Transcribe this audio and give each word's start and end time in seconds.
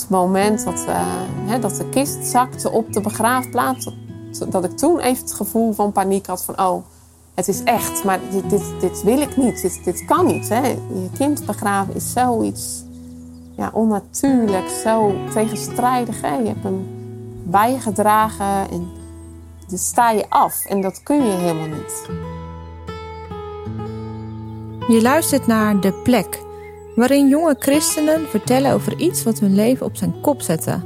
het 0.00 0.10
moment 0.10 0.64
dat, 0.64 0.84
eh, 0.86 1.02
hè, 1.46 1.58
dat 1.58 1.76
de 1.76 1.88
kist 1.88 2.26
zakte 2.26 2.70
op 2.70 2.92
de 2.92 3.00
begraafplaats, 3.00 3.90
dat, 4.38 4.52
dat 4.52 4.64
ik 4.64 4.76
toen 4.76 4.98
even 4.98 5.24
het 5.24 5.34
gevoel 5.34 5.72
van 5.72 5.92
paniek 5.92 6.26
had 6.26 6.44
van 6.44 6.60
oh, 6.60 6.84
het 7.34 7.48
is 7.48 7.62
echt, 7.62 8.04
maar 8.04 8.20
dit, 8.30 8.50
dit, 8.50 8.62
dit 8.80 9.02
wil 9.02 9.20
ik 9.20 9.36
niet, 9.36 9.62
dit, 9.62 9.84
dit 9.84 10.04
kan 10.04 10.26
niet. 10.26 10.48
Hè. 10.48 10.68
Je 10.68 11.10
kind 11.16 11.46
begraven 11.46 11.94
is 11.94 12.12
zoiets 12.12 12.84
ja, 13.56 13.70
onnatuurlijk, 13.72 14.68
zo 14.68 15.14
tegenstrijdig. 15.32 16.20
Hè. 16.20 16.34
Je 16.34 16.46
hebt 16.46 16.62
hem 16.62 16.86
bijgedragen 17.44 18.70
en 18.70 18.88
dan 19.68 19.78
sta 19.78 20.10
je 20.10 20.24
af 20.28 20.64
en 20.64 20.80
dat 20.80 21.02
kun 21.02 21.24
je 21.24 21.30
helemaal 21.30 21.78
niet. 21.78 22.08
Je 24.88 25.02
luistert 25.02 25.46
naar 25.46 25.80
De 25.80 25.92
Plek, 25.92 26.42
waarin 27.00 27.28
jonge 27.28 27.56
christenen 27.58 28.28
vertellen 28.28 28.72
over 28.72 28.98
iets 28.98 29.22
wat 29.22 29.38
hun 29.38 29.54
leven 29.54 29.86
op 29.86 29.96
zijn 29.96 30.20
kop 30.20 30.42
zette. 30.42 30.80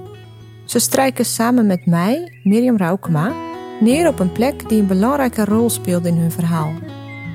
Ze 0.64 0.78
strijken 0.78 1.24
samen 1.24 1.66
met 1.66 1.86
mij, 1.86 2.41
Mirjam 2.42 2.77
Raukema, 2.77 3.32
neer 3.80 4.09
op 4.09 4.19
een 4.19 4.32
plek 4.32 4.69
die 4.69 4.80
een 4.80 4.86
belangrijke 4.86 5.45
rol 5.45 5.70
speelde 5.70 6.08
in 6.08 6.16
hun 6.16 6.32
verhaal. 6.32 6.72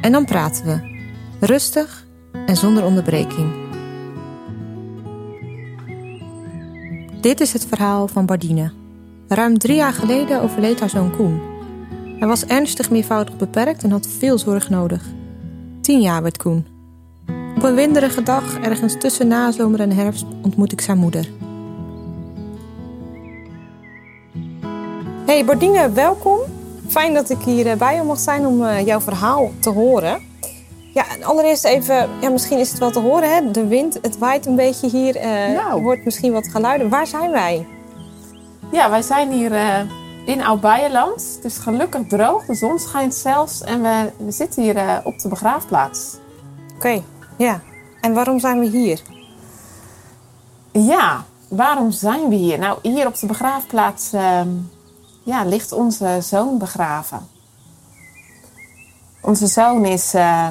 En 0.02 0.12
dan 0.12 0.26
praten 0.26 0.66
we, 0.66 1.06
rustig 1.46 2.06
en 2.46 2.56
zonder 2.56 2.84
onderbreking. 2.84 3.52
Dit 7.22 7.42
is 7.42 7.54
het 7.54 7.66
verhaal 7.66 8.08
van 8.08 8.26
Bardine. 8.26 8.72
Ruim 9.28 9.58
drie 9.58 9.76
jaar 9.76 9.94
geleden 9.94 10.42
overleed 10.42 10.80
haar 10.80 10.90
zoon 10.90 11.16
Koen. 11.16 11.42
Hij 12.20 12.28
was 12.28 12.46
ernstig 12.46 12.90
meervoudig 12.90 13.38
beperkt 13.38 13.84
en 13.84 13.92
had 13.92 14.08
veel 14.08 14.38
zorg 14.38 14.70
nodig. 14.70 15.06
Tien 15.82 16.02
jaar 16.02 16.22
werd 16.22 16.38
Koen. 16.38 16.79
Op 17.60 17.66
een 17.66 17.76
winderige 17.76 18.24
dag, 18.24 18.60
ergens 18.60 18.96
tussen 18.98 19.28
nazomer 19.28 19.80
en 19.80 19.92
herfst, 19.92 20.26
ontmoet 20.44 20.72
ik 20.72 20.82
zijn 20.82 20.98
moeder. 20.98 21.30
Hey 25.26 25.46
Bordine, 25.46 25.92
welkom. 25.92 26.40
Fijn 26.88 27.14
dat 27.14 27.30
ik 27.30 27.38
hier 27.42 27.78
bij 27.78 27.96
je 27.96 28.04
mag 28.04 28.20
zijn 28.20 28.48
om 28.48 28.62
uh, 28.62 28.86
jouw 28.86 29.00
verhaal 29.00 29.52
te 29.60 29.70
horen. 29.70 30.22
Ja, 30.94 31.06
allereerst 31.22 31.66
even, 31.66 32.10
ja, 32.22 32.30
misschien 32.30 32.58
is 32.60 32.70
het 32.70 32.80
wel 32.80 32.92
te 32.92 33.00
horen, 33.00 33.36
hè? 33.36 33.52
de 33.52 33.68
wind, 33.68 34.00
het 34.02 34.18
waait 34.18 34.46
een 34.46 34.56
beetje 34.56 34.90
hier. 34.90 35.16
Uh, 35.16 35.24
nou. 35.56 35.76
Je 35.76 35.82
hoort 35.82 36.06
misschien 36.06 36.32
wat 36.32 36.48
geluiden. 36.48 36.90
Waar 36.90 37.08
zijn 37.08 37.32
wij? 37.32 37.68
Ja, 38.72 38.90
wij 38.90 39.02
zijn 39.02 39.32
hier 39.32 39.52
uh, 39.52 39.80
in 40.26 40.44
Oud-Beijerland. 40.44 41.34
Het 41.36 41.46
is 41.46 41.58
gelukkig 41.58 42.08
droog, 42.08 42.46
de 42.46 42.56
zon 42.56 42.80
schijnt 42.80 43.16
zelfs 43.16 43.62
en 43.62 43.82
we, 43.82 44.12
we 44.18 44.32
zitten 44.32 44.64
hier 44.64 45.02
op 45.04 45.20
de 45.20 45.28
begraafplaats. 45.28 46.18
Oké, 46.76 47.02
ja. 47.40 47.62
En 48.02 48.14
waarom 48.14 48.40
zijn 48.40 48.60
we 48.60 48.66
hier? 48.66 49.02
Ja, 50.72 51.26
waarom 51.48 51.92
zijn 51.92 52.30
we 52.30 52.36
hier? 52.36 52.60
Nou, 52.60 52.80
hier 52.82 53.08
op 53.08 53.20
de 53.20 53.26
begraafplaats 53.26 54.14
uh, 54.14 54.42
ja, 55.24 55.44
ligt 55.44 55.72
onze 55.72 56.18
zoon 56.22 56.58
begraven. 56.58 57.28
Onze 59.22 59.48
zoon 59.48 59.86
is 59.86 60.16
uh, 60.16 60.48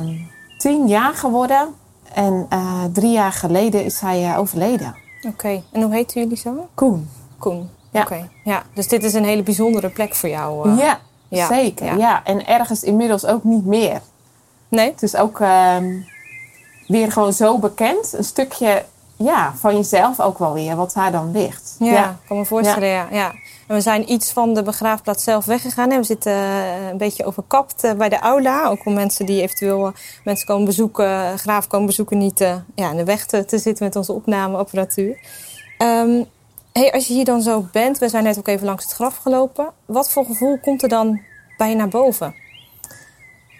tien 0.58 0.88
jaar 0.88 1.14
geworden 1.14 1.74
en 2.12 2.46
uh, 2.52 2.84
drie 2.92 3.12
jaar 3.12 3.32
geleden 3.32 3.84
is 3.84 4.00
hij 4.00 4.30
uh, 4.30 4.38
overleden. 4.38 4.94
Oké, 5.22 5.62
en 5.72 5.82
hoe 5.82 5.92
heet 5.92 6.12
jullie 6.12 6.36
zoon? 6.36 6.60
Koen. 6.74 7.10
Koen, 7.38 7.70
ja. 7.90 8.00
oké. 8.00 8.28
Ja, 8.44 8.62
dus 8.74 8.88
dit 8.88 9.04
is 9.04 9.14
een 9.14 9.24
hele 9.24 9.42
bijzondere 9.42 9.88
plek 9.88 10.14
voor 10.14 10.28
jou. 10.28 10.76
Ja, 10.76 10.98
ja, 11.28 11.46
zeker. 11.46 11.86
Ja. 11.86 11.94
ja. 11.94 12.24
En 12.24 12.46
ergens 12.46 12.82
inmiddels 12.82 13.26
ook 13.26 13.44
niet 13.44 13.64
meer. 13.64 14.00
Nee? 14.68 14.90
Het 14.90 15.02
is 15.02 15.16
ook 15.16 15.40
ehm, 15.40 15.94
weer 16.88 17.12
gewoon 17.12 17.32
zo 17.32 17.58
bekend. 17.58 18.12
Een 18.12 18.24
stukje 18.24 18.84
ja, 19.16 19.54
van 19.56 19.76
jezelf 19.76 20.20
ook 20.20 20.38
wel 20.38 20.52
weer, 20.52 20.76
wat 20.76 20.92
daar 20.92 21.12
dan 21.12 21.30
ligt. 21.30 21.76
Ja, 21.78 21.92
ja. 21.92 22.10
ik 22.10 22.28
kan 22.28 22.36
me 22.36 22.44
voorstellen, 22.44 22.88
ja. 22.88 23.06
ja. 23.10 23.32
En 23.66 23.74
we 23.74 23.80
zijn 23.80 24.12
iets 24.12 24.32
van 24.32 24.54
de 24.54 24.62
begraafplaats 24.62 25.24
zelf 25.24 25.44
weggegaan. 25.44 25.88
We 25.88 26.02
zitten 26.02 26.32
eh, 26.32 26.88
een 26.88 26.96
beetje 26.96 27.24
overkapt 27.24 27.84
eh, 27.84 27.92
bij 27.92 28.08
de 28.08 28.18
aula. 28.18 28.66
Ook 28.66 28.86
om 28.86 28.94
mensen 28.94 29.26
die 29.26 29.42
eventueel 29.42 29.86
eh, 29.86 29.92
mensen 30.24 30.46
komen 30.46 30.64
bezoeken, 30.64 31.38
graaf 31.38 31.66
komen 31.66 31.86
bezoeken, 31.86 32.18
niet 32.18 32.38
ja, 32.74 32.90
in 32.90 32.96
de 32.96 33.04
weg 33.04 33.26
te, 33.26 33.44
te, 33.44 33.58
zitten 33.58 33.84
met 33.84 33.96
onze 33.96 34.12
opnameapparatuur. 34.12 35.18
Um, 35.82 36.26
hey, 36.72 36.92
als 36.92 37.06
je 37.06 37.14
hier 37.14 37.24
dan 37.24 37.42
zo 37.42 37.68
bent, 37.72 37.98
we 37.98 38.08
zijn 38.08 38.24
net 38.24 38.38
ook 38.38 38.48
even 38.48 38.66
langs 38.66 38.84
het 38.84 38.92
graf 38.92 39.16
gelopen. 39.16 39.70
Wat 39.86 40.10
voor 40.10 40.24
gevoel 40.24 40.58
komt 40.58 40.82
er 40.82 40.88
dan 40.88 41.20
bij 41.56 41.68
je 41.68 41.76
naar 41.76 41.88
boven? 41.88 42.34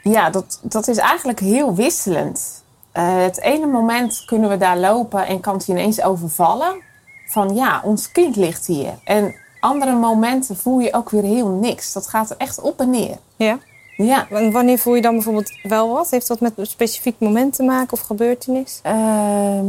Ja, 0.03 0.31
dat, 0.31 0.61
dat 0.63 0.89
is 0.89 0.97
eigenlijk 0.97 1.41
heel 1.41 1.75
wisselend. 1.75 2.65
Uh, 2.99 3.23
het 3.23 3.41
ene 3.41 3.67
moment 3.67 4.23
kunnen 4.27 4.51
we 4.51 4.57
daar 4.57 4.79
lopen 4.79 5.27
en 5.27 5.41
kan 5.41 5.55
het 5.55 5.67
je 5.67 5.73
ineens 5.73 6.03
overvallen. 6.03 6.83
Van 7.27 7.55
ja, 7.55 7.81
ons 7.85 8.13
kind 8.13 8.37
ligt 8.37 8.67
hier. 8.67 8.99
En 9.05 9.35
andere 9.61 9.93
momenten 9.93 10.57
voel 10.57 10.79
je 10.79 10.95
ook 10.95 11.11
weer 11.11 11.23
heel 11.23 11.49
niks. 11.49 11.93
Dat 11.93 12.09
gaat 12.09 12.31
er 12.31 12.37
echt 12.37 12.61
op 12.61 12.81
en 12.81 12.91
neer. 12.91 13.19
Ja? 13.37 13.59
Ja. 13.97 14.29
En 14.31 14.53
wanneer 14.53 14.79
voel 14.79 14.95
je 14.95 15.03
dan 15.03 15.15
bijvoorbeeld 15.15 15.51
wel 15.63 15.93
wat? 15.93 16.11
Heeft 16.11 16.29
dat 16.29 16.41
met 16.41 16.53
een 16.57 16.67
specifiek 16.67 17.15
moment 17.19 17.55
te 17.55 17.63
maken 17.63 17.93
of 17.93 18.01
gebeurtenis? 18.01 18.81
Uh, 18.87 19.61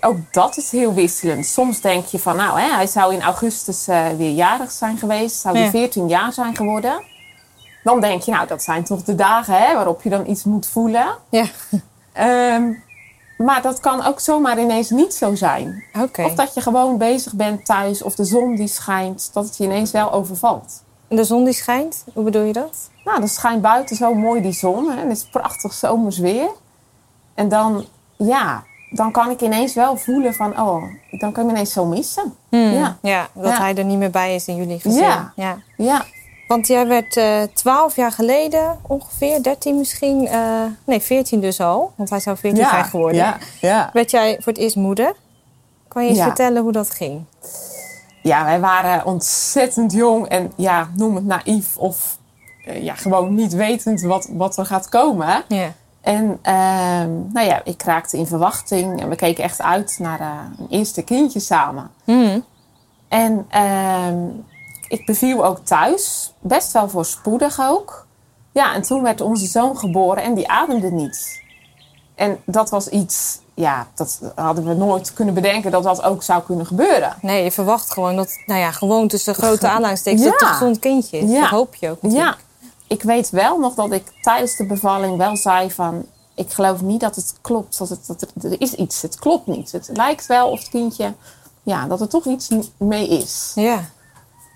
ook 0.00 0.16
dat 0.30 0.56
is 0.56 0.70
heel 0.70 0.94
wisselend. 0.94 1.46
Soms 1.46 1.80
denk 1.80 2.06
je 2.06 2.18
van, 2.18 2.36
nou, 2.36 2.60
hè, 2.60 2.74
hij 2.74 2.86
zou 2.86 3.14
in 3.14 3.22
augustus 3.22 3.88
uh, 3.88 4.08
weer 4.16 4.30
jarig 4.30 4.70
zijn 4.70 4.98
geweest. 4.98 5.40
Zou 5.40 5.54
hij 5.54 5.64
ja. 5.64 5.70
14 5.70 6.08
jaar 6.08 6.32
zijn 6.32 6.56
geworden. 6.56 7.02
Dan 7.82 8.00
denk 8.00 8.22
je, 8.22 8.30
nou, 8.30 8.46
dat 8.46 8.62
zijn 8.62 8.84
toch 8.84 9.02
de 9.02 9.14
dagen 9.14 9.54
hè, 9.54 9.74
waarop 9.74 10.02
je 10.02 10.10
dan 10.10 10.26
iets 10.26 10.44
moet 10.44 10.66
voelen. 10.66 11.06
Ja. 11.28 11.44
Um, 12.20 12.82
maar 13.38 13.62
dat 13.62 13.80
kan 13.80 14.04
ook 14.04 14.20
zomaar 14.20 14.60
ineens 14.60 14.90
niet 14.90 15.14
zo 15.14 15.34
zijn. 15.34 15.84
Okay. 16.00 16.26
Of 16.26 16.34
dat 16.34 16.54
je 16.54 16.60
gewoon 16.60 16.98
bezig 16.98 17.34
bent 17.34 17.64
thuis 17.64 18.02
of 18.02 18.14
de 18.14 18.24
zon 18.24 18.56
die 18.56 18.68
schijnt, 18.68 19.30
dat 19.32 19.44
het 19.44 19.56
je 19.56 19.64
ineens 19.64 19.90
wel 19.90 20.12
overvalt. 20.12 20.82
De 21.08 21.24
zon 21.24 21.44
die 21.44 21.52
schijnt, 21.52 22.04
hoe 22.12 22.24
bedoel 22.24 22.42
je 22.42 22.52
dat? 22.52 22.90
Nou, 23.04 23.18
dan 23.18 23.28
schijnt 23.28 23.62
buiten 23.62 23.96
zo 23.96 24.14
mooi 24.14 24.42
die 24.42 24.52
zon 24.52 24.90
hè, 24.90 25.00
en 25.00 25.08
het 25.08 25.16
is 25.16 25.24
prachtig 25.24 25.72
zomers 25.72 26.18
weer. 26.18 26.48
En 27.34 27.48
dan, 27.48 27.84
ja, 28.16 28.64
dan 28.90 29.12
kan 29.12 29.30
ik 29.30 29.40
ineens 29.40 29.74
wel 29.74 29.96
voelen 29.96 30.34
van, 30.34 30.60
oh, 30.60 30.82
dan 31.10 31.32
kan 31.32 31.42
ik 31.42 31.50
me 31.50 31.50
ineens 31.50 31.72
zo 31.72 31.84
missen. 31.84 32.34
Hmm. 32.48 32.72
Ja. 32.72 32.96
ja, 33.02 33.28
dat 33.34 33.52
ja. 33.52 33.58
hij 33.58 33.74
er 33.74 33.84
niet 33.84 33.98
meer 33.98 34.10
bij 34.10 34.34
is 34.34 34.46
in 34.46 34.56
jullie 34.56 34.80
gezin. 34.80 35.02
Ja, 35.02 35.32
ja. 35.36 35.58
ja. 35.76 36.04
Want 36.48 36.66
jij 36.66 36.86
werd 36.86 37.16
uh, 37.16 37.42
12 37.54 37.96
jaar 37.96 38.12
geleden, 38.12 38.78
ongeveer 38.86 39.42
13 39.42 39.76
misschien, 39.76 40.22
uh, 40.22 40.62
nee 40.84 41.00
14 41.00 41.40
dus 41.40 41.60
al, 41.60 41.92
want 41.94 42.10
hij 42.10 42.20
zou 42.20 42.36
14 42.36 42.60
ja, 42.60 42.70
zijn 42.70 42.84
geworden. 42.84 43.16
Ja, 43.16 43.38
ja. 43.60 43.90
Werd 43.92 44.10
jij 44.10 44.34
voor 44.40 44.52
het 44.52 44.62
eerst 44.62 44.76
moeder? 44.76 45.14
Kan 45.88 46.02
je 46.02 46.08
eens 46.08 46.18
ja. 46.18 46.24
vertellen 46.24 46.62
hoe 46.62 46.72
dat 46.72 46.90
ging? 46.90 47.24
Ja, 48.22 48.44
wij 48.44 48.60
waren 48.60 49.04
ontzettend 49.04 49.92
jong 49.92 50.26
en 50.26 50.52
ja, 50.56 50.90
noem 50.94 51.14
het 51.14 51.24
naïef 51.24 51.76
of 51.76 52.18
uh, 52.66 52.82
ja, 52.82 52.94
gewoon 52.94 53.34
niet 53.34 53.52
wetend 53.52 54.00
wat, 54.00 54.28
wat 54.32 54.56
er 54.56 54.66
gaat 54.66 54.88
komen. 54.88 55.44
Ja. 55.48 55.72
En 56.00 56.38
nou 57.32 57.46
ja, 57.46 57.60
ik 57.64 57.82
raakte 57.82 58.16
in 58.16 58.26
verwachting 58.26 59.00
en 59.00 59.08
we 59.08 59.16
keken 59.16 59.44
echt 59.44 59.62
uit 59.62 59.96
naar 59.98 60.20
uh, 60.20 60.28
een 60.58 60.66
eerste 60.68 61.02
kindje 61.02 61.40
samen. 61.40 61.90
Mm. 62.04 62.44
En 63.08 63.46
ik 64.88 65.06
beviel 65.06 65.44
ook 65.44 65.58
thuis, 65.58 66.32
best 66.40 66.72
wel 66.72 66.88
voorspoedig 66.88 67.60
ook. 67.60 68.06
Ja, 68.52 68.74
en 68.74 68.82
toen 68.82 69.02
werd 69.02 69.20
onze 69.20 69.46
zoon 69.46 69.78
geboren 69.78 70.22
en 70.22 70.34
die 70.34 70.48
ademde 70.48 70.90
niet. 70.90 71.42
En 72.14 72.40
dat 72.46 72.70
was 72.70 72.88
iets, 72.88 73.38
ja, 73.54 73.86
dat 73.94 74.20
hadden 74.34 74.64
we 74.64 74.74
nooit 74.74 75.12
kunnen 75.12 75.34
bedenken 75.34 75.70
dat 75.70 75.82
dat 75.82 76.02
ook 76.02 76.22
zou 76.22 76.42
kunnen 76.42 76.66
gebeuren. 76.66 77.16
Nee, 77.20 77.44
je 77.44 77.52
verwacht 77.52 77.92
gewoon 77.92 78.16
dat, 78.16 78.42
nou 78.46 78.60
ja, 78.60 78.70
gewoon 78.70 79.08
tussen 79.08 79.34
grote 79.34 79.68
aanhalingstekens 79.68 80.22
ja. 80.22 80.30
dat 80.30 80.40
het 80.40 80.48
een 80.48 80.54
gezond 80.54 80.78
kindje 80.78 81.18
is. 81.18 81.30
Ja. 81.30 81.40
Dat 81.40 81.50
hoop 81.50 81.74
je 81.74 81.90
ook 81.90 82.02
natuurlijk. 82.02 82.36
Ja, 82.60 82.66
ik 82.86 83.02
weet 83.02 83.30
wel 83.30 83.58
nog 83.58 83.74
dat 83.74 83.92
ik 83.92 84.12
tijdens 84.20 84.56
de 84.56 84.66
bevalling 84.66 85.16
wel 85.16 85.36
zei 85.36 85.70
van... 85.70 86.06
ik 86.34 86.52
geloof 86.52 86.80
niet 86.80 87.00
dat 87.00 87.16
het 87.16 87.34
klopt, 87.40 87.78
dat, 87.78 87.88
het, 87.88 88.06
dat 88.06 88.20
er, 88.20 88.52
er 88.52 88.60
is 88.60 88.74
iets, 88.74 89.02
het 89.02 89.18
klopt 89.18 89.46
niet. 89.46 89.72
Het 89.72 89.90
lijkt 89.92 90.26
wel 90.26 90.50
of 90.50 90.58
het 90.58 90.68
kindje, 90.68 91.14
ja, 91.62 91.86
dat 91.86 92.00
er 92.00 92.08
toch 92.08 92.24
iets 92.24 92.48
mee 92.76 93.08
is. 93.08 93.52
Ja. 93.54 93.80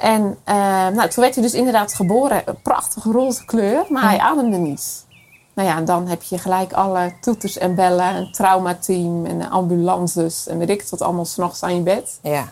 En 0.03 0.23
uh, 0.49 0.55
nou, 0.89 1.09
toen 1.09 1.23
werd 1.23 1.35
hij 1.35 1.43
dus 1.43 1.55
inderdaad 1.55 1.95
geboren. 1.95 2.43
Een 2.45 2.63
prachtige 2.63 3.13
roze 3.13 3.45
kleur, 3.45 3.85
maar 3.89 4.03
hij 4.03 4.19
ademde 4.19 4.57
niet. 4.57 5.07
Nou 5.55 5.69
ja, 5.69 5.77
en 5.77 5.85
dan 5.85 6.09
heb 6.09 6.23
je 6.23 6.39
gelijk 6.39 6.73
alle 6.73 7.13
toeters 7.21 7.59
en 7.59 7.75
bellen. 7.75 8.15
Een 8.15 8.33
traumateam 8.33 9.27
en 9.27 9.51
ambulances. 9.51 10.47
En 10.49 10.59
weet 10.59 10.71
ik 10.71 10.85
wat 10.91 11.03
allemaal 11.03 11.25
s'nachts 11.25 11.63
aan 11.63 11.75
je 11.75 11.81
bed. 11.81 12.19
Ja. 12.23 12.49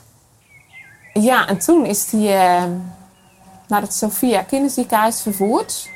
Ja, 1.13 1.47
en 1.47 1.59
toen 1.59 1.87
is 1.87 2.11
hij 2.11 2.21
uh, 2.21 2.71
naar 3.69 3.81
het 3.81 3.95
Sophia 3.95 4.43
kinderziekenhuis 4.43 5.23
vervoerd. 5.23 5.89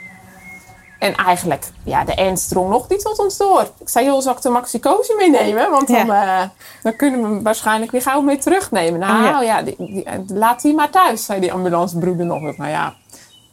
En 1.05 1.15
eigenlijk, 1.15 1.71
ja, 1.83 2.05
de 2.05 2.15
ernst 2.15 2.49
drong 2.49 2.71
nog 2.71 2.89
niet 2.89 3.01
tot 3.01 3.19
ons 3.19 3.37
door. 3.37 3.61
Ik 3.79 3.89
zei, 3.89 4.07
joh, 4.07 4.21
zal 4.21 4.33
ik 4.33 4.43
de 4.43 4.49
maxicosi 4.49 5.15
meenemen? 5.17 5.71
Want 5.71 5.89
dan, 5.89 6.07
ja. 6.07 6.43
uh, 6.43 6.49
dan 6.83 6.97
kunnen 6.97 7.21
we 7.21 7.27
hem 7.27 7.43
waarschijnlijk 7.43 7.91
weer 7.91 8.03
gauw 8.03 8.21
mee 8.21 8.39
terugnemen. 8.39 9.01
Nou 9.01 9.19
Oh, 9.19 9.25
ja, 9.25 9.41
ja 9.43 9.63
die, 9.63 9.75
die, 9.79 10.07
laat 10.27 10.63
die 10.63 10.75
maar 10.75 10.91
thuis, 10.91 11.25
zei 11.25 11.41
die 11.41 11.53
ambulancebroeder 11.53 12.27
nog. 12.27 12.57
Nou 12.57 12.71
ja, 12.71 12.95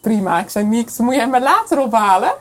prima. 0.02 0.40
Ik 0.40 0.50
zei, 0.50 0.66
niks, 0.66 0.96
dan 0.96 1.06
moet 1.06 1.16
je 1.16 1.22
hem 1.22 1.30
maar 1.30 1.42
later 1.42 1.80
ophalen. 1.80 2.34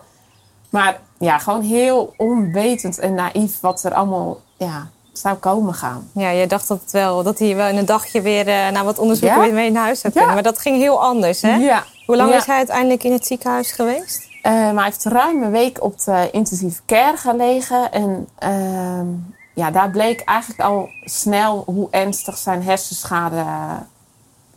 Maar 0.71 1.01
ja, 1.19 1.39
gewoon 1.39 1.63
heel 1.63 2.15
onwetend 2.17 2.99
en 2.99 3.15
naïef 3.15 3.61
wat 3.61 3.85
er 3.85 3.95
allemaal 3.95 4.41
ja, 4.57 4.89
zou 5.13 5.37
komen 5.37 5.75
gaan. 5.75 6.11
Ja, 6.15 6.33
jij 6.33 6.47
dacht 6.47 6.69
dat, 6.69 6.81
het 6.81 6.91
wel, 6.91 7.23
dat 7.23 7.39
hij 7.39 7.57
wel 7.57 7.69
in 7.69 7.77
een 7.77 7.87
dagje 7.87 8.21
weer 8.21 8.49
uh, 8.49 8.69
na 8.69 8.85
wat 8.85 8.99
onderzoek 8.99 9.29
Ja. 9.29 9.41
weer 9.41 9.53
mee 9.53 9.71
naar 9.71 9.85
huis 9.85 10.01
zou 10.01 10.13
kunnen. 10.13 10.35
Maar 10.35 10.43
dat 10.43 10.59
ging 10.59 10.77
heel 10.77 11.03
anders, 11.03 11.43
hè? 11.43 11.55
Ja. 11.55 11.85
Hoe 12.07 12.17
lang 12.17 12.35
is 12.35 12.47
hij 12.47 12.57
uiteindelijk 12.57 13.05
in 13.05 13.13
het 13.13 13.27
ziekenhuis 13.27 13.73
geweest? 13.73 14.29
Eh, 14.43 14.53
maar 14.53 14.75
hij 14.75 14.85
heeft 14.85 15.05
ruim 15.05 15.43
een 15.43 15.51
week 15.51 15.83
op 15.83 16.01
de 16.05 16.29
intensieve 16.33 16.81
care 16.87 17.17
gelegen. 17.17 17.93
En 17.93 18.29
ehm, 18.39 19.07
ja, 19.55 19.71
daar 19.71 19.91
bleek 19.91 20.21
eigenlijk 20.21 20.61
al 20.61 20.89
snel 21.05 21.63
hoe 21.67 21.89
ernstig 21.91 22.37
zijn 22.39 22.63
hersenschade 22.63 23.45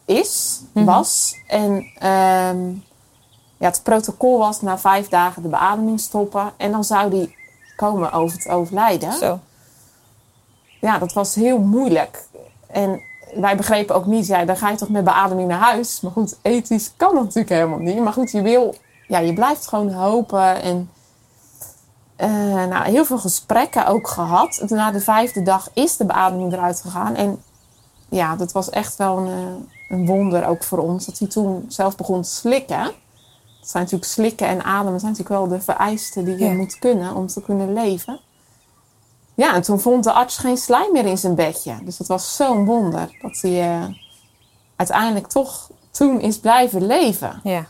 is, 0.06 0.62
Mhm. 0.74 0.86
was. 0.86 1.36
En 1.48 1.86
ehm, 2.00 2.70
ja, 3.58 3.70
het 3.70 3.84
protocol 3.84 4.38
was 4.38 4.62
na 4.62 4.78
vijf 4.78 5.08
dagen 5.08 5.42
de 5.42 5.48
beademing 5.48 6.00
stoppen. 6.00 6.52
En 6.58 6.72
dan 6.72 6.84
zou 6.84 7.16
hij 7.18 7.36
komen 7.76 8.12
over 8.12 8.38
het 8.38 8.48
overlijden. 8.50 9.14
Zo. 9.14 9.40
Ja, 10.82 10.98
dat 10.98 11.14
was 11.14 11.36
heel 11.36 11.60
moeilijk. 11.60 12.26
En 12.68 13.02
wij 13.36 13.56
begrepen 13.56 13.96
ook 13.96 14.06
niet, 14.06 14.28
ja, 14.28 14.46
dan 14.46 14.58
ga 14.58 14.70
je 14.70 14.76
toch 14.78 14.90
met 14.90 15.04
beademing 15.04 15.48
naar 15.48 15.60
huis. 15.60 16.02
Maar 16.02 16.12
goed, 16.12 16.38
ethisch 16.42 16.92
kan 16.98 17.14
dat 17.14 17.24
natuurlijk 17.24 17.50
helemaal 17.50 17.78
niet. 17.80 18.00
Maar 18.00 18.14
goed, 18.14 18.32
je 18.32 18.42
wil, 18.42 18.76
ja, 19.14 19.20
je 19.20 19.34
blijft 19.34 19.68
gewoon 19.68 19.92
hopen. 19.92 20.62
En 20.62 20.90
eh, 22.16 22.30
nou, 22.66 22.84
heel 22.90 23.06
veel 23.06 23.18
gesprekken 23.18 23.88
ook 23.88 24.08
gehad. 24.08 24.64
Na 24.68 24.92
de 24.92 25.00
vijfde 25.00 25.44
dag 25.44 25.70
is 25.74 25.98
de 25.98 26.06
beademing 26.06 26.54
eruit 26.54 26.82
gegaan. 26.82 27.16
En 27.16 27.44
ja, 28.10 28.36
dat 28.36 28.52
was 28.52 28.70
echt 28.70 28.96
wel 28.96 29.18
een, 29.18 29.28
eh, 29.28 29.98
een 29.98 30.06
wonder 30.06 30.48
ook 30.48 30.64
voor 30.64 30.78
ons. 30.78 31.06
Dat 31.06 31.20
hij 31.20 31.28
toen 31.28 31.66
zelf 31.68 31.96
begon 31.96 32.22
te 32.22 32.30
slikken. 32.30 32.84
Dat 33.60 33.70
zijn 33.72 33.84
natuurlijk 33.84 34.12
slikken 34.12 34.48
en 34.48 34.64
ademen 34.64 35.00
zijn 35.00 35.12
natuurlijk 35.12 35.40
wel 35.40 35.58
de 35.58 35.64
vereisten 35.64 36.26
die 36.26 36.38
je 36.38 36.46
Ja. 36.46 36.54
moet 36.54 36.80
kunnen 36.80 37.16
om 37.16 37.28
te 37.28 37.42
kunnen 37.42 37.74
leven. 37.74 38.20
Ja, 39.34 39.54
en 39.54 39.62
toen 39.62 39.80
vond 39.80 40.04
de 40.04 40.12
arts 40.12 40.38
geen 40.38 40.58
slijm 40.58 40.92
meer 40.92 41.06
in 41.06 41.18
zijn 41.18 41.36
bedje. 41.36 41.76
Dus 41.84 41.98
dat 41.98 42.08
was 42.08 42.36
zo'n 42.36 42.66
wonder 42.66 43.18
dat 43.22 43.38
hij 43.42 43.62
eh, 43.62 43.84
uiteindelijk 44.76 45.28
toch 45.28 45.70
toen 45.92 46.20
is 46.22 46.40
blijven 46.40 46.86
leven. 46.86 47.40
Ja, 47.44 47.66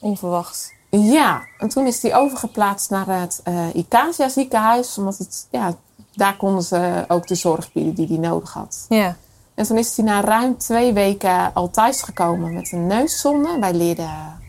onverwachts. 0.00 0.72
Ja, 0.90 1.42
en 1.58 1.68
toen 1.68 1.86
is 1.86 2.02
hij 2.02 2.16
overgeplaatst 2.16 2.90
naar 2.90 3.20
het 3.20 3.42
Icacia 3.74 4.28
ziekenhuis. 4.28 4.98
Omdat 4.98 5.18
het, 5.18 5.46
ja, 5.50 5.74
daar 6.14 6.36
konden 6.36 6.62
ze 6.62 7.04
ook 7.08 7.26
de 7.26 7.34
zorg 7.34 7.72
bieden 7.72 7.94
die 7.94 8.06
hij 8.06 8.16
nodig 8.28 8.52
had. 8.52 8.86
Ja, 8.88 9.16
En 9.54 9.66
toen 9.66 9.76
is 9.78 9.96
hij 9.96 10.04
na 10.04 10.20
ruim 10.20 10.56
twee 10.58 10.92
weken 10.92 11.54
al 11.54 11.70
thuis 11.70 12.02
gekomen 12.02 12.54
met 12.54 12.72
een 12.72 12.86
neuszonde. 12.86 13.58
Wij 13.60 13.74
leerden 13.74 14.40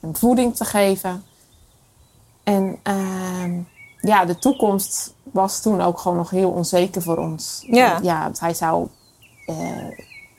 hem 0.00 0.16
voeding 0.16 0.56
te 0.56 0.64
geven. 0.64 1.24
En 2.42 2.78
ehm, 2.82 3.52
ja, 4.00 4.24
de 4.24 4.38
toekomst 4.38 5.14
was 5.22 5.60
toen 5.62 5.80
ook 5.80 5.98
gewoon 5.98 6.16
nog 6.16 6.30
heel 6.30 6.50
onzeker 6.50 7.02
voor 7.02 7.16
ons. 7.16 7.64
Ja. 7.66 7.92
Want 7.92 8.04
Ja, 8.04 8.22
want 8.22 8.40
hij 8.40 8.54
zou 8.54 8.88
eh, 9.46 9.56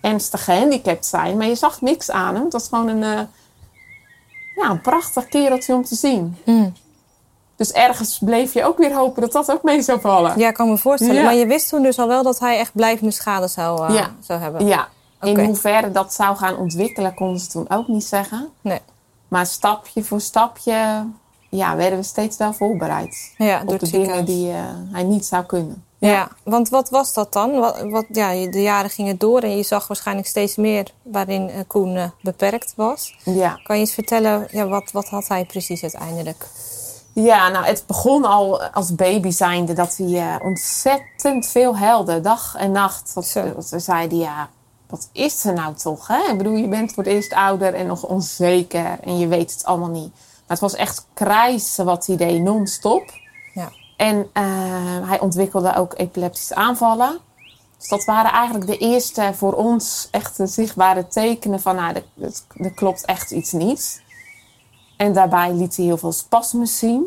ernstig 0.01 0.43
gehandicapt 0.43 1.05
zijn. 1.05 1.37
Maar 1.37 1.47
je 1.47 1.55
zag 1.55 1.81
niks 1.81 2.11
aan 2.11 2.33
hem. 2.33 2.43
Het 2.43 2.53
was 2.53 2.67
gewoon 2.67 2.87
een, 2.87 3.03
eh, 3.03 3.23
ja, 4.55 4.69
een 4.69 4.81
prachtig 4.81 5.27
kereltje 5.27 5.73
om 5.73 5.83
te 5.83 5.95
zien. 5.95 6.37
Mm. 6.45 6.73
Dus 7.55 7.71
ergens 7.71 8.19
bleef 8.19 8.53
je 8.53 8.65
ook 8.65 8.77
weer 8.77 8.93
hopen 8.93 9.21
dat 9.21 9.31
dat 9.31 9.51
ook 9.51 9.63
mee 9.63 9.81
zou 9.81 9.99
vallen. 10.01 10.39
ja 10.39 10.47
ik 10.47 10.53
kan 10.53 10.69
me 10.69 10.77
voorstellen. 10.77 11.15
Ja. 11.15 11.23
Maar 11.23 11.35
je 11.35 11.45
wist 11.47 11.69
toen 11.69 11.81
dus 11.83 11.99
al 11.99 12.07
wel 12.07 12.23
dat 12.23 12.39
hij 12.39 12.57
echt 12.57 12.73
blijvende 12.73 13.11
schade 13.11 13.47
zou, 13.47 13.87
eh, 13.87 13.95
Ja. 13.95 14.11
zou 14.19 14.39
hebben? 14.39 14.65
Ja, 14.65 14.87
in 15.21 15.39
hoeverre 15.39 15.91
dat 15.91 16.13
zou 16.13 16.35
gaan 16.35 16.57
ontwikkelen, 16.57 17.13
konden 17.13 17.39
ze 17.39 17.47
toen 17.47 17.69
ook 17.69 17.87
niet 17.87 18.03
zeggen. 18.03 18.49
Nee. 18.61 18.79
Maar 19.27 19.45
stapje 19.45 20.03
voor 20.03 20.21
stapje 20.21 21.05
ja, 21.55 21.75
werden 21.75 21.99
we 21.99 22.05
steeds 22.05 22.37
wel 22.37 22.53
voorbereid. 22.53 23.33
Ja, 23.37 23.63
door 23.63 23.73
op 23.73 23.79
de 23.79 23.89
dingen 23.89 24.25
die 24.25 24.51
eh, 24.51 24.57
hij 24.91 25.03
niet 25.03 25.25
zou 25.25 25.45
kunnen. 25.45 25.83
Ja. 25.97 26.29
want 26.43 26.69
wat 26.69 26.89
was 26.89 27.13
dat 27.13 27.33
dan? 27.33 27.59
Wat, 27.59 27.81
wat, 27.81 28.05
ja, 28.11 28.31
de 28.31 28.61
jaren 28.61 28.89
gingen 28.89 29.17
door 29.17 29.41
en 29.41 29.57
je 29.57 29.63
zag 29.63 29.87
waarschijnlijk 29.87 30.27
steeds 30.27 30.55
meer 30.55 30.87
waarin 31.01 31.49
eh, 31.49 31.59
Koen 31.67 31.95
eh, 31.95 32.09
beperkt 32.21 32.73
was. 32.75 33.17
Ja. 33.23 33.59
Kan 33.63 33.75
je 33.75 33.81
eens 33.81 33.93
vertellen, 33.93 34.47
ja, 34.51 34.67
wat, 34.67 34.91
wat 34.91 35.07
had 35.07 35.27
hij 35.27 35.45
precies 35.45 35.81
uiteindelijk? 35.81 36.47
ja, 37.13 37.49
nou 37.49 37.65
het 37.65 37.83
begon 37.87 38.25
al 38.25 38.63
als 38.63 38.95
baby 38.95 39.29
zijnde 39.29 39.73
dat 39.73 39.97
hij 39.97 40.39
ontzettend 40.41 41.47
veel 41.47 41.77
huilde, 41.77 42.21
dag 42.21 42.55
en 42.55 42.71
nacht. 42.71 43.13
Dat 43.13 43.33
we 43.69 43.79
zeiden, 43.79 44.17
ja, 44.17 44.49
wat 44.87 45.09
is 45.11 45.45
er 45.45 45.53
nou 45.53 45.75
toch? 45.75 46.07
Hè? 46.07 46.31
Ik 46.31 46.37
bedoel, 46.37 46.55
je 46.55 46.67
bent 46.67 46.93
voor 46.93 47.03
het 47.03 47.13
eerst 47.13 47.33
ouder 47.33 47.73
en 47.73 47.87
nog 47.87 48.03
onzeker 48.03 48.99
en 49.01 49.19
je 49.19 49.27
weet 49.27 49.51
het 49.53 49.65
allemaal 49.65 49.89
niet. 49.89 50.13
Maar 50.47 50.57
het 50.57 50.59
was 50.59 50.75
echt 50.75 51.05
krijsen 51.13 51.85
wat 51.85 52.05
hij 52.05 52.17
deed, 52.17 52.41
non-stop. 52.41 53.11
Ja. 53.53 53.71
En 53.97 54.29
eh, 54.33 54.43
hij 55.07 55.19
ontwikkelde 55.19 55.75
ook 55.75 55.93
epileptische 55.97 56.55
aanvallen. 56.55 57.19
Dus 57.77 57.87
dat 57.87 58.05
waren 58.05 58.31
eigenlijk 58.31 58.67
de 58.67 58.77
eerste 58.77 59.31
voor 59.33 59.53
ons 59.53 60.07
echte 60.11 60.47
zichtbare 60.47 61.07
tekenen 61.07 61.61
van, 61.61 61.75
nou, 61.75 61.93
er, 61.93 62.33
er 62.57 62.71
klopt 62.71 63.05
echt 63.05 63.31
iets 63.31 63.51
niet. 63.51 64.01
En 64.97 65.13
daarbij 65.13 65.53
liet 65.53 65.75
hij 65.75 65.85
heel 65.85 65.97
veel 65.97 66.11
spasmes 66.11 66.79
zien. 66.79 67.05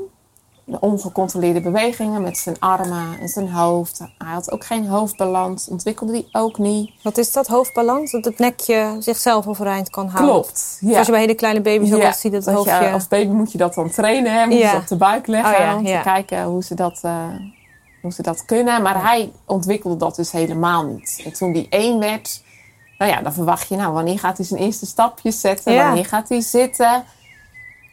De 0.68 0.80
ongecontroleerde 0.80 1.60
bewegingen 1.60 2.22
met 2.22 2.38
zijn 2.38 2.56
armen 2.58 3.18
en 3.20 3.28
zijn 3.28 3.50
hoofd. 3.50 3.98
Hij 4.18 4.32
had 4.32 4.50
ook 4.50 4.64
geen 4.64 4.86
hoofdbalans, 4.86 5.68
ontwikkelde 5.68 6.12
die 6.12 6.28
ook 6.32 6.58
niet. 6.58 6.90
Wat 7.02 7.18
is 7.18 7.32
dat, 7.32 7.46
hoofdbalans? 7.46 8.10
Dat 8.12 8.24
het 8.24 8.38
nekje 8.38 8.96
zichzelf 8.98 9.46
overeind 9.46 9.90
kan 9.90 10.08
houden? 10.08 10.32
Klopt. 10.34 10.78
Ja. 10.80 10.90
Zoals 10.90 11.06
je 11.06 11.12
bij 11.12 11.20
hele 11.20 11.34
kleine 11.34 11.60
baby's 11.60 11.92
ook 11.92 12.00
Ja, 12.00 12.12
ziet, 12.12 12.32
dat 12.32 12.44
het 12.44 12.54
dat 12.54 12.64
je, 12.64 12.70
hoofdje... 12.70 12.90
als 12.92 13.08
baby 13.08 13.30
moet 13.32 13.52
je 13.52 13.58
dat 13.58 13.74
dan 13.74 13.90
trainen, 13.90 14.32
hè? 14.32 14.44
Moet 14.46 14.54
je 14.54 14.58
Ja. 14.60 14.70
ze 14.70 14.76
op 14.76 14.86
de 14.86 14.96
buik 14.96 15.26
leggen 15.26 15.52
Oh 15.54 15.58
ja, 15.58 15.76
om 15.76 15.86
ja. 15.86 15.96
te 16.02 16.08
kijken 16.08 16.44
hoe 16.44 16.62
ze, 16.62 16.74
dat, 16.74 16.98
eh, 17.02 17.24
hoe 18.02 18.12
ze 18.12 18.22
dat 18.22 18.44
kunnen. 18.44 18.82
Maar 18.82 19.02
hij 19.02 19.32
ontwikkelde 19.44 19.96
dat 19.96 20.16
dus 20.16 20.32
helemaal 20.32 20.84
niet. 20.84 21.22
En 21.24 21.32
toen 21.32 21.52
die 21.52 21.66
één 21.70 21.98
werd, 21.98 22.42
nou 22.98 23.10
ja, 23.10 23.22
dan 23.22 23.32
verwacht 23.32 23.68
je, 23.68 23.76
nou, 23.76 23.92
wanneer 23.92 24.18
gaat 24.18 24.36
hij 24.36 24.46
zijn 24.46 24.60
eerste 24.60 24.86
stapjes 24.86 25.40
zetten? 25.40 25.76
Wanneer 25.76 26.06
gaat 26.06 26.28
hij 26.28 26.40
zitten? 26.40 27.04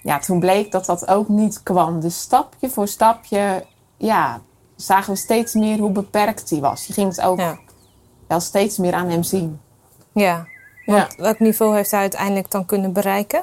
Ja, 0.04 0.20
toen 0.20 0.40
bleek 0.40 0.72
dat 0.72 0.86
dat 0.86 1.08
ook 1.08 1.28
niet 1.28 1.64
kwam. 1.64 2.00
Dus 2.00 2.20
stapje 2.22 2.70
voor 2.70 2.88
stapje, 2.88 3.66
ja, 3.98 4.42
zagen 4.76 5.14
we 5.14 5.20
steeds 5.20 5.54
meer 5.54 5.78
hoe 5.80 5.92
beperkt 5.92 6.50
hij 6.50 6.60
was. 6.60 6.86
Je 6.86 6.94
ging 6.94 7.10
het 7.16 7.22
ook 7.22 7.40
Ja. 7.40 7.58
wel 8.28 8.40
steeds 8.40 8.78
meer 8.78 8.94
aan 8.94 9.10
hem 9.10 9.24
zien. 9.24 9.60
ja. 10.12 10.46
Ja. 10.86 11.08
Welk 11.18 11.40
niveau 11.40 11.76
heeft 11.76 11.92
hij 11.92 12.00
uiteindelijk 12.00 12.52
dan 12.52 12.66
kunnen 12.66 12.94
bereiken? 12.94 13.42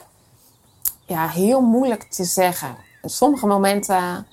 ja, 1.06 1.28
heel 1.28 1.60
moeilijk 1.60 2.02
te 2.02 2.24
zeggen. 2.24 2.76
In 3.02 3.08
sommige 3.10 3.46
momenten 3.46 4.26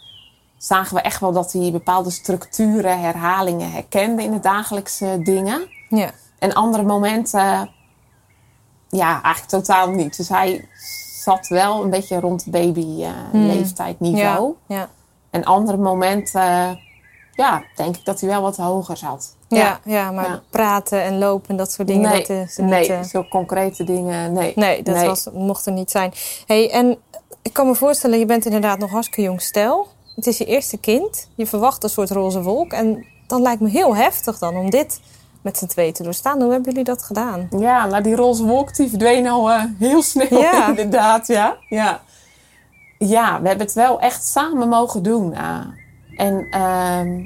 zagen 0.58 0.96
we 0.96 1.02
echt 1.02 1.20
wel 1.20 1.32
dat 1.32 1.52
hij 1.54 1.72
bepaalde 1.72 2.10
structuren, 2.10 3.00
herhalingen 3.00 3.72
herkende 3.72 4.24
in 4.24 4.32
de 4.32 4.40
dagelijkse 4.40 5.20
dingen. 5.24 5.70
Ja. 5.90 6.12
En 6.40 6.54
andere 6.54 6.84
momenten, 6.84 7.70
ja, 8.90 9.12
eigenlijk 9.22 9.48
totaal 9.48 9.90
niet. 9.90 10.18
Dus 10.18 10.30
hij 10.30 10.68
zat 11.28 11.48
wel 11.48 11.84
een 11.84 11.90
beetje 11.90 12.20
rond 12.20 12.46
baby 12.50 13.04
eh, 13.04 13.12
leeftijd 13.32 14.00
niveau. 14.00 14.54
Ja. 14.68 14.76
Ja. 14.76 14.90
En 15.30 15.44
andere 15.44 15.78
momenten, 15.78 16.80
ja, 17.32 17.64
denk 17.76 17.96
ik 17.98 18.06
dat 18.06 18.20
hij 18.20 18.30
wel 18.30 18.42
wat 18.42 18.58
hoger 18.58 18.98
zat. 18.98 19.36
Ja, 19.48 19.80
ja, 19.84 20.12
maar 20.12 20.30
Ja. 20.30 20.42
praten 20.50 21.04
en 21.04 21.18
lopen 21.18 21.50
en 21.50 21.58
dat 21.58 21.72
soort 21.72 21.88
dingen, 21.88 22.10
nee, 22.10 22.20
dat 22.20 22.30
is 22.30 22.58
er 22.58 22.64
nee, 22.64 22.80
niet... 22.80 22.90
eh, 22.90 23.04
zo 23.04 23.24
concrete 23.30 23.84
dingen, 23.84 24.34
nee. 24.34 24.52
Nee, 24.56 24.84
dat 24.84 25.06
Was, 25.06 25.28
mocht 25.34 25.66
er 25.66 25.72
niet 25.72 25.92
zijn. 25.92 26.14
Hey, 26.46 26.72
en 26.72 26.98
ik 27.42 27.54
kan 27.54 27.68
me 27.68 27.76
voorstellen, 27.76 28.20
je 28.20 28.26
bent 28.26 28.46
inderdaad 28.46 28.80
nog 28.80 28.90
hartstikke 28.90 29.22
jong 29.22 29.42
stel. 29.42 29.88
Het 30.16 30.28
is 30.28 30.38
je 30.38 30.46
eerste 30.46 30.78
kind. 30.78 31.30
Je 31.36 31.48
verwacht 31.48 31.84
een 31.84 31.90
soort 31.90 32.10
roze 32.12 32.42
wolk. 32.42 32.72
En 32.72 33.06
dan 33.28 33.42
lijkt 33.42 33.62
me 33.62 33.70
heel 33.70 33.96
heftig 33.96 34.38
dan 34.38 34.56
om 34.56 34.70
dit 34.70 35.00
met 35.48 35.58
z'n 35.58 35.66
twee 35.66 35.92
te 35.92 36.04
doorstaan. 36.04 36.42
Hoe 36.42 36.52
hebben 36.52 36.70
jullie 36.70 36.84
dat 36.86 37.04
gedaan? 37.04 37.48
Ja, 37.58 37.86
nou 37.86 38.04
die 38.04 38.16
roze 38.16 38.44
wolk 38.46 38.76
die 38.76 38.90
verdween 38.90 39.28
al 39.28 39.52
eh, 39.52 39.64
heel 39.80 40.02
snel 40.02 40.40
Ja. 40.40 40.68
inderdaad, 40.70 41.28
ja. 41.28 41.56
ja. 41.70 42.02
Ja, 42.98 43.42
we 43.42 43.48
hebben 43.48 43.66
het 43.66 43.76
wel 43.76 44.00
echt 44.00 44.26
samen 44.28 44.70
mogen 44.70 45.04
doen. 45.04 45.34
eh. 45.34 45.60
en 46.18 46.48
ehm, 46.50 47.20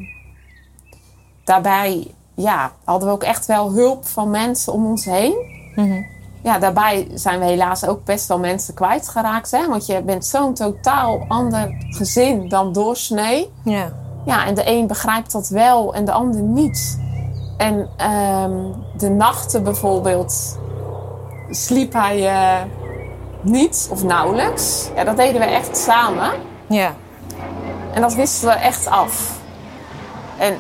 daarbij 1.44 2.13
ja, 2.36 2.72
hadden 2.84 3.08
we 3.08 3.13
ook 3.13 3.24
echt 3.24 3.46
wel 3.46 3.72
hulp 3.72 4.06
van 4.08 4.30
mensen 4.30 4.74
om 4.74 4.86
ons 4.86 5.06
heen. 5.06 5.34
Mhm. 5.75 6.01
Ja, 6.44 6.60
daarbij 6.60 7.08
zijn 7.13 7.40
we 7.40 7.46
helaas 7.46 7.86
ook 7.86 8.04
best 8.06 8.28
wel 8.28 8.40
mensen 8.40 8.74
kwijtgeraakt. 8.74 9.51
Hè? 9.51 9.68
Want 9.68 9.86
je 9.86 10.01
bent 10.01 10.25
zo'n 10.25 10.54
totaal 10.54 11.25
ander 11.28 11.75
gezin 11.90 12.50
dan 12.50 12.74
doorsnee. 12.74 13.51
Ja. 13.63 13.94
Ja, 14.25 14.46
en 14.46 14.54
de 14.56 14.63
een 14.66 14.88
begrijpt 14.88 15.32
dat 15.32 15.48
wel 15.48 15.94
en 15.94 16.06
de 16.06 16.12
ander 16.12 16.42
niet. 16.42 17.00
En 17.62 17.89
ehm, 17.98 18.72
de 18.98 19.10
nachten 19.10 19.63
bijvoorbeeld 19.63 20.60
sliep 21.50 21.94
hij 21.94 22.27
eh, 22.27 22.62
niet 23.41 23.88
of 23.91 24.03
nauwelijks. 24.03 24.89
Ja, 24.96 25.03
dat 25.03 25.18
deden 25.18 25.41
we 25.41 25.48
echt 25.48 25.77
samen. 25.77 26.32
Ja. 26.68 26.96
En 27.94 28.01
dat 28.01 28.13
wisten 28.13 28.48
we 28.48 28.53
echt 28.53 28.88
af. 28.88 29.39
En 30.38 30.58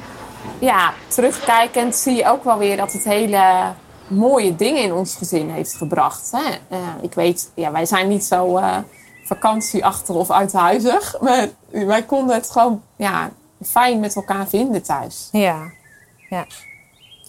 ja, 0.59 0.93
terugkijkend 1.07 1.95
zie 1.95 2.15
je 2.15 2.27
ook 2.27 2.43
wel 2.43 2.57
weer 2.57 2.77
dat 2.77 2.93
het 2.93 3.03
hele 3.03 3.73
mooie 4.07 4.55
dingen 4.55 4.83
in 4.83 4.93
ons 4.93 5.15
gezin 5.15 5.49
heeft 5.49 5.73
gebracht. 5.73 6.31
Hè? 6.31 6.75
Eh, 6.75 6.77
ik 7.01 7.13
weet, 7.13 7.51
ja, 7.55 7.71
wij 7.71 7.85
zijn 7.85 8.07
niet 8.07 8.23
zo 8.23 8.57
eh, 8.57 8.77
vakantieachtig 9.23 10.15
of 10.15 10.31
uithuizig. 10.31 11.15
Maar 11.21 11.47
wij 11.69 12.03
konden 12.03 12.35
het 12.35 12.51
gewoon 12.51 12.81
ja, 12.95 13.29
fijn 13.61 13.99
met 13.99 14.15
elkaar 14.15 14.47
vinden 14.47 14.83
thuis. 14.83 15.29
Ja. 15.31 15.71
ja. 16.29 16.45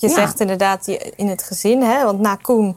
Je 0.02 0.08
Ja. 0.08 0.14
zegt 0.14 0.40
inderdaad 0.40 0.86
in 1.16 1.28
het 1.28 1.42
gezin, 1.42 1.82
hè? 1.82 2.04
want 2.04 2.20
na 2.20 2.34
Koen 2.36 2.76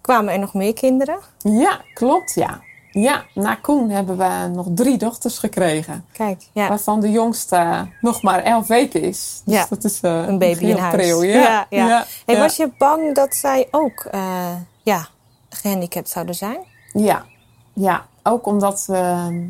kwamen 0.00 0.32
er 0.32 0.38
nog 0.38 0.54
meer 0.54 0.74
kinderen. 0.74 1.18
Ja, 1.38 1.80
klopt, 1.94 2.34
ja. 2.34 2.60
Ja, 2.90 3.24
na 3.34 3.54
Koen 3.54 3.90
hebben 3.90 4.16
we 4.18 4.50
nog 4.54 4.66
drie 4.74 4.98
dochters 4.98 5.38
gekregen. 5.38 6.04
Kijk, 6.12 6.42
ja. 6.52 6.68
Waarvan 6.68 7.00
de 7.00 7.10
jongste 7.10 7.88
nog 8.00 8.22
maar 8.22 8.42
elf 8.42 8.66
weken 8.66 9.02
is. 9.02 9.42
Dus 9.44 9.54
Ja, 9.54 9.66
dat 9.68 9.84
is 9.84 10.00
eh, 10.00 10.26
een 10.26 10.38
baby 10.38 10.64
in 10.64 10.76
huis. 10.76 10.94
pril, 10.94 11.22
Ja, 11.22 11.40
Ja, 11.40 11.66
ja. 11.70 11.88
ja, 11.88 12.04
Hey, 12.26 12.34
ja. 12.34 12.40
Was 12.40 12.56
je 12.56 12.70
bang 12.78 13.14
dat 13.14 13.34
zij 13.34 13.68
ook 13.70 14.04
eh, 14.10 14.54
ja, 14.82 15.06
gehandicapt 15.48 16.08
zouden 16.08 16.34
zijn? 16.34 16.58
Ja, 16.92 17.24
ja. 17.72 18.06
ook 18.22 18.46
omdat 18.46 18.86
ehm, 18.90 19.46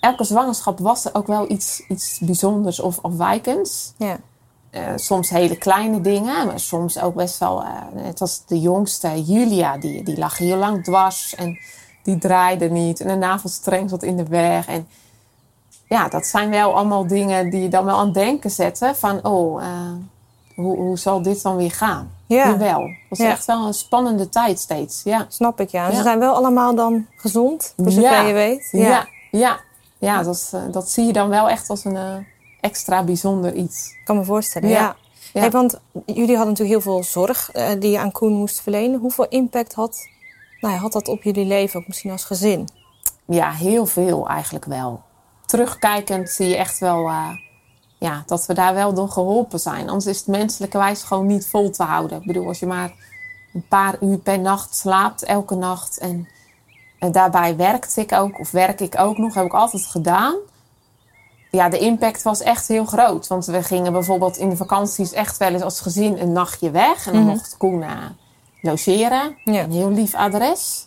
elke 0.00 0.24
zwangerschap 0.24 0.78
was 0.78 1.04
er 1.04 1.14
ook 1.14 1.26
wel 1.26 1.50
iets, 1.50 1.82
iets 1.88 2.18
bijzonders 2.18 2.80
of 2.80 2.98
afwijkends. 3.02 3.92
Ja. 3.96 4.16
Eh, 4.72 4.82
soms 4.96 5.30
hele 5.30 5.56
kleine 5.56 6.00
dingen, 6.00 6.46
maar 6.46 6.60
soms 6.60 7.00
ook 7.00 7.14
best 7.14 7.38
wel. 7.38 7.62
eh, 7.62 7.68
net 7.94 8.20
als 8.20 8.42
de 8.46 8.60
jongste, 8.60 9.22
Julia, 9.22 9.76
die, 9.78 10.02
die 10.02 10.18
lag 10.18 10.38
heel 10.38 10.56
lang 10.56 10.84
dwars 10.84 11.34
en 11.34 11.58
die 12.02 12.18
draaide 12.18 12.70
niet. 12.70 13.00
En 13.00 13.08
de 13.08 13.14
navelstreng 13.14 13.90
zat 13.90 14.02
in 14.02 14.16
de 14.16 14.24
weg. 14.28 14.66
En 14.66 14.86
ja, 15.88 16.08
dat 16.08 16.26
zijn 16.26 16.50
wel 16.50 16.74
allemaal 16.74 17.06
dingen 17.06 17.50
die 17.50 17.60
je 17.62 17.68
dan 17.68 17.84
wel 17.84 17.96
aan 17.96 18.04
het 18.04 18.14
denken 18.14 18.50
zetten: 18.50 18.96
van 18.96 19.24
oh, 19.24 19.62
eh, 19.64 19.68
hoe, 20.54 20.76
hoe 20.76 20.98
zal 20.98 21.22
dit 21.22 21.42
dan 21.42 21.56
weer 21.56 21.72
gaan? 21.72 22.10
Ja. 22.26 22.48
Jawel. 22.48 22.80
Het 22.82 22.90
was 23.08 23.18
Ja. 23.18 23.30
echt 23.30 23.44
wel 23.44 23.66
een 23.66 23.74
spannende 23.74 24.28
tijd 24.28 24.58
steeds. 24.60 25.00
Ja. 25.04 25.26
Snap 25.28 25.60
ik, 25.60 25.68
ja. 25.70 25.90
Ze 25.94 26.02
zijn 26.02 26.18
wel 26.18 26.34
allemaal 26.34 26.74
dan 26.74 27.06
gezond, 27.16 27.74
voor 27.76 27.90
zover 27.90 28.10
Ja. 28.10 28.20
je 28.22 28.32
weet. 28.32 28.68
Ja, 28.70 29.06
ja. 29.30 29.60
ja. 29.98 30.22
dat, 30.22 30.50
eh, 30.54 30.60
dat 30.70 30.90
zie 30.90 31.04
je 31.06 31.12
dan 31.12 31.28
wel 31.28 31.48
echt 31.48 31.70
als 31.70 31.84
een 31.84 31.96
eh, 31.96 32.14
extra 32.62 33.04
bijzonder 33.04 33.54
iets. 33.54 33.88
Ik 33.98 34.04
kan 34.04 34.16
me 34.16 34.24
voorstellen, 34.24 34.68
ja. 34.68 34.78
Ja. 34.78 34.96
Ja. 35.32 35.40
Hey, 35.40 35.50
want 35.50 35.80
jullie 36.06 36.36
hadden 36.36 36.54
natuurlijk 36.54 36.68
heel 36.68 36.92
veel 36.92 37.04
zorg 37.04 37.50
eh, 37.50 37.70
die 37.78 37.90
je 37.90 37.98
aan 37.98 38.12
Koen 38.12 38.32
moest 38.32 38.60
verlenen. 38.60 39.00
Hoeveel 39.00 39.28
impact 39.28 39.74
had, 39.74 40.08
nou 40.60 40.76
had 40.76 40.92
dat 40.92 41.08
op 41.08 41.22
jullie 41.22 41.44
leven, 41.44 41.80
ook 41.80 41.86
misschien 41.86 42.10
als 42.10 42.24
gezin? 42.24 42.68
Ja, 43.24 43.50
heel 43.50 43.86
veel 43.86 44.28
eigenlijk 44.28 44.64
wel. 44.64 45.02
Terugkijkend 45.46 46.30
zie 46.30 46.48
je 46.48 46.56
echt 46.56 46.78
wel 46.78 47.08
eh, 47.08 47.30
ja, 47.98 48.22
dat 48.26 48.46
we 48.46 48.54
daar 48.54 48.74
wel 48.74 48.94
door 48.94 49.08
geholpen 49.08 49.60
zijn. 49.60 49.88
Anders 49.88 50.06
is 50.06 50.18
het 50.18 50.26
menselijkerwijs 50.26 51.02
gewoon 51.02 51.26
niet 51.26 51.46
vol 51.46 51.70
te 51.70 51.82
houden. 51.82 52.20
Ik 52.20 52.26
bedoel, 52.26 52.46
als 52.46 52.58
je 52.58 52.66
maar 52.66 52.92
een 53.54 53.66
paar 53.68 53.96
uur 54.00 54.18
per 54.18 54.38
nacht 54.38 54.74
slaapt, 54.74 55.22
elke 55.22 55.54
nacht. 55.54 55.98
En, 55.98 56.28
en 56.98 57.12
daarbij 57.12 57.56
werkte 57.56 58.00
ik 58.00 58.12
ook, 58.12 58.38
of 58.38 58.50
werk 58.50 58.80
ik 58.80 58.98
ook 58.98 59.18
nog, 59.18 59.34
heb 59.34 59.44
ik 59.44 59.52
altijd 59.52 59.86
gedaan. 59.86 60.34
Ja, 61.52 61.68
de 61.68 61.78
impact 61.78 62.22
was 62.22 62.40
echt 62.40 62.68
heel 62.68 62.84
groot. 62.84 63.26
Want 63.26 63.44
we 63.46 63.62
gingen 63.62 63.92
bijvoorbeeld 63.92 64.36
in 64.36 64.48
de 64.48 64.56
vakanties 64.56 65.12
echt 65.12 65.36
wel 65.36 65.48
eens 65.52 65.62
als 65.62 65.80
gezin 65.80 66.18
een 66.18 66.32
nachtje 66.32 66.70
weg. 66.70 67.06
En 67.06 67.12
dan 67.12 67.22
Mhm. 67.22 67.30
mocht 67.30 67.56
Koen 67.56 67.82
eh, 67.82 67.90
logeren. 68.62 69.36
Ja. 69.44 69.62
Een 69.62 69.72
heel 69.72 69.90
lief 69.90 70.14
adres. 70.14 70.86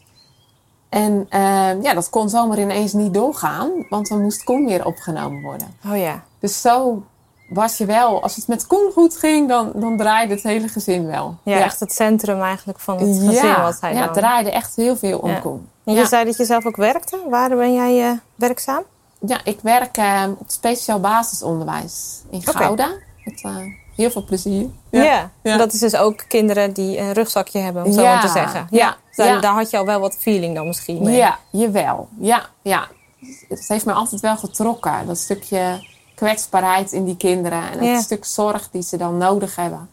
En 0.90 1.26
eh, 1.30 1.82
ja, 1.82 1.94
dat 1.94 2.10
kon 2.10 2.30
zomaar 2.30 2.60
ineens 2.60 2.94
niet 2.94 3.14
doorgaan, 3.14 3.70
want 3.90 4.08
dan 4.08 4.22
moest 4.22 4.44
Koen 4.44 4.66
weer 4.66 4.86
opgenomen 4.86 5.42
worden. 5.42 5.68
Oh 5.92 5.98
ja. 5.98 6.24
Dus 6.40 6.62
zo 6.62 7.04
was 7.50 7.78
je 7.78 7.86
wel, 7.86 8.22
als 8.24 8.36
het 8.36 8.48
met 8.48 8.68
Koen 8.68 8.92
goed 8.94 9.18
ging, 9.18 9.48
dan, 9.50 9.72
dan 9.76 9.98
draaide 9.98 10.34
het 10.34 10.44
hele 10.44 10.68
gezin 10.68 11.06
wel. 11.06 11.36
Ja, 11.44 11.60
echt 11.60 11.80
het 11.80 11.94
centrum 11.94 12.42
eigenlijk 12.42 12.80
van 12.80 12.98
het 12.98 13.08
gezin 13.18 13.32
ja, 13.32 13.62
was 13.62 13.80
hij 13.80 13.94
ja, 13.94 13.98
dan. 14.00 14.08
het 14.08 14.18
draaide 14.18 14.52
echt 14.52 14.76
heel 14.76 14.96
veel 14.96 15.20
om. 15.20 15.40
Koen. 15.42 15.68
En 15.86 15.94
je 15.94 16.06
zei 16.06 16.26
dat 16.26 16.38
je 16.38 16.46
zelf 16.46 16.66
ook 16.66 16.76
werkte. 16.76 17.20
Waar 17.30 17.50
ben 17.56 17.74
jij 17.74 18.10
eh, 18.10 18.18
werkzaam? 18.36 18.84
Ja, 19.28 19.40
ik 19.44 19.60
werk 19.62 19.98
eh, 19.98 20.24
op 20.38 20.46
speciaal 20.50 21.00
basisonderwijs 21.00 22.22
in. 22.30 22.42
Gouda. 22.48 22.90
Met 23.24 23.42
eh, 23.44 23.56
heel 23.96 24.12
veel 24.12 24.24
plezier. 24.24 24.70
Ja. 24.92 25.32
Ja. 25.44 25.58
Dat 25.58 25.74
is 25.74 25.80
dus 25.80 25.96
ook 25.96 26.24
kinderen 26.28 26.74
die 26.74 26.98
een 26.98 27.14
rugzakje 27.14 27.60
hebben, 27.60 27.84
om 27.86 27.92
zo 27.94 28.02
Ja. 28.02 28.14
maar 28.14 28.22
te 28.22 28.28
zeggen. 28.28 28.68
Ja. 28.70 28.98
Daar, 29.16 29.28
Ja. 29.28 29.40
daar 29.40 29.54
had 29.54 29.70
je 29.70 29.78
al 29.78 29.86
wel 29.86 30.00
wat 30.00 30.16
feeling 30.20 30.56
dan 30.56 30.68
misschien 30.68 31.04
mee. 31.04 31.16
Ja, 31.16 31.40
jawel. 31.50 32.08
Ja, 32.20 32.46
ja. 32.62 32.88
Het 33.50 33.68
heeft 33.68 33.86
me 33.86 33.94
altijd 33.94 34.22
wel 34.22 34.38
getrokken. 34.38 35.08
Dat 35.08 35.18
stukje 35.18 35.88
kwetsbaarheid 36.16 36.92
in 36.92 37.06
die 37.06 37.18
kinderen. 37.18 37.72
En 37.72 37.94
het 37.94 38.04
stuk 38.04 38.26
zorg 38.26 38.70
die 38.72 38.82
ze 38.82 38.98
dan 38.98 39.18
nodig 39.18 39.56
hebben. 39.56 39.90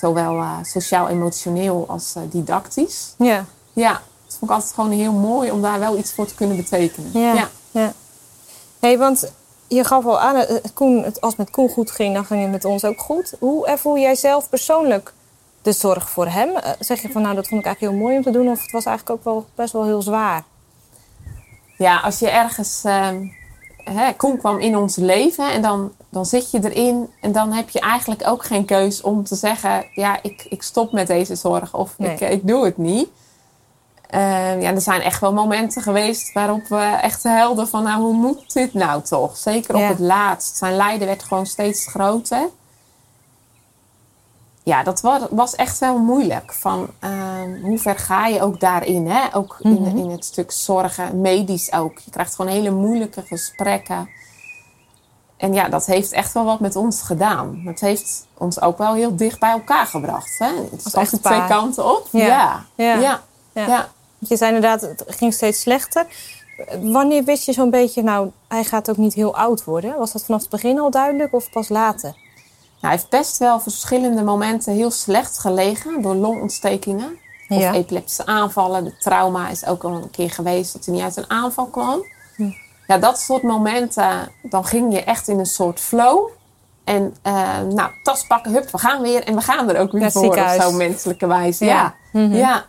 Zowel 0.00 0.36
eh, 0.36 0.56
sociaal-emotioneel 0.62 1.84
als 1.88 2.14
eh, 2.16 2.22
didactisch. 2.30 3.14
Ja. 3.18 3.44
Ja, 3.72 3.92
dat 3.92 4.36
vond 4.38 4.50
ik 4.50 4.56
altijd 4.56 4.72
gewoon 4.72 4.90
heel 4.90 5.12
mooi 5.12 5.50
om 5.50 5.62
daar 5.62 5.78
wel 5.78 5.98
iets 5.98 6.12
voor 6.12 6.26
te 6.26 6.34
kunnen 6.34 6.56
betekenen. 6.56 7.10
Ja. 7.20 7.48
ja. 7.70 7.92
Hey, 8.80 8.98
want 8.98 9.32
je 9.68 9.84
gaf 9.84 10.04
al 10.06 10.20
aan, 10.20 10.36
eh, 10.36 10.56
Koen, 10.74 11.02
het- 11.02 11.20
als 11.20 11.30
het 11.30 11.38
met 11.38 11.50
Koen 11.50 11.68
goed 11.68 11.90
ging, 11.90 12.14
dan 12.14 12.24
ging 12.24 12.42
het 12.42 12.50
met 12.50 12.64
ons 12.64 12.84
ook 12.84 13.00
goed. 13.00 13.34
Hoe 13.38 13.66
ervoer 13.66 13.98
jij 13.98 14.14
zelf 14.14 14.48
persoonlijk 14.48 15.12
de 15.62 15.72
zorg 15.72 16.10
voor 16.10 16.26
hem? 16.26 16.48
Eh, 16.56 16.70
Zeg 16.78 17.02
je 17.02 17.10
van, 17.10 17.22
nou, 17.22 17.34
dat 17.34 17.48
vond 17.48 17.60
ik 17.60 17.66
eigenlijk 17.66 17.94
heel 17.94 18.02
mooi 18.04 18.16
om 18.16 18.22
te 18.22 18.30
doen, 18.30 18.48
of 18.48 18.62
het 18.62 18.70
was 18.72 18.84
eigenlijk 18.84 19.18
ook 19.18 19.24
wel 19.34 19.46
best 19.54 19.72
wel 19.72 19.84
heel 19.84 20.02
zwaar? 20.02 20.44
Ja, 21.76 21.98
als 22.00 22.18
je 22.18 22.30
ergens. 22.30 22.80
ehm 22.84 23.26
hè, 23.84 24.12
Koen 24.12 24.36
kwam 24.38 24.58
in 24.58 24.76
ons 24.76 24.96
leven 24.96 25.52
en 25.52 25.62
dan, 25.62 25.92
dan 26.08 26.26
zit 26.26 26.50
je 26.50 26.60
erin. 26.70 27.10
En 27.20 27.32
dan 27.32 27.52
heb 27.52 27.68
je 27.68 27.80
eigenlijk 27.80 28.26
ook 28.28 28.44
geen 28.44 28.64
keus 28.64 29.00
om 29.02 29.24
te 29.24 29.34
zeggen: 29.34 29.86
Ja, 29.94 30.18
ik, 30.22 30.46
ik 30.48 30.62
stop 30.62 30.92
met 30.92 31.06
deze 31.06 31.34
zorg 31.34 31.74
of 31.74 31.94
Nee. 31.98 32.10
ik, 32.14 32.20
ik 32.20 32.46
doe 32.46 32.64
het 32.64 32.76
niet. 32.76 33.08
Ehm, 34.10 34.60
ja, 34.60 34.70
er 34.74 34.80
zijn 34.80 35.00
echt 35.00 35.20
wel 35.20 35.32
momenten 35.32 35.82
geweest 35.82 36.32
waarop 36.32 36.66
we 36.68 36.98
echt 37.02 37.22
helden 37.22 37.68
van: 37.68 37.82
Nou, 37.82 38.00
hoe 38.02 38.12
moet 38.14 38.52
dit 38.52 38.74
nou 38.74 39.02
toch? 39.02 39.36
Zeker 39.36 39.74
op 39.74 39.80
Ja. 39.80 39.86
het 39.88 39.98
laatst. 39.98 40.56
Zijn 40.56 40.76
lijden 40.76 41.06
werd 41.06 41.22
gewoon 41.22 41.46
steeds 41.46 41.86
groter. 41.86 42.48
Ja, 44.62 44.82
dat 44.82 45.00
was, 45.00 45.22
was 45.30 45.54
echt 45.54 45.78
wel 45.78 45.98
moeilijk. 45.98 46.52
Van 46.52 46.88
ehm, 46.98 47.60
hoe 47.62 47.78
ver 47.78 47.98
ga 47.98 48.26
je 48.26 48.42
ook 48.42 48.60
daarin? 48.60 49.10
Hè? 49.10 49.34
Ook 49.36 49.56
in, 49.60 49.72
Mhm. 49.82 49.96
in 49.96 50.10
het 50.10 50.24
stuk 50.24 50.50
zorgen, 50.52 51.20
medisch 51.20 51.72
ook. 51.72 51.98
Je 51.98 52.10
krijgt 52.10 52.34
gewoon 52.34 52.50
hele 52.50 52.70
moeilijke 52.70 53.22
gesprekken. 53.22 54.08
En 55.36 55.54
ja, 55.54 55.68
dat 55.68 55.86
heeft 55.86 56.12
echt 56.12 56.32
wel 56.32 56.44
wat 56.44 56.60
met 56.60 56.76
ons 56.76 57.02
gedaan. 57.02 57.62
Het 57.64 57.80
heeft 57.80 58.26
ons 58.38 58.60
ook 58.60 58.78
wel 58.78 58.94
heel 58.94 59.16
dicht 59.16 59.38
bij 59.40 59.50
elkaar 59.50 59.86
gebracht. 59.86 60.38
Hè? 60.38 60.50
Het 60.70 60.86
is 60.86 60.94
altijd 60.94 61.22
twee 61.22 61.46
kanten 61.46 61.84
op. 61.96 62.08
Ja. 62.10 62.26
Ja. 62.26 62.64
Ja. 62.74 62.94
Ja. 63.52 63.66
Ja. 63.66 63.88
Je 64.28 64.36
zei 64.36 64.54
inderdaad, 64.54 64.80
het 64.80 65.04
ging 65.06 65.32
steeds 65.34 65.60
slechter. 65.60 66.06
Wanneer 66.80 67.24
wist 67.24 67.46
je 67.46 67.52
zo'n 67.52 67.70
beetje, 67.70 68.02
nou, 68.02 68.30
hij 68.48 68.64
gaat 68.64 68.90
ook 68.90 68.96
niet 68.96 69.14
heel 69.14 69.36
oud 69.36 69.64
worden? 69.64 69.98
Was 69.98 70.12
dat 70.12 70.24
vanaf 70.24 70.40
het 70.40 70.50
begin 70.50 70.80
al 70.80 70.90
duidelijk 70.90 71.32
of 71.34 71.50
pas 71.50 71.68
later? 71.68 72.10
Nou, 72.10 72.14
hij 72.80 72.90
heeft 72.90 73.08
best 73.08 73.38
wel 73.38 73.60
verschillende 73.60 74.22
momenten 74.22 74.72
heel 74.74 74.90
slecht 74.90 75.38
gelegen 75.38 76.02
door 76.02 76.14
longontstekingen. 76.14 77.18
Of 77.48 77.58
Ja. 77.58 77.72
epileptische 77.72 78.26
aanvallen. 78.26 78.84
De 78.84 78.96
trauma 78.96 79.48
is 79.48 79.66
ook 79.66 79.84
al 79.84 79.90
een 79.90 80.10
keer 80.10 80.30
geweest 80.30 80.72
dat 80.72 80.84
hij 80.84 80.94
niet 80.94 81.02
uit 81.02 81.16
een 81.16 81.30
aanval 81.30 81.66
kwam. 81.66 82.04
Hm. 82.36 82.50
Ja, 82.86 82.98
dat 82.98 83.18
soort 83.20 83.42
momenten, 83.42 84.32
dan 84.42 84.64
ging 84.64 84.92
je 84.92 85.04
echt 85.04 85.28
in 85.28 85.38
een 85.38 85.46
soort 85.46 85.80
flow. 85.80 86.28
En 86.84 87.16
eh, 87.22 87.60
nou, 87.60 87.90
tas 88.02 88.26
pakken, 88.26 88.52
hup, 88.52 88.70
we 88.70 88.78
gaan 88.78 89.02
weer. 89.02 89.24
En 89.24 89.34
we 89.34 89.40
gaan 89.40 89.68
er 89.70 89.78
ook 89.80 89.92
weer 89.92 90.00
Naar 90.00 90.10
voor 90.12 90.20
of 90.20 90.26
ziekenhuis. 90.34 90.62
zo, 90.62 90.72
menselijke 90.72 91.26
wijze. 91.26 91.64
Ja. 91.64 91.94
Ja. 92.12 92.20
Mhm. 92.20 92.34
ja. 92.34 92.64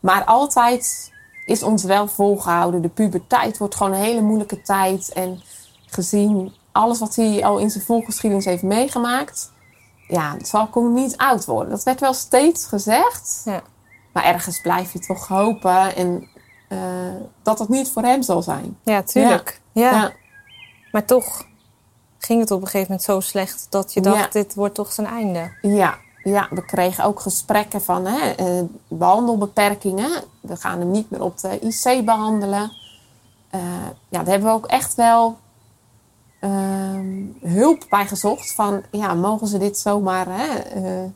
Maar 0.00 0.24
altijd 0.24 1.12
is 1.46 1.62
ons 1.62 1.84
wel 1.84 2.08
volgehouden. 2.08 2.82
De 2.82 2.88
puberteit 2.88 3.58
wordt 3.58 3.74
gewoon 3.74 3.92
een 3.92 4.02
hele 4.02 4.20
moeilijke 4.20 4.60
tijd. 4.60 5.12
En 5.12 5.42
gezien 5.86 6.52
alles 6.72 6.98
wat 6.98 7.14
hij 7.14 7.44
al 7.44 7.58
in 7.58 7.70
zijn 7.70 7.84
voorgeschiedenis 7.84 8.44
heeft 8.44 8.62
meegemaakt... 8.62 9.52
Ja, 10.08 10.34
het 10.38 10.48
zal 10.48 10.66
Koen 10.66 10.92
niet 10.92 11.16
oud 11.16 11.44
worden. 11.44 11.70
Dat 11.70 11.82
werd 11.82 12.00
wel 12.00 12.14
steeds 12.14 12.66
gezegd. 12.66 13.42
Ja. 13.44 13.62
Maar 14.12 14.24
ergens 14.24 14.60
blijf 14.60 14.92
je 14.92 14.98
toch 14.98 15.28
hopen 15.28 15.96
en, 15.96 16.28
eh, 16.68 16.78
dat 17.42 17.58
het 17.58 17.68
niet 17.68 17.90
voor 17.90 18.02
hem 18.02 18.22
zal 18.22 18.42
zijn. 18.42 18.78
Ja, 18.82 19.02
tuurlijk. 19.02 19.60
Ja. 19.72 19.90
Ja. 19.90 20.12
Maar 20.92 21.04
toch 21.04 21.46
ging 22.18 22.40
het 22.40 22.50
op 22.50 22.60
een 22.60 22.66
gegeven 22.66 22.86
moment 22.86 23.02
zo 23.02 23.20
slecht 23.20 23.66
dat 23.70 23.92
je 23.92 24.00
dacht, 24.00 24.32
dit 24.32 24.54
wordt 24.54 24.74
toch 24.74 24.92
zijn 24.92 25.06
einde. 25.06 25.58
Ja, 25.62 25.98
ja, 26.30 26.48
we 26.50 26.64
kregen 26.64 27.04
ook 27.04 27.20
gesprekken 27.20 27.82
van 27.82 28.06
hè, 28.06 28.30
eh, 28.30 28.62
behandelbeperkingen. 28.88 30.10
We 30.40 30.56
gaan 30.56 30.78
hem 30.78 30.90
niet 30.90 31.10
meer 31.10 31.22
op 31.22 31.38
de 31.38 31.58
IC 31.60 32.04
behandelen. 32.04 32.72
Eh, 33.50 33.60
ja, 34.08 34.18
daar 34.18 34.26
hebben 34.26 34.48
we 34.48 34.54
ook 34.54 34.66
echt 34.66 34.94
wel 34.94 35.36
ehm, 36.40 37.22
hulp 37.40 37.86
bij 37.88 38.06
gezocht. 38.06 38.52
Van, 38.52 38.82
ja, 38.90 39.14
mogen 39.14 39.46
ze 39.46 39.58
dit 39.58 39.78
zomaar, 39.78 40.26
hè, 40.28 40.58
eh, 40.58 41.10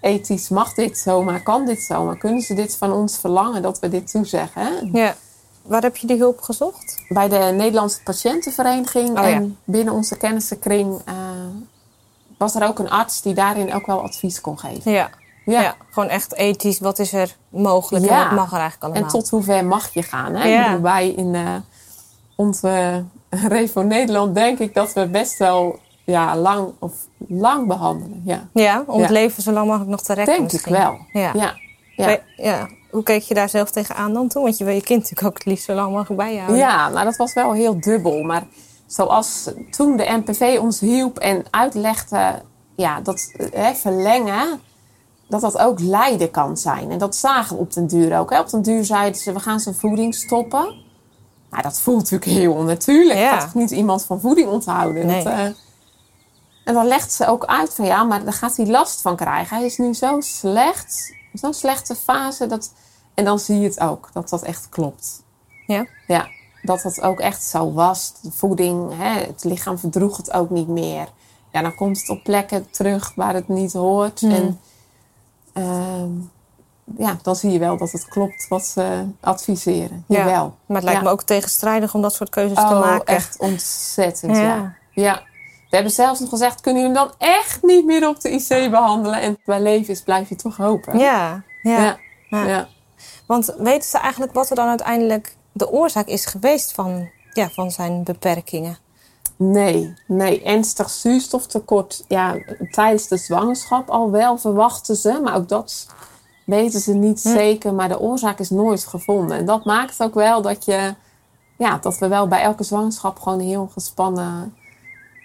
ethisch 0.00 0.48
mag 0.48 0.74
dit 0.74 0.98
zomaar, 0.98 1.42
kan 1.42 1.64
dit 1.64 1.80
zomaar? 1.80 2.18
Kunnen 2.18 2.42
ze 2.42 2.54
dit 2.54 2.76
van 2.76 2.92
ons 2.92 3.18
verlangen 3.18 3.62
dat 3.62 3.78
we 3.78 3.88
dit 3.88 4.10
toezeggen? 4.10 4.62
Hè? 4.62 4.98
Ja. 5.00 5.14
Waar 5.62 5.82
heb 5.82 5.96
je 5.96 6.06
die 6.06 6.18
hulp 6.18 6.40
gezocht? 6.40 7.04
bij 7.08 7.28
de 7.28 7.52
Nederlandse 7.56 8.02
Patiëntenvereniging 8.02 9.08
Oh, 9.08 9.14
ja. 9.14 9.30
en 9.30 9.58
binnen 9.64 9.94
onze 9.94 10.16
kennissenkring 10.16 11.00
was 12.38 12.54
er 12.54 12.66
ook 12.66 12.78
een 12.78 12.90
arts 12.90 13.22
die 13.22 13.34
daarin 13.34 13.74
ook 13.74 13.86
wel 13.86 14.02
advies 14.02 14.40
kon 14.40 14.58
geven. 14.58 14.92
Ja. 14.92 15.10
Ja. 15.44 15.60
ja. 15.60 15.76
Gewoon 15.90 16.08
echt 16.08 16.34
ethisch. 16.34 16.78
Wat 16.78 16.98
is 16.98 17.12
er 17.12 17.36
mogelijk 17.48 18.06
en 18.06 18.16
wat 18.16 18.30
mag 18.30 18.52
er 18.52 18.58
eigenlijk 18.58 18.82
allemaal? 18.82 19.02
En 19.02 19.08
tot 19.08 19.28
hoever 19.28 19.64
mag 19.64 19.94
je 19.94 20.02
gaan? 20.02 20.34
Hè? 20.34 20.48
Ja. 20.48 20.60
Ik 20.60 20.66
bedoel, 20.66 20.82
wij 20.82 21.08
in 21.08 21.34
eh, 21.34 21.54
onze 22.34 23.04
Revo 23.48 23.82
Nederland 23.82 24.34
denk 24.34 24.58
ik 24.58 24.74
dat 24.74 24.92
we 24.92 25.06
best 25.06 25.38
wel 25.38 25.78
ja, 26.04 26.36
lang, 26.36 26.72
of 26.78 26.92
lang 27.28 27.66
behandelen. 27.66 28.22
Ja, 28.24 28.48
Ja, 28.52 28.82
om 28.86 29.00
het 29.00 29.10
leven 29.10 29.42
zo 29.42 29.52
lang 29.52 29.66
mogelijk 29.66 29.90
nog 29.90 30.02
te 30.02 30.14
rekken 30.14 30.36
denk 30.36 30.52
ik 30.52 30.66
wel. 30.66 30.98
Ja. 31.12 31.54
Ja. 32.36 32.68
Hoe 32.90 33.02
keek 33.02 33.22
je 33.22 33.34
daar 33.34 33.48
zelf 33.48 33.70
tegenaan 33.70 34.12
dan 34.12 34.28
toen? 34.28 34.42
Want 34.42 34.58
je 34.58 34.64
wil 34.64 34.74
je 34.74 34.82
kind 34.82 35.00
natuurlijk 35.00 35.28
ook 35.28 35.38
het 35.38 35.46
liefst 35.46 35.64
zo 35.64 35.74
lang 35.74 35.92
mogelijk 35.92 36.20
bij 36.20 36.32
je 36.32 36.38
houden. 36.38 36.58
Ja, 36.58 36.88
nou 36.88 37.04
dat 37.04 37.16
was 37.16 37.32
wel 37.32 37.52
heel 37.52 37.80
dubbel. 37.80 38.22
Maar 38.22 38.46
zoals 38.88 39.50
toen 39.70 39.96
de 39.96 40.22
NPV 40.24 40.58
ons 40.60 40.80
hielp 40.80 41.18
en 41.18 41.44
uitlegde 41.50 42.42
ja, 42.76 43.00
dat 43.00 43.32
hè, 43.52 43.74
verlengen, 43.74 44.60
dat 45.28 45.40
dat 45.40 45.58
ook 45.58 45.80
lijden 45.80 46.30
kan 46.30 46.56
zijn. 46.56 46.90
En 46.90 46.98
dat 46.98 47.16
zagen 47.16 47.56
we 47.56 47.62
op 47.62 47.72
den 47.72 47.86
duur 47.86 48.18
ook. 48.18 48.30
Hè. 48.30 48.40
Op 48.40 48.50
den 48.50 48.62
duur 48.62 48.84
zeiden 48.84 49.20
ze, 49.20 49.32
we 49.32 49.40
gaan 49.40 49.60
zijn 49.60 49.74
voeding 49.74 50.14
stoppen. 50.14 50.86
Nou, 51.50 51.62
dat 51.62 51.80
voelt 51.80 52.10
natuurlijk 52.10 52.30
heel 52.30 52.52
onnatuurlijk. 52.52 53.18
Ja. 53.18 53.30
Dat 53.30 53.40
toch 53.40 53.54
niet 53.54 53.70
iemand 53.70 54.04
van 54.04 54.20
voeding 54.20 54.48
onthouden. 54.48 55.06
Nee. 55.06 55.24
Dat, 55.24 55.32
eh, 55.32 55.44
en 56.64 56.74
dan 56.74 56.86
legt 56.86 57.12
ze 57.12 57.26
ook 57.26 57.44
uit 57.44 57.74
van 57.74 57.84
ja, 57.84 58.04
maar 58.04 58.24
daar 58.24 58.32
gaat 58.32 58.56
hij 58.56 58.66
last 58.66 59.00
van 59.00 59.16
krijgen. 59.16 59.56
Hij 59.56 59.66
is 59.66 59.78
nu 59.78 59.94
zo 59.94 60.20
slecht, 60.20 61.14
zo'n 61.32 61.54
slechte 61.54 61.94
fase. 61.94 62.46
Dat, 62.46 62.72
en 63.14 63.24
dan 63.24 63.38
zie 63.38 63.60
je 63.60 63.68
het 63.68 63.80
ook, 63.80 64.10
dat 64.12 64.28
dat 64.28 64.42
echt 64.42 64.68
klopt. 64.68 65.22
Ja? 65.66 65.86
Ja, 66.06 66.28
dat 66.68 66.82
het 66.82 67.00
ook 67.00 67.20
echt 67.20 67.42
zo 67.42 67.72
was. 67.72 68.12
De 68.22 68.30
voeding, 68.30 68.92
hè, 68.96 69.20
het 69.20 69.44
lichaam 69.44 69.78
verdroeg 69.78 70.16
het 70.16 70.32
ook 70.32 70.50
niet 70.50 70.68
meer. 70.68 71.08
Ja, 71.52 71.62
dan 71.62 71.74
komt 71.74 72.00
het 72.00 72.08
op 72.08 72.22
plekken 72.22 72.70
terug 72.70 73.12
waar 73.14 73.34
het 73.34 73.48
niet 73.48 73.72
hoort. 73.72 74.20
Hmm. 74.20 74.30
En 74.30 74.60
ehm, 75.52 76.10
ja, 77.02 77.16
dan 77.22 77.36
zie 77.36 77.50
je 77.50 77.58
wel 77.58 77.76
dat 77.76 77.90
het 77.92 78.08
klopt 78.08 78.48
wat 78.48 78.64
ze 78.64 79.04
adviseren. 79.20 80.04
Ja. 80.08 80.18
Jawel. 80.18 80.56
Maar 80.66 80.76
het 80.76 80.84
lijkt 80.84 81.00
Ja. 81.00 81.06
me 81.06 81.12
ook 81.12 81.22
tegenstrijdig 81.22 81.94
om 81.94 82.02
dat 82.02 82.14
soort 82.14 82.30
keuzes 82.30 82.58
te 82.58 82.64
Oh, 82.74 82.80
maken. 82.80 83.06
echt 83.06 83.38
ontzettend, 83.38 84.36
ja. 84.36 84.42
Ja. 84.42 84.76
ja. 84.92 85.22
We 85.70 85.74
hebben 85.76 85.92
zelfs 85.94 86.20
nog 86.20 86.28
gezegd, 86.28 86.60
kunnen 86.60 86.82
jullie 86.82 86.96
hem 86.96 87.06
dan 87.08 87.14
echt 87.28 87.62
niet 87.62 87.84
meer 87.84 88.08
op 88.08 88.20
de 88.20 88.30
IC 88.30 88.70
behandelen? 88.70 89.20
En 89.20 89.38
bij 89.44 89.60
leven 89.60 89.88
is, 89.92 90.02
blijf 90.02 90.28
je 90.28 90.36
toch 90.36 90.56
hopen. 90.56 90.98
Ja, 90.98 91.42
ja. 91.62 91.78
ja. 91.78 91.98
Ja. 92.28 92.46
ja. 92.46 92.68
Want 93.26 93.54
weten 93.58 93.88
ze 93.88 93.98
eigenlijk 93.98 94.32
wat 94.32 94.50
er 94.50 94.56
dan 94.56 94.68
uiteindelijk 94.68 95.36
de 95.58 95.70
oorzaak 95.70 96.06
is 96.06 96.24
geweest 96.26 96.72
van, 96.72 97.08
ja, 97.32 97.48
van 97.50 97.70
zijn 97.70 98.04
beperkingen? 98.04 98.76
Nee, 99.36 99.94
nee, 100.06 100.42
ernstig 100.42 100.90
zuurstoftekort. 100.90 102.04
Ja, 102.08 102.36
tijdens 102.70 103.08
de 103.08 103.16
zwangerschap 103.16 103.88
al 103.90 104.10
wel 104.10 104.38
verwachten 104.38 104.96
ze, 104.96 105.20
maar 105.22 105.36
ook 105.36 105.48
dat 105.48 105.86
weten 106.46 106.80
ze 106.80 106.92
niet 106.94 107.22
Hm. 107.22 107.28
zeker. 107.28 107.74
Maar 107.74 107.88
de 107.88 107.98
oorzaak 108.00 108.38
is 108.38 108.50
nooit 108.50 108.84
gevonden. 108.84 109.36
En 109.36 109.44
dat 109.46 109.64
maakt 109.64 110.02
ook 110.02 110.14
wel 110.14 110.42
dat 110.42 110.64
je, 110.64 110.94
ja, 111.58 111.78
dat 111.80 111.98
we 111.98 112.08
wel 112.08 112.28
bij 112.28 112.40
elke 112.42 112.62
zwangerschap 112.64 113.18
gewoon 113.18 113.40
heel 113.40 113.70
gespannen 113.72 114.54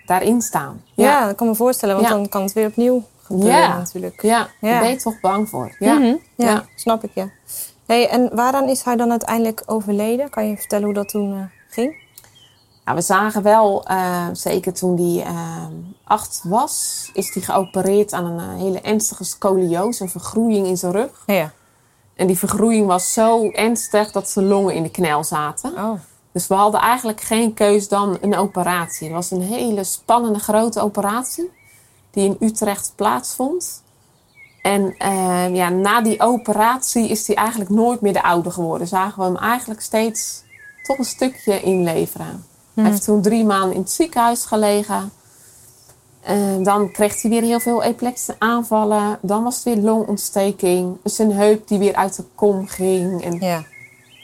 daarin 0.06 0.42
staan. 0.42 0.82
Ja, 0.94 1.25
dat 1.25 1.36
kan 1.36 1.48
me 1.48 1.56
voorstellen, 1.56 1.96
want 1.96 2.08
Ja. 2.08 2.13
dan 2.13 2.30
kan 2.30 2.42
het 2.42 2.54
weer 2.54 2.68
opnieuw 2.68 3.04
gebeuren 3.22 3.58
Ja. 3.60 3.78
natuurlijk. 3.78 4.22
ja, 4.22 4.48
daar 4.62 4.80
ben 4.80 4.90
je 4.90 4.96
toch 4.96 5.20
bang 5.20 5.50
voor. 5.50 5.75
Ja. 5.80 5.94
Mhm, 5.94 6.06
ja, 6.06 6.48
Ja. 6.50 6.66
snap 6.75 7.04
ik, 7.04 7.12
ja. 7.13 7.30
Hey, 7.93 8.09
en 8.09 8.35
waaraan 8.35 8.69
is 8.69 8.83
hij 8.83 8.95
dan 8.95 9.09
uiteindelijk 9.09 9.63
overleden? 9.65 10.29
Kan 10.29 10.47
je 10.47 10.57
vertellen 10.57 10.85
hoe 10.85 10.93
dat 10.93 11.09
toen 11.09 11.33
eh, 11.33 11.43
ging? 11.69 11.95
Nou, 12.85 12.97
we 12.97 13.03
zagen 13.03 13.43
wel, 13.43 13.85
eh, 13.85 14.27
zeker 14.31 14.73
toen 14.73 14.97
hij 14.97 15.25
eh, 15.25 15.65
acht 16.03 16.41
was, 16.43 17.09
is 17.13 17.33
hij 17.33 17.43
geopereerd 17.43 18.13
aan 18.13 18.25
een 18.25 18.57
hele 18.57 18.81
ernstige 18.81 19.23
scoliose, 19.23 20.03
een 20.03 20.09
vergroeiing 20.09 20.67
in 20.67 20.77
zijn 20.77 20.91
rug. 20.91 21.23
Ja. 21.25 21.51
En 22.15 22.27
die 22.27 22.38
vergroeiing 22.38 22.88
was 22.88 23.13
zo 23.13 23.50
ernstig 23.50 24.12
dat 24.12 24.29
zijn 24.29 24.47
longen 24.47 24.73
in 24.73 24.83
de 24.83 24.91
knel 24.91 25.23
zaten. 25.23 25.73
Oh. 25.73 26.00
Dus 26.31 26.47
we 26.47 26.53
hadden 26.53 26.79
eigenlijk 26.79 27.21
geen 27.21 27.53
keus 27.53 27.88
dan 27.88 28.17
een 28.21 28.35
operatie. 28.35 29.07
Het 29.07 29.15
was 29.15 29.31
een 29.31 29.41
hele 29.41 29.83
spannende 29.83 30.39
grote 30.39 30.81
operatie 30.81 31.51
die 32.12 32.25
in 32.25 32.38
Utrecht 32.39 32.93
plaatsvond. 32.95 33.83
En 34.63 34.95
eh, 34.97 35.56
ja, 35.56 35.69
na 35.69 36.02
die 36.02 36.19
operatie 36.21 37.08
is 37.10 37.28
hij 37.28 37.36
eigenlijk 37.36 37.69
nooit 37.69 38.02
meer 38.02 38.13
de 38.13 38.23
oude 38.23 38.52
geworden. 38.52 38.88
Zagen 38.88 39.19
we 39.19 39.23
hem 39.26 39.38
eigenlijk 39.38 39.82
steeds 39.82 40.43
toch 40.84 40.97
een 40.97 41.06
stukje 41.06 41.62
inleveren. 41.62 42.45
Hij 42.73 42.84
heeft 42.84 43.04
toen 43.04 43.21
drie 43.21 43.45
maanden 43.45 43.73
in 43.76 43.82
het 43.82 43.91
ziekenhuis 43.91 44.45
gelegen. 44.45 45.12
Eh, 46.21 46.36
dan 46.63 46.91
kreeg 46.91 47.21
hij 47.21 47.32
weer 47.32 47.41
heel 47.41 47.60
veel 47.60 47.84
epileptische 47.84 48.36
aanvallen. 48.39 49.17
Dan 49.21 49.43
was 49.43 49.56
het 49.56 49.63
weer 49.63 49.78
longontsteking. 49.78 50.97
Zijn 51.04 51.32
heup 51.32 51.67
die 51.67 51.80
weer 51.80 51.95
uit 51.95 52.15
de 52.15 52.23
kom 52.36 52.67
ging. 52.67 53.23
En 53.23 53.38
Ja. 53.39 53.63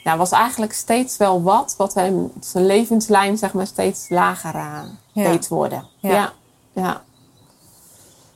ja, 0.04 0.16
was 0.16 0.30
eigenlijk 0.30 0.72
steeds 0.72 1.16
wel 1.16 1.42
wat, 1.42 1.74
wat 1.76 1.94
hem 1.94 2.32
zijn 2.40 2.66
levenslijn 2.66 3.38
zeg 3.38 3.52
maar 3.52 3.66
steeds 3.66 4.08
lager 4.08 4.54
eh, 4.54 4.78
Ja. 5.12 5.22
deed 5.30 5.48
worden. 5.48 5.86
Ja. 5.98 6.10
Ja. 6.10 6.32
ja. 6.72 7.02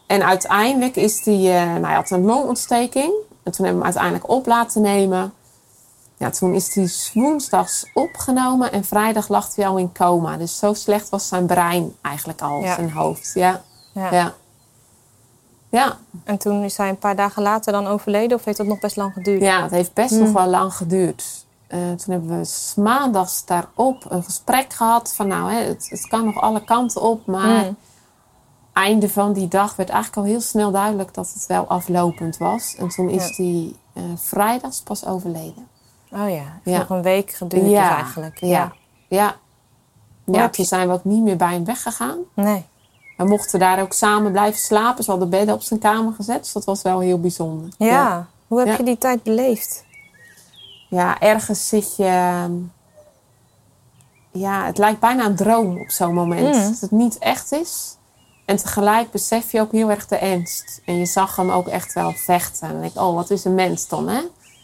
En 0.06 0.22
uiteindelijk 0.24 0.96
is 0.96 1.24
hij, 1.24 1.34
eh, 1.34 1.66
nou, 1.72 1.84
hij 1.84 1.94
had 1.94 2.10
een 2.10 2.24
longontsteking. 2.24 3.12
En 3.42 3.52
toen 3.52 3.64
hebben 3.64 3.64
we 3.64 3.68
hem 3.68 3.82
uiteindelijk 3.82 4.28
op 4.28 4.46
laten 4.46 4.82
nemen. 4.82 5.32
Ja, 6.16 6.30
toen 6.30 6.54
is 6.54 6.74
hij 6.74 6.88
woensdags 7.22 7.90
opgenomen 7.94 8.72
en 8.72 8.84
vrijdag 8.84 9.28
lag 9.28 9.54
hij 9.54 9.66
al 9.66 9.76
in 9.76 9.92
coma. 9.92 10.36
Dus 10.36 10.58
zo 10.58 10.74
slecht 10.74 11.08
was 11.08 11.28
zijn 11.28 11.46
brein 11.46 11.94
eigenlijk 12.02 12.40
al, 12.42 12.62
Ja. 12.62 12.74
zijn 12.74 12.90
hoofd. 12.92 13.30
Ja, 13.34 13.62
Ja. 13.92 14.12
ja. 14.12 14.34
ja. 15.68 15.98
En 16.24 16.38
toen 16.38 16.62
is 16.62 16.76
hij 16.76 16.88
een 16.88 16.98
paar 16.98 17.16
dagen 17.16 17.42
later 17.42 17.72
dan 17.72 17.86
overleden, 17.86 18.36
of 18.38 18.44
heeft 18.44 18.56
dat 18.56 18.66
nog 18.66 18.78
best 18.78 18.96
lang 18.96 19.12
geduurd? 19.12 19.40
Ja, 19.42 19.62
het 19.62 19.70
heeft 19.70 19.92
best 19.92 20.14
nog 20.14 20.32
wel 20.32 20.46
lang 20.46 20.74
geduurd. 20.74 21.44
Eh, 21.66 21.78
toen 21.78 22.14
hebben 22.14 22.40
we 22.40 22.72
maandags 22.80 23.44
daarop 23.44 24.04
een 24.08 24.22
gesprek 24.24 24.72
gehad 24.72 25.14
van 25.14 25.26
nou, 25.28 25.52
hè, 25.52 25.58
het, 25.60 25.86
het 25.90 26.06
kan 26.08 26.24
nog 26.24 26.40
alle 26.40 26.64
kanten 26.64 27.00
op, 27.02 27.26
maar 27.26 27.64
Mm. 27.64 27.76
Einde 28.74 29.08
van 29.08 29.32
die 29.32 29.48
dag 29.48 29.76
werd 29.76 29.88
eigenlijk 29.88 30.26
al 30.26 30.32
heel 30.32 30.40
snel 30.40 30.70
duidelijk 30.70 31.14
dat 31.14 31.30
het 31.34 31.46
wel 31.46 31.66
aflopend 31.66 32.36
was. 32.36 32.74
En 32.78 32.88
toen 32.88 33.08
is 33.10 33.36
Ja. 33.36 33.44
hij 33.44 33.72
eh, 33.92 34.02
vrijdags 34.16 34.80
pas 34.80 35.06
overleden. 35.06 35.68
Oh 36.10 36.30
ja, 36.30 36.60
nog 36.78 36.88
een 36.90 37.02
week 37.02 37.30
geduurd 37.30 37.64
dus 37.64 37.72
eigenlijk. 37.74 38.38
Ja, 38.40 38.72
ja. 39.08 39.36
ja. 40.24 40.50
Zijn 40.52 40.88
we 40.88 40.94
ook 40.94 41.04
niet 41.04 41.22
meer 41.22 41.36
bij 41.36 41.52
hem 41.52 41.64
weggegaan. 41.64 42.18
Nee. 42.34 42.64
We 43.16 43.24
mochten 43.24 43.58
daar 43.58 43.80
ook 43.80 43.92
samen 43.92 44.32
blijven 44.32 44.60
slapen. 44.60 45.04
Ze 45.04 45.10
hadden 45.10 45.30
bedden 45.30 45.54
op 45.54 45.62
zijn 45.62 45.80
kamer 45.80 46.12
gezet, 46.12 46.42
dus 46.42 46.52
dat 46.52 46.64
was 46.64 46.82
wel 46.82 47.00
heel 47.00 47.20
bijzonder. 47.20 47.68
Ja. 47.78 48.26
Hoe 48.46 48.58
heb 48.58 48.68
Ja. 48.68 48.76
je 48.76 48.82
die 48.82 48.98
tijd 48.98 49.22
beleefd? 49.22 49.84
Ja, 50.88 51.20
ergens 51.20 51.68
zit 51.68 51.96
je. 51.96 52.04
ehm, 52.04 52.52
Ja, 54.30 54.64
het 54.66 54.78
lijkt 54.78 55.00
bijna 55.00 55.24
een 55.24 55.36
droom 55.36 55.80
op 55.80 55.90
zo'n 55.90 56.14
moment. 56.14 56.56
Mm. 56.56 56.70
Dat 56.70 56.80
het 56.80 56.90
niet 56.90 57.18
echt 57.18 57.52
is. 57.52 57.96
En 58.44 58.56
tegelijk 58.56 59.10
besef 59.10 59.52
je 59.52 59.60
ook 59.60 59.72
heel 59.72 59.90
erg 59.90 60.06
de 60.06 60.16
ernst. 60.16 60.80
En 60.84 60.98
je 60.98 61.06
zag 61.06 61.36
hem 61.36 61.50
ook 61.50 61.68
echt 61.68 61.92
wel 61.92 62.12
vechten. 62.12 62.68
En 62.68 62.74
ik 62.74 62.80
denk, 62.80 63.06
oh, 63.06 63.14
wat 63.14 63.30
is 63.30 63.44
een 63.44 63.54
mens 63.54 63.88
dan, 63.88 64.08
hè? 64.08 64.20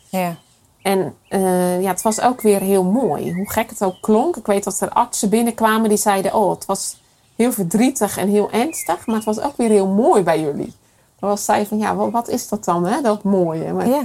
Ja. 0.08 0.36
En 0.82 1.14
eh, 1.28 1.82
ja, 1.82 1.90
het 1.90 2.02
was 2.02 2.20
ook 2.20 2.40
weer 2.40 2.60
heel 2.60 2.84
mooi. 2.84 3.34
Hoe 3.34 3.50
gek 3.50 3.70
het 3.70 3.84
ook 3.84 4.00
klonk. 4.00 4.36
Ik 4.36 4.46
weet 4.46 4.64
dat 4.64 4.80
er 4.80 4.88
artsen 4.88 5.28
binnenkwamen 5.28 5.88
die 5.88 5.98
zeiden... 5.98 6.34
oh, 6.34 6.50
het 6.50 6.66
was 6.66 7.00
heel 7.36 7.52
verdrietig 7.52 8.16
en 8.16 8.28
heel 8.28 8.50
ernstig... 8.50 9.06
maar 9.06 9.16
het 9.16 9.24
was 9.24 9.40
ook 9.40 9.56
weer 9.56 9.68
heel 9.68 9.86
mooi 9.86 10.22
bij 10.22 10.40
jullie. 10.40 10.74
Dan 11.18 11.28
was 11.28 11.44
zij 11.44 11.66
van, 11.66 11.78
ja, 11.78 11.94
wat, 11.94 12.10
wat 12.10 12.28
is 12.28 12.48
dat 12.48 12.64
dan, 12.64 12.86
hè? 12.86 13.00
Dat 13.00 13.22
mooie. 13.22 13.72
Maar 13.72 13.88
Ja. 13.88 14.02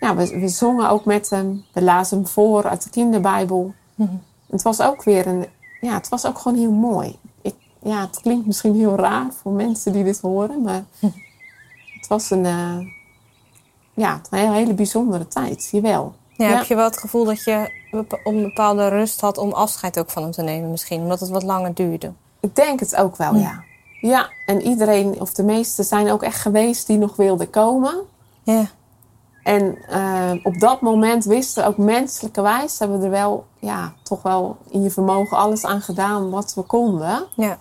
ja, 0.00 0.16
we, 0.16 0.38
we 0.38 0.48
zongen 0.48 0.90
ook 0.90 1.04
met 1.04 1.30
hem. 1.30 1.64
We 1.72 1.82
lazen 1.82 2.18
hem 2.18 2.26
voor 2.26 2.68
uit 2.68 2.82
de 2.82 2.90
kinderbijbel. 2.90 3.74
Mhm. 3.94 4.14
Het 4.50 4.62
was 4.62 4.80
ook 4.80 5.04
weer 5.04 5.26
een... 5.26 5.46
Ja, 5.80 5.94
het 5.94 6.08
was 6.08 6.26
ook 6.26 6.38
gewoon 6.38 6.58
heel 6.58 6.72
mooi. 6.72 7.18
Ja, 7.82 8.00
het 8.00 8.20
klinkt 8.20 8.46
misschien 8.46 8.74
heel 8.74 8.96
raar 8.96 9.26
voor 9.42 9.52
mensen 9.52 9.92
die 9.92 10.04
dit 10.04 10.20
horen, 10.20 10.62
maar... 10.62 10.84
Het 11.98 12.08
was 12.08 12.30
een... 12.30 12.44
eh, 12.46 12.78
ja, 13.94 14.20
een 14.30 14.52
hele, 14.52 14.74
bijzondere 14.74 15.28
tijd, 15.28 15.68
jawel. 15.72 16.14
Ja, 16.36 16.48
Ja. 16.48 16.56
Heb 16.56 16.64
je 16.64 16.74
wel 16.74 16.84
het 16.84 16.98
gevoel 16.98 17.24
dat 17.24 17.44
je 17.44 17.72
een 18.24 18.42
bepaalde 18.42 18.88
rust 18.88 19.20
had 19.20 19.38
om 19.38 19.52
afscheid 19.52 19.98
ook 19.98 20.10
van 20.10 20.22
hem 20.22 20.32
te 20.32 20.42
nemen 20.42 20.70
misschien? 20.70 21.00
Omdat 21.00 21.20
het 21.20 21.28
wat 21.28 21.42
langer 21.42 21.74
duurde. 21.74 22.12
Ik 22.40 22.56
denk 22.56 22.80
het 22.80 22.96
ook 22.96 23.16
wel, 23.16 23.34
ja. 23.34 23.64
Ja, 24.00 24.28
en 24.46 24.62
iedereen, 24.62 25.20
of 25.20 25.32
de 25.32 25.42
meesten, 25.42 25.84
zijn 25.84 26.10
ook 26.10 26.22
echt 26.22 26.40
geweest 26.40 26.86
die 26.86 26.98
nog 26.98 27.16
wilden 27.16 27.50
komen. 27.50 27.94
Ja. 28.42 28.64
En 29.42 29.78
eh, 29.88 30.30
op 30.42 30.60
dat 30.60 30.80
moment 30.80 31.24
wisten 31.24 31.62
we 31.62 31.68
ook 31.68 31.76
menselijkerwijs, 31.76 32.78
hebben 32.78 32.98
we 32.98 33.04
er 33.04 33.10
wel, 33.10 33.46
ja, 33.58 33.92
toch 34.02 34.22
wel 34.22 34.56
in 34.68 34.82
je 34.82 34.90
vermogen 34.90 35.36
alles 35.36 35.64
aan 35.64 35.80
gedaan 35.80 36.30
wat 36.30 36.54
we 36.54 36.62
konden. 36.62 37.24
Ja. 37.34 37.58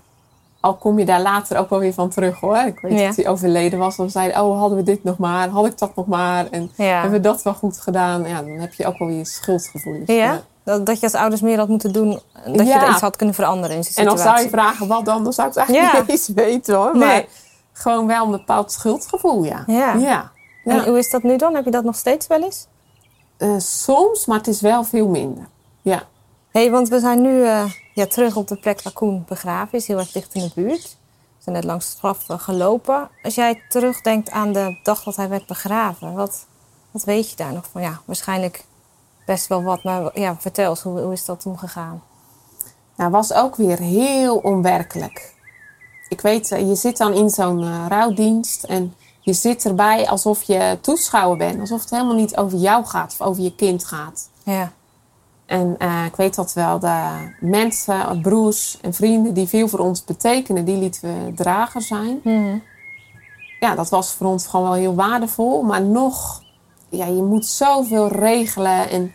Al 0.60 0.76
kom 0.76 1.00
je 1.00 1.06
daar 1.06 1.22
later 1.22 1.58
ook 1.58 1.70
wel 1.70 1.80
weer 1.80 1.94
van 1.94 2.10
terug 2.10 2.40
hoor. 2.40 2.58
Ik 2.58 2.80
weet 2.80 3.00
Ja. 3.00 3.08
dat 3.08 3.16
hij 3.16 3.28
overleden 3.28 3.80
was. 3.80 3.96
We 3.98 4.10
zeiden, 4.10 4.42
oh, 4.44 4.60
hadden 4.60 4.78
we 4.78 4.84
dit 4.84 5.04
nog 5.04 5.18
maar? 5.18 5.48
Had 5.50 5.66
ik 5.66 5.78
dat 5.78 5.96
nog 5.96 6.06
maar? 6.08 6.48
En 6.52 6.72
Ja. 6.76 6.84
hebben 6.86 7.12
we 7.12 7.20
dat 7.20 7.42
wel 7.44 7.54
goed 7.54 7.78
gedaan? 7.80 8.28
Ja, 8.28 8.42
dan 8.42 8.50
heb 8.58 8.74
je 8.74 8.86
ook 8.86 8.98
wel 8.98 9.08
weer 9.08 9.26
schuldgevoel. 9.26 10.06
Dus, 10.06 10.16
Ja? 10.16 10.42
Dat, 10.64 10.86
dat 10.86 10.98
je 11.00 11.04
als 11.06 11.16
ouders 11.16 11.42
meer 11.42 11.58
had 11.58 11.68
moeten 11.68 11.94
doen. 11.94 12.20
Dat 12.46 12.68
je 12.68 12.74
er 12.74 12.90
iets 12.90 13.02
had 13.02 13.16
kunnen 13.16 13.36
veranderen 13.36 13.76
in 13.76 13.84
zijn 13.84 13.96
En 13.96 14.06
dan 14.06 14.18
situatie. 14.18 14.50
zou 14.50 14.52
je 14.62 14.64
vragen, 14.68 14.88
wat 14.88 15.06
dan? 15.06 15.24
Dan 15.24 15.34
zou 15.34 15.48
ik 15.48 15.54
het 15.56 15.64
eigenlijk 15.70 16.00
niet 16.02 16.10
eens 16.18 16.28
weten 16.28 16.76
hoor. 16.76 16.92
Nee. 16.98 17.08
Maar 17.08 17.26
gewoon 17.74 18.08
wel 18.08 18.26
een 18.26 18.32
bepaald 18.32 18.72
schuldgevoel, 18.72 19.44
ja. 19.44 19.64
Ja. 19.68 20.32
En 20.66 20.84
hoe 20.84 20.98
is 20.98 21.10
dat 21.10 21.24
nu 21.24 21.38
dan? 21.38 21.56
Heb 21.56 21.66
je 21.66 21.72
dat 21.72 21.84
nog 21.84 21.96
steeds 21.96 22.28
wel 22.28 22.44
eens? 22.44 22.68
Eh, 23.38 23.50
soms, 23.58 24.26
maar 24.26 24.38
het 24.38 24.48
is 24.48 24.62
wel 24.62 24.84
veel 24.84 25.08
minder. 25.08 25.48
Ja. 25.82 26.02
Hé, 26.52 26.62
hey, 26.62 26.72
want 26.72 26.88
we 26.90 27.00
zijn 27.00 27.22
nu 27.22 27.44
eh, 27.44 27.64
ja, 27.98 28.08
terug 28.08 28.36
op 28.36 28.48
de 28.48 28.56
plek 28.56 28.82
waar 28.82 28.94
Koen 28.94 29.26
begraven 29.28 29.78
is. 29.78 29.88
Heel 29.88 29.98
erg 29.98 30.12
dicht 30.12 30.34
in 30.34 30.42
de 30.42 30.52
buurt. 30.56 30.98
er 31.44 31.52
net 31.52 31.64
langs 31.64 31.90
het 31.90 31.98
graf 31.98 32.30
eh, 32.30 32.40
gelopen. 32.40 33.10
Als 33.24 33.36
jij 33.36 33.62
terugdenkt 33.70 34.30
aan 34.30 34.54
de 34.54 34.80
dag 34.84 35.04
dat 35.04 35.16
hij 35.16 35.30
werd 35.30 35.46
begraven, 35.46 36.14
wat, 36.14 36.46
wat 36.92 37.04
weet 37.04 37.30
je 37.30 37.36
daar 37.36 37.54
nog 37.54 37.66
van? 37.72 37.82
Ja, 37.82 38.02
waarschijnlijk 38.06 38.66
best 39.26 39.48
wel 39.48 39.64
wat, 39.64 39.84
maar 39.84 40.20
ja, 40.20 40.36
vertel 40.40 40.70
eens, 40.70 40.82
hoe, 40.82 41.00
hoe 41.00 41.14
is 41.14 41.26
dat 41.26 41.40
toen 41.40 41.60
gegaan? 41.60 42.04
Nou, 42.96 43.12
was 43.12 43.34
ook 43.34 43.56
weer 43.56 43.80
heel 43.80 44.38
onwerkelijk. 44.38 45.34
Ik 46.08 46.22
weet, 46.22 46.52
eh, 46.52 46.68
je 46.68 46.76
zit 46.76 46.98
dan 46.98 47.14
in 47.14 47.30
zo'n 47.30 47.64
uh, 47.64 47.86
rouwdienst 47.88 48.64
en 48.64 48.96
je 49.20 49.34
zit 49.34 49.66
erbij 49.66 50.08
alsof 50.08 50.44
je 50.44 50.78
toeschouwer 50.82 51.38
bent. 51.38 51.60
Alsof 51.60 51.82
het 51.82 51.90
helemaal 51.90 52.16
niet 52.16 52.38
over 52.38 52.58
jou 52.58 52.86
gaat 52.86 53.12
of 53.20 53.28
over 53.28 53.44
je 53.44 53.56
kind 53.56 53.86
gaat. 53.86 54.30
Ja. 54.44 54.72
En 55.48 55.76
uh, 55.80 56.06
ik 56.06 56.16
weet 56.16 56.36
dat 56.36 56.54
wel, 56.54 56.80
de 56.80 57.10
mensen, 57.40 58.22
broers 58.22 58.78
en 58.82 58.94
vrienden 58.94 59.34
die 59.34 59.48
veel 59.48 59.68
voor 59.68 59.80
ons 59.80 60.04
betekenen, 60.04 60.66
die 60.66 60.78
lieten 60.78 61.02
we 61.02 61.34
drager 61.34 61.82
zijn. 61.82 62.20
Mhm. 62.24 62.58
Ja, 63.60 63.76
dat 63.76 63.90
was 63.90 64.12
voor 64.12 64.28
ons 64.28 64.48
gewoon 64.48 64.66
wel 64.66 64.76
heel 64.76 64.96
waardevol. 64.96 65.62
Maar 65.62 65.82
nog, 65.82 66.44
ja, 66.90 67.06
je 67.06 67.24
moet 67.24 67.46
zoveel 67.46 68.08
regelen. 68.08 68.90
En 68.90 69.14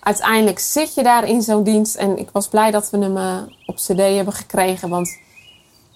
uiteindelijk 0.00 0.58
zit 0.58 0.94
je 0.94 1.02
daar 1.02 1.28
in 1.28 1.42
zo'n 1.42 1.62
dienst. 1.62 1.94
En 1.94 2.18
ik 2.18 2.28
was 2.32 2.48
blij 2.48 2.70
dat 2.70 2.90
we 2.90 2.98
hem 2.98 3.16
uh, 3.16 3.36
op 3.66 3.74
cd 3.74 3.96
hebben 3.96 4.34
gekregen. 4.34 4.88
Want 4.88 5.18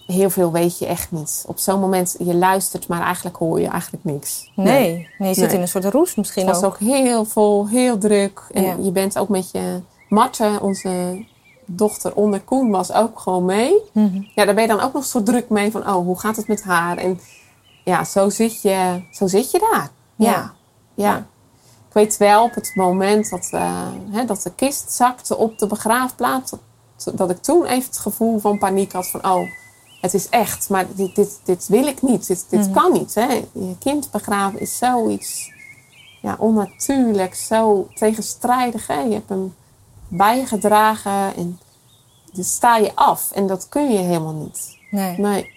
heel 0.07 0.29
veel 0.29 0.51
weet 0.51 0.77
je 0.79 0.85
echt 0.85 1.11
niet. 1.11 1.43
Op 1.47 1.57
zo'n 1.59 1.79
moment, 1.79 2.15
je 2.19 2.35
luistert, 2.35 2.87
maar 2.87 3.01
eigenlijk 3.01 3.35
hoor 3.35 3.59
je 3.61 3.67
eigenlijk 3.67 4.03
niks. 4.03 4.51
Nee, 4.55 5.07
nee. 5.17 5.27
je 5.29 5.33
zit 5.35 5.45
Nee. 5.45 5.55
in 5.55 5.61
een 5.61 5.67
soort 5.67 5.85
roes 5.85 6.15
misschien 6.15 6.45
Het 6.45 6.55
was 6.55 6.63
ook. 6.63 6.73
ook 6.73 6.79
heel 6.79 7.25
vol, 7.25 7.67
heel 7.67 7.97
druk. 7.97 8.41
En 8.51 8.63
Ja. 8.63 8.75
je 8.81 8.91
bent 8.91 9.17
ook 9.19 9.29
met 9.29 9.51
je... 9.51 9.81
Marten, 10.09 10.61
onze 10.61 11.25
dochter 11.65 12.15
onder 12.15 12.41
Koen, 12.41 12.69
was 12.71 12.91
ook 12.91 13.19
gewoon 13.19 13.45
mee. 13.45 13.73
Mhm. 13.91 14.21
Ja, 14.35 14.45
daar 14.45 14.53
ben 14.53 14.63
je 14.63 14.69
dan 14.69 14.81
ook 14.81 14.93
nog 14.93 15.05
zo 15.05 15.23
druk 15.23 15.49
mee 15.49 15.71
van... 15.71 15.81
Oh, 15.81 15.95
hoe 16.05 16.19
gaat 16.19 16.35
het 16.35 16.47
met 16.47 16.63
haar? 16.63 16.97
En 16.97 17.19
ja, 17.83 18.03
zo 18.03 18.29
zit 18.29 18.61
je, 18.61 19.03
zo 19.11 19.27
zit 19.27 19.51
je 19.51 19.67
daar. 19.71 19.89
Ja. 20.15 20.31
Ja. 20.31 20.53
ja. 20.93 21.17
Ik 21.87 21.93
weet 21.93 22.17
wel 22.17 22.43
op 22.43 22.55
het 22.55 22.71
moment 22.75 23.29
dat, 23.29 23.49
eh, 23.51 23.81
hè, 24.11 24.25
dat 24.25 24.41
de 24.41 24.51
kist 24.55 24.93
zakte 24.93 25.37
op 25.37 25.57
de 25.57 25.67
begraafplaats... 25.67 26.51
Dat, 27.03 27.17
dat 27.17 27.29
ik 27.29 27.41
toen 27.41 27.65
even 27.65 27.89
het 27.89 27.97
gevoel 27.97 28.39
van 28.39 28.57
paniek 28.57 28.91
had 28.91 29.07
van... 29.07 29.25
Oh, 29.25 29.49
het 30.01 30.13
is 30.13 30.29
echt, 30.29 30.69
maar 30.69 30.85
dit, 30.95 31.15
dit, 31.15 31.39
dit 31.43 31.67
wil 31.67 31.87
ik 31.87 32.01
niet. 32.01 32.27
Dit, 32.27 32.45
dit 32.49 32.59
Mhm. 32.59 32.71
kan 32.71 32.91
niet. 32.93 33.15
Hè? 33.15 33.25
Je 33.51 33.75
kind 33.79 34.11
begraven 34.11 34.59
is 34.59 34.77
zoiets 34.77 35.51
ja, 36.21 36.35
onnatuurlijk, 36.39 37.35
zo 37.35 37.87
tegenstrijdig. 37.93 38.87
Hè? 38.87 38.99
Je 38.99 39.13
hebt 39.13 39.29
hem 39.29 39.55
bijgedragen 40.07 41.35
en 41.35 41.59
dan 42.33 42.43
sta 42.43 42.77
je 42.77 42.95
af. 42.95 43.31
En 43.31 43.47
dat 43.47 43.69
kun 43.69 43.91
je 43.91 43.97
helemaal 43.97 44.33
niet. 44.33 44.77
Nee. 44.91 45.17
Nee. 45.19 45.55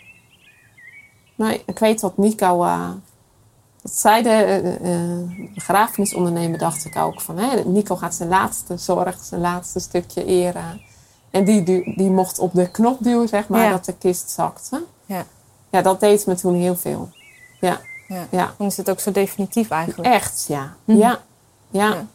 Nee, 1.35 1.63
ik 1.67 1.79
weet 1.79 2.01
wat 2.01 2.17
Nico... 2.17 2.65
eh, 2.65 2.91
dat 3.83 3.93
zei 3.97 4.23
de 4.23 4.31
eh, 4.83 5.49
begrafenisondernemer, 5.55 6.59
dacht 6.59 6.85
ik 6.85 6.97
ook. 6.97 7.21
Van, 7.21 7.39
hè, 7.39 7.65
Nico 7.65 7.97
gaat 7.97 8.15
zijn 8.15 8.29
laatste 8.29 8.77
zorg, 8.77 9.25
zijn 9.25 9.41
laatste 9.41 9.81
stukje 9.81 10.25
eren. 10.25 10.81
En 11.31 11.45
die, 11.45 11.63
die, 11.63 11.97
die 11.97 12.11
mocht 12.11 12.39
op 12.39 12.55
de 12.55 12.71
knop 12.71 12.97
duwen, 13.01 13.29
zeg 13.29 13.49
maar, 13.49 13.63
Ja. 13.65 13.71
dat 13.71 13.85
de 13.85 13.93
kist 13.95 14.31
zakte. 14.31 14.83
Ja. 15.07 15.25
Ja, 15.71 15.83
dat 15.83 16.01
deed 16.01 16.27
me 16.27 16.35
toen 16.35 16.55
heel 16.55 16.77
veel. 16.77 17.09
Ja, 17.61 17.81
Ja. 18.09 18.27
ja. 18.31 18.55
Dan 18.59 18.67
is 18.67 18.77
het 18.77 18.91
ook 18.91 19.01
zo 19.01 19.11
definitief 19.13 19.71
eigenlijk. 19.71 20.09
Echt, 20.15 20.45
ja. 20.49 20.75
Mhm. 20.85 20.99
Ja. 20.99 21.21
Ja. 21.71 21.89
Ja. 21.89 22.07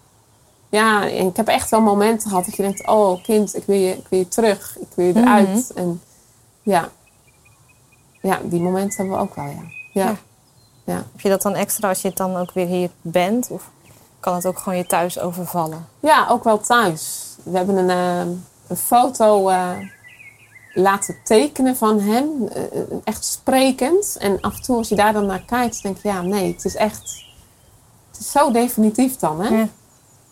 Ja, 0.69 1.09
en 1.09 1.27
ik 1.27 1.37
heb 1.37 1.47
echt 1.47 1.69
wel 1.69 1.81
momenten 1.81 2.29
gehad 2.29 2.45
dat 2.45 2.55
je 2.55 2.61
denkt... 2.61 2.87
Oh, 2.87 3.23
kind, 3.23 3.55
ik 3.55 3.63
wil 3.65 3.75
je, 3.77 3.91
ik 3.97 4.05
wil 4.09 4.19
je 4.19 4.27
terug. 4.27 4.77
Ik 4.79 4.87
wil 4.95 5.05
je 5.05 5.13
Mhm. 5.13 5.21
eruit. 5.23 5.71
En 5.73 6.01
ja. 6.63 6.89
Ja, 8.21 8.39
die 8.43 8.61
momenten 8.61 8.97
hebben 8.97 9.15
we 9.17 9.21
ook 9.23 9.35
wel, 9.35 9.45
ja. 9.45 9.61
Ja. 9.93 10.15
Ja. 10.83 10.93
Heb 10.95 11.19
je 11.21 11.29
dat 11.29 11.41
dan 11.41 11.55
extra 11.55 11.89
als 11.89 12.01
je 12.01 12.11
dan 12.13 12.35
ook 12.35 12.51
weer 12.51 12.67
hier 12.67 12.89
bent? 13.01 13.49
Of 13.49 13.69
kan 14.19 14.35
het 14.35 14.45
ook 14.45 14.59
gewoon 14.59 14.77
je 14.77 14.85
thuis 14.85 15.19
overvallen? 15.19 15.87
Ja, 15.99 16.27
ook 16.29 16.43
wel 16.43 16.59
thuis. 16.59 17.25
We 17.43 17.57
hebben 17.57 17.75
een, 17.77 17.89
eh, 17.89 18.33
een 18.67 18.77
foto 18.77 19.49
eh, 19.49 19.71
laten 20.73 21.15
tekenen 21.23 21.75
van 21.75 21.99
hem. 21.99 22.47
eh, 22.47 22.81
echt 23.03 23.25
sprekend. 23.25 24.17
En 24.19 24.41
af 24.41 24.55
en 24.55 24.61
toe 24.61 24.77
als 24.77 24.89
je 24.89 24.95
daar 24.95 25.13
dan 25.13 25.25
naar 25.25 25.43
kijkt, 25.45 25.81
denk 25.81 25.97
je... 26.01 26.07
Ja, 26.07 26.21
nee, 26.21 26.53
het 26.53 26.65
is 26.65 26.75
echt... 26.75 27.23
Het 28.11 28.19
is 28.19 28.31
zo 28.31 28.51
definitief 28.51 29.15
dan, 29.15 29.41
hè? 29.41 29.55
Ja. 29.55 29.67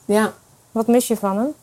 Ja. 0.05 0.33
Wat 0.71 0.87
mis 0.87 1.07
je 1.07 1.17
van 1.17 1.37
hem? 1.37 1.53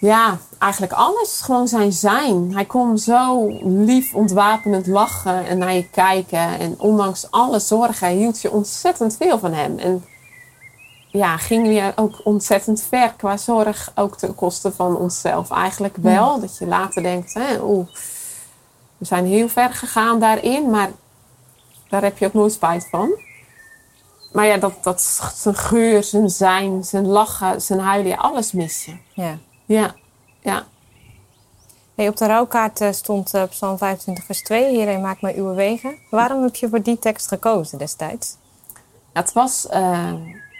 Ja, 0.00 0.38
eigenlijk 0.58 0.92
alles. 0.92 1.40
Gewoon 1.40 1.68
zijn 1.68 1.92
zijn. 1.92 2.54
Hij 2.54 2.64
kon 2.64 2.98
zo 2.98 3.46
lief, 3.62 4.14
ontwapenend 4.14 4.86
lachen 4.86 5.46
en 5.46 5.58
naar 5.58 5.74
je 5.74 5.88
kijken. 5.90 6.58
En 6.58 6.74
ondanks 6.78 7.30
alle 7.30 7.58
zorgen 7.58 8.08
hield 8.08 8.40
je 8.40 8.50
ontzettend 8.50 9.16
veel 9.16 9.38
van 9.38 9.52
hem. 9.52 9.78
En 9.78 10.04
ja, 11.16 11.36
ging 11.36 11.66
je 11.66 11.92
ook 11.96 12.20
ontzettend 12.24 12.82
ver 12.82 13.12
qua 13.16 13.36
zorg. 13.36 13.92
Ook 13.94 14.16
ten 14.16 14.34
koste 14.34 14.72
van 14.72 14.96
onszelf 14.96 15.50
eigenlijk 15.50 15.96
wel. 15.96 16.40
Dat 16.40 16.58
je 16.58 16.66
later 16.66 17.02
denkt, 17.02 17.34
hè, 17.34 17.62
oeh, 17.62 17.86
we 18.98 19.04
zijn 19.04 19.26
heel 19.26 19.48
ver 19.48 19.72
gegaan 19.72 20.20
daarin. 20.20 20.70
Maar 20.70 20.90
daar 21.88 22.02
heb 22.02 22.18
je 22.18 22.26
ook 22.26 22.32
nooit 22.32 22.52
spijt 22.52 22.88
van. 22.90 23.10
Maar 24.32 24.46
ja, 24.46 24.56
dat, 24.56 24.84
dat 24.84 25.02
zijn 25.34 25.54
geur, 25.54 26.02
zijn 26.02 26.30
zijn, 26.30 26.84
zijn 26.84 27.06
lachen, 27.06 27.60
zijn 27.62 27.80
huilen, 27.80 28.18
alles 28.18 28.52
mis 28.52 28.84
je. 28.84 28.96
Ja. 29.14 29.38
Ja, 29.64 29.94
ja. 30.40 30.66
Hey, 31.94 32.08
op 32.08 32.16
de 32.16 32.26
rouwkaart 32.26 32.80
eh, 32.80 32.92
stond 32.92 33.34
eh, 33.34 33.42
Psalm 33.42 33.78
25 33.78 34.24
vers 34.24 34.42
2. 34.42 34.70
Hierin 34.70 35.00
maak 35.00 35.20
mij 35.20 35.36
uw 35.36 35.54
wegen. 35.54 35.98
Waarom 36.10 36.42
heb 36.42 36.54
je 36.54 36.68
voor 36.68 36.82
die 36.82 36.98
tekst 36.98 37.28
gekozen 37.28 37.78
destijds? 37.78 38.36
Ja, 39.12 39.20
Het 39.20 39.32
was, 39.32 39.66
eh, 39.66 40.12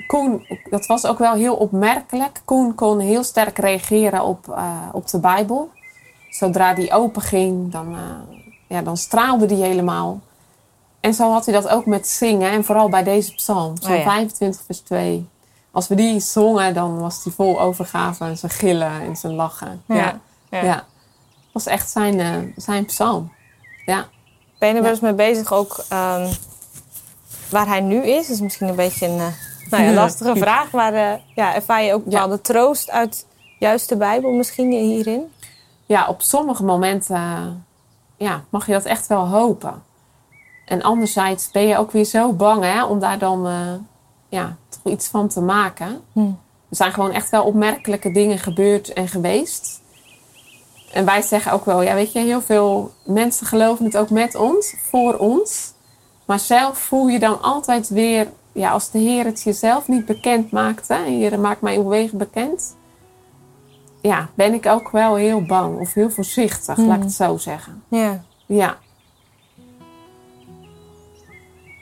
Koen, 0.07 0.47
dat 0.71 0.87
was 0.87 1.07
ook 1.07 1.19
wel 1.19 1.35
heel 1.35 1.55
opmerkelijk. 1.55 2.41
Koen 2.45 2.75
kon 2.75 2.99
heel 2.99 3.25
sterk 3.25 3.59
reageren 3.59 4.25
op, 4.25 4.49
eh, 4.49 4.89
op 4.93 5.09
de 5.09 5.19
Bijbel. 5.19 5.71
Zodra 6.31 6.75
die 6.75 6.93
open 6.93 7.23
ging, 7.23 7.73
dan, 7.73 7.95
eh, 7.95 8.37
ja, 8.67 8.83
dan 8.83 8.97
straalde 8.97 9.47
die 9.47 9.63
helemaal. 9.63 10.21
En 11.01 11.15
zo 11.15 11.33
had 11.33 11.45
hij 11.45 11.55
dat 11.55 11.69
ook 11.69 11.87
met 11.87 12.09
zingen. 12.09 12.51
En 12.51 12.65
vooral 12.65 12.89
bij 12.89 13.03
deze 13.03 13.35
psalm, 13.35 13.75
psalm 13.75 13.93
Oh 13.93 13.99
ja. 13.99 14.05
25 14.05 14.63
vers 14.67 14.79
2. 14.79 15.29
Als 15.71 15.89
we 15.89 15.95
die 15.95 16.21
zongen, 16.21 16.75
dan 16.75 17.01
was 17.01 17.25
hij 17.25 17.33
vol 17.33 17.61
overgave 17.61 18.25
en 18.25 18.39
zijn 18.39 18.53
gillen 18.53 19.01
en 19.01 19.17
zijn 19.17 19.35
lachen. 19.35 19.83
Ja, 19.87 20.21
ja. 20.51 20.63
ja. 20.63 20.75
Dat 20.75 20.85
was 21.53 21.67
echt 21.67 21.91
zijn, 21.91 22.21
eh, 22.21 22.53
zijn 22.57 22.85
psalm. 22.85 23.33
Ja. 23.87 24.07
Ben 24.59 24.69
je 24.69 24.75
er 24.75 24.83
wel 24.83 24.91
eens 24.91 25.01
mee 25.01 25.15
bezig 25.15 25.53
ook 25.53 25.85
ehm, 25.89 26.33
waar 27.51 27.67
hij 27.67 27.81
nu 27.81 28.03
is? 28.03 28.27
Dat 28.27 28.37
is 28.37 28.41
misschien 28.41 28.69
een 28.69 28.77
beetje 28.77 29.07
een 29.07 29.33
nou 29.71 29.85
ja, 29.85 29.93
lastige 30.03 30.37
vraag. 30.37 30.71
Maar 30.71 30.95
eh, 30.95 31.13
ja, 31.35 31.55
ervaar 31.55 31.83
je 31.83 31.95
ook 31.95 32.05
bepaalde 32.05 32.41
troost 32.41 32.91
uit 32.91 33.27
juist 33.59 33.89
de 33.89 33.97
Bijbel 33.97 34.33
misschien 34.33 34.71
hierin? 34.73 35.25
ja, 35.87 36.07
op 36.09 36.23
sommige 36.23 36.65
momenten 36.65 37.17
eh, 37.17 37.47
ja, 38.17 38.45
mag 38.49 38.67
je 38.67 38.73
dat 38.73 38.85
echt 38.85 39.07
wel 39.07 39.29
hopen. 39.29 39.83
En 40.65 40.83
anderzijds 40.83 41.51
ben 41.51 41.63
je 41.63 41.79
ook 41.79 41.91
weer 41.91 42.05
zo 42.05 42.33
bang 42.33 42.63
hè, 42.63 42.85
om 42.85 42.99
daar 42.99 43.19
dan 43.19 43.47
eh, 43.47 43.73
ja, 44.29 44.57
toch 44.69 44.93
iets 44.93 45.09
van 45.09 45.29
te 45.29 45.41
maken. 45.41 46.01
Hm. 46.13 46.21
Er 46.69 46.77
zijn 46.77 46.93
gewoon 46.93 47.13
echt 47.13 47.31
wel 47.31 47.45
opmerkelijke 47.45 48.13
dingen 48.13 48.39
gebeurd 48.39 48.93
en 48.93 49.09
geweest. 49.09 49.81
En 50.93 51.05
wij 51.05 51.23
zeggen 51.23 51.53
ook 51.53 51.65
wel, 51.65 51.83
ja, 51.83 51.95
weet 51.95 52.13
je, 52.13 52.19
heel 52.19 52.43
veel 52.43 52.93
mensen 53.05 53.47
geloven 53.47 53.85
het 53.85 53.97
ook 53.97 54.11
met 54.11 54.35
ons, 54.35 54.75
voor 54.91 55.17
ons. 55.17 55.73
Maar 56.25 56.41
zelf 56.41 56.79
voel 56.79 57.09
je 57.09 57.19
dan 57.19 57.43
altijd 57.43 57.89
weer, 57.89 58.33
ja, 58.57 58.71
als 58.71 58.91
de 58.91 58.99
Heer 58.99 59.25
het 59.25 59.43
jezelf 59.43 59.89
niet 59.89 60.07
bekend 60.07 60.51
maakt, 60.51 60.89
hè, 60.89 61.03
Heer, 61.03 61.41
maak 61.41 61.61
mij 61.61 61.77
uw 61.77 61.89
wegen 61.89 62.19
bekend. 62.19 62.77
Ja, 64.01 64.29
ben 64.35 64.55
ik 64.55 64.67
ook 64.67 64.91
wel 64.91 65.15
heel 65.15 65.43
bang 65.43 65.79
of 65.79 65.93
heel 65.95 66.11
voorzichtig, 66.11 66.77
laat 66.77 66.97
ik 66.97 67.03
het 67.03 67.13
zo 67.13 67.37
zeggen. 67.37 67.83
Ja. 67.89 68.23
Ja. 68.47 68.77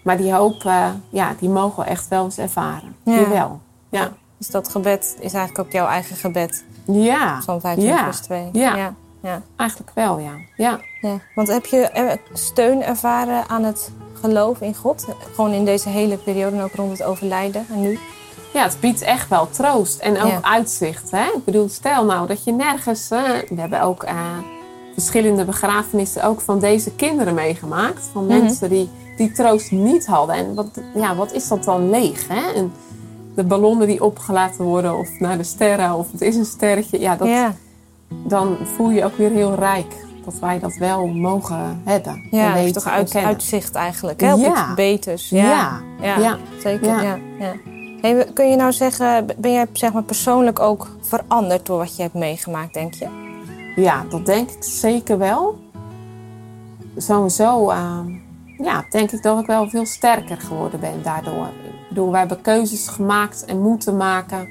Maar 0.05 0.17
die 0.17 0.33
hoop, 0.35 0.65
eh, 0.65 0.91
ja, 1.11 1.35
die 1.39 1.49
mogen 1.49 1.83
we 1.85 1.89
echt 1.89 2.09
wel 2.09 2.25
eens 2.25 2.39
ervaren. 2.39 2.97
Ja. 3.03 3.15
Jawel. 3.15 3.61
Ja. 3.89 4.13
Dus 4.39 4.47
dat 4.49 4.69
gebed 4.69 5.17
is 5.21 5.33
eigenlijk 5.33 5.67
ook 5.67 5.73
jouw 5.73 5.87
eigen 5.87 6.17
gebed. 6.17 6.65
Ja. 6.85 7.39
Psalm 7.39 7.61
25 7.61 7.99
Ja. 7.99 8.05
vers 8.05 8.21
2. 8.21 8.49
Ja. 8.53 8.77
ja. 8.77 8.95
ja. 9.21 9.43
Eigenlijk 9.57 9.91
wel, 9.95 10.19
ja. 10.19 10.33
Ja. 10.57 10.81
Ja, 11.01 11.19
want 11.35 11.49
heb 11.49 11.67
je 11.67 12.19
steun 12.33 12.83
ervaren 12.83 13.49
aan 13.49 13.65
het 13.65 13.93
geloof 14.25 14.61
in 14.61 14.75
God? 14.75 15.05
Gewoon 15.35 15.53
in 15.53 15.65
deze 15.65 15.89
hele 15.89 16.17
periode 16.17 16.57
en 16.57 16.63
ook 16.63 16.75
rond 16.75 16.91
het 16.99 17.03
overlijden 17.03 17.67
en 17.73 17.81
nu? 17.81 17.99
Ja, 18.53 18.63
het 18.63 18.77
biedt 18.81 19.03
echt 19.03 19.29
wel 19.29 19.49
troost 19.51 19.99
en 19.99 20.21
ook 20.23 20.31
Ja. 20.31 20.39
uitzicht. 20.43 21.11
Hè? 21.11 21.25
Ik 21.25 21.45
bedoel, 21.45 21.69
stel 21.69 22.05
nou 22.05 22.27
dat 22.27 22.45
je 22.45 22.53
nergens... 22.53 23.11
eh, 23.11 23.21
we 23.49 23.61
hebben 23.61 23.83
ook 23.83 24.03
eh, 24.03 24.17
verschillende 24.93 25.45
begrafenissen 25.45 26.25
ook 26.25 26.41
van 26.41 26.59
deze 26.59 26.91
kinderen 26.91 27.35
meegemaakt. 27.35 28.09
Van 28.13 28.27
Mhm. 28.27 28.39
mensen 28.39 28.69
die 28.69 28.89
die 29.17 29.33
troost 29.33 29.71
niet 29.71 30.07
hadden. 30.07 30.37
En 30.37 30.55
wat, 30.55 30.67
ja, 30.95 31.15
wat 31.17 31.33
is 31.33 31.49
dat 31.49 31.65
dan 31.65 31.91
leeg, 31.91 32.29
hè? 32.29 32.53
En 32.53 32.73
de 33.35 33.45
ballonnen 33.45 33.87
die 33.87 34.05
opgelaten 34.05 34.65
worden 34.65 34.99
of 34.99 35.09
naar 35.19 35.37
de 35.37 35.45
sterren 35.45 35.95
of 35.95 36.13
het 36.13 36.21
is 36.21 36.37
een 36.37 36.45
sterretje. 36.45 37.01
Ja, 37.01 37.17
dat, 37.17 37.29
ja. 37.29 37.55
dan 38.09 38.57
voel 38.77 38.89
je 38.91 38.95
je 38.97 39.05
ook 39.05 39.17
weer 39.17 39.31
heel 39.31 39.55
rijk 39.55 39.93
dat 40.25 40.39
wij 40.39 40.59
dat 40.59 40.77
wel 40.77 41.07
mogen 41.07 41.81
hebben. 41.85 42.29
Ja, 42.31 42.53
weten 42.53 42.73
toch 42.83 42.93
uit, 42.93 43.15
uitzicht 43.15 43.75
eigenlijk, 43.75 44.21
hè? 44.21 44.35
Op 44.35 44.41
Ja. 44.41 44.51
iets 44.51 44.75
beters. 44.75 45.29
Ja. 45.29 45.43
Ja, 45.43 45.81
ja. 46.01 46.19
Ja. 46.19 46.39
zeker. 46.63 47.03
Ja. 47.03 47.19
Hey, 48.01 48.27
kun 48.35 48.51
je 48.51 48.57
nou 48.57 48.73
zeggen, 48.73 49.27
ben 49.37 49.53
jij 49.53 49.67
zeg 49.73 49.93
maar, 49.93 50.03
persoonlijk 50.03 50.59
ook 50.59 50.89
veranderd 51.01 51.67
door 51.67 51.79
wat 51.79 51.97
je 51.97 52.03
hebt 52.03 52.15
meegemaakt, 52.15 52.75
denk 52.75 52.95
je? 52.95 53.09
Ja, 53.77 54.05
dat 54.09 54.27
denk 54.27 54.51
ik 54.51 54.63
zeker 54.65 55.19
wel. 55.19 55.59
Sowieso 56.97 57.71
uh, 57.71 57.99
ja, 58.59 58.85
denk 58.91 59.11
ik 59.13 59.23
dat 59.23 59.41
ik 59.41 59.47
wel 59.47 59.69
veel 59.69 59.87
sterker 59.87 60.37
geworden 60.37 60.81
ben 60.81 61.03
daardoor. 61.03 61.49
Bedoel, 61.89 62.11
wij 62.11 62.19
hebben 62.19 62.41
keuzes 62.41 62.89
gemaakt 62.89 63.45
en 63.45 63.61
moeten 63.61 63.97
maken. 63.97 64.49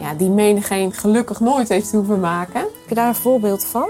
Ja, 0.00 0.14
die 0.14 0.30
menigeen 0.30 0.92
gelukkig 0.92 1.40
nooit 1.40 1.68
heeft 1.68 1.92
hoeven 1.92 2.20
maken. 2.20 2.60
Heb 2.60 2.88
je 2.88 2.94
daar 2.94 3.08
een 3.08 3.14
voorbeeld 3.14 3.64
van? 3.64 3.88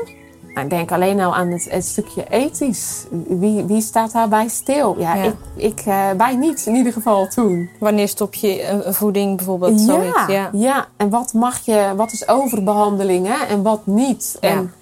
Nou, 0.58 0.70
ik 0.70 0.76
denk 0.76 0.92
alleen 0.92 1.20
al 1.20 1.34
aan 1.34 1.48
het, 1.48 1.66
het 1.70 1.84
stukje 1.84 2.24
ethisch. 2.28 3.04
Wie, 3.10 3.64
wie 3.64 3.80
staat 3.80 4.12
daarbij 4.12 4.48
stil? 4.48 4.98
Ja, 4.98 5.14
Ja. 5.14 5.22
ik, 5.22 5.34
ik 5.54 5.80
eh, 5.86 6.10
wij 6.16 6.36
niet 6.36 6.66
in 6.66 6.74
ieder 6.74 6.92
geval 6.92 7.28
toen. 7.28 7.70
Wanneer 7.78 8.08
stop 8.08 8.34
je 8.34 8.68
een, 8.68 8.94
voeding 8.94 9.36
bijvoorbeeld? 9.36 9.80
Zoiets, 9.80 10.26
ja. 10.26 10.50
ja, 10.52 10.86
en 10.96 11.10
wat 11.10 11.32
mag 11.32 11.58
je, 11.58 11.92
wat 11.96 12.12
is 12.12 12.28
overbehandeling 12.28 13.26
hè? 13.26 13.44
en 13.46 13.62
wat 13.62 13.86
niet? 13.86 14.36
Ja. 14.40 14.48
En 14.48 14.72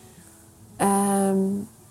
ehm, 0.77 1.39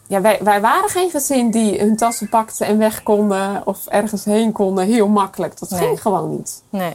ja, 0.08 0.22
wij, 0.22 0.40
wij 0.44 0.62
waren 0.62 0.90
geen 0.90 1.10
gezin 1.10 1.52
die 1.52 1.80
hun 1.80 1.96
tassen 1.96 2.30
pakten 2.30 2.68
en 2.68 2.78
weg 2.78 3.04
konden 3.04 3.62
of 3.66 3.86
ergens 3.88 4.26
heen 4.26 4.52
konden 4.52 4.86
heel 4.86 5.08
makkelijk. 5.08 5.60
Dat 5.60 5.70
Nee. 5.70 5.80
ging 5.80 6.02
gewoon 6.02 6.30
niet. 6.30 6.62
Nee. 6.70 6.94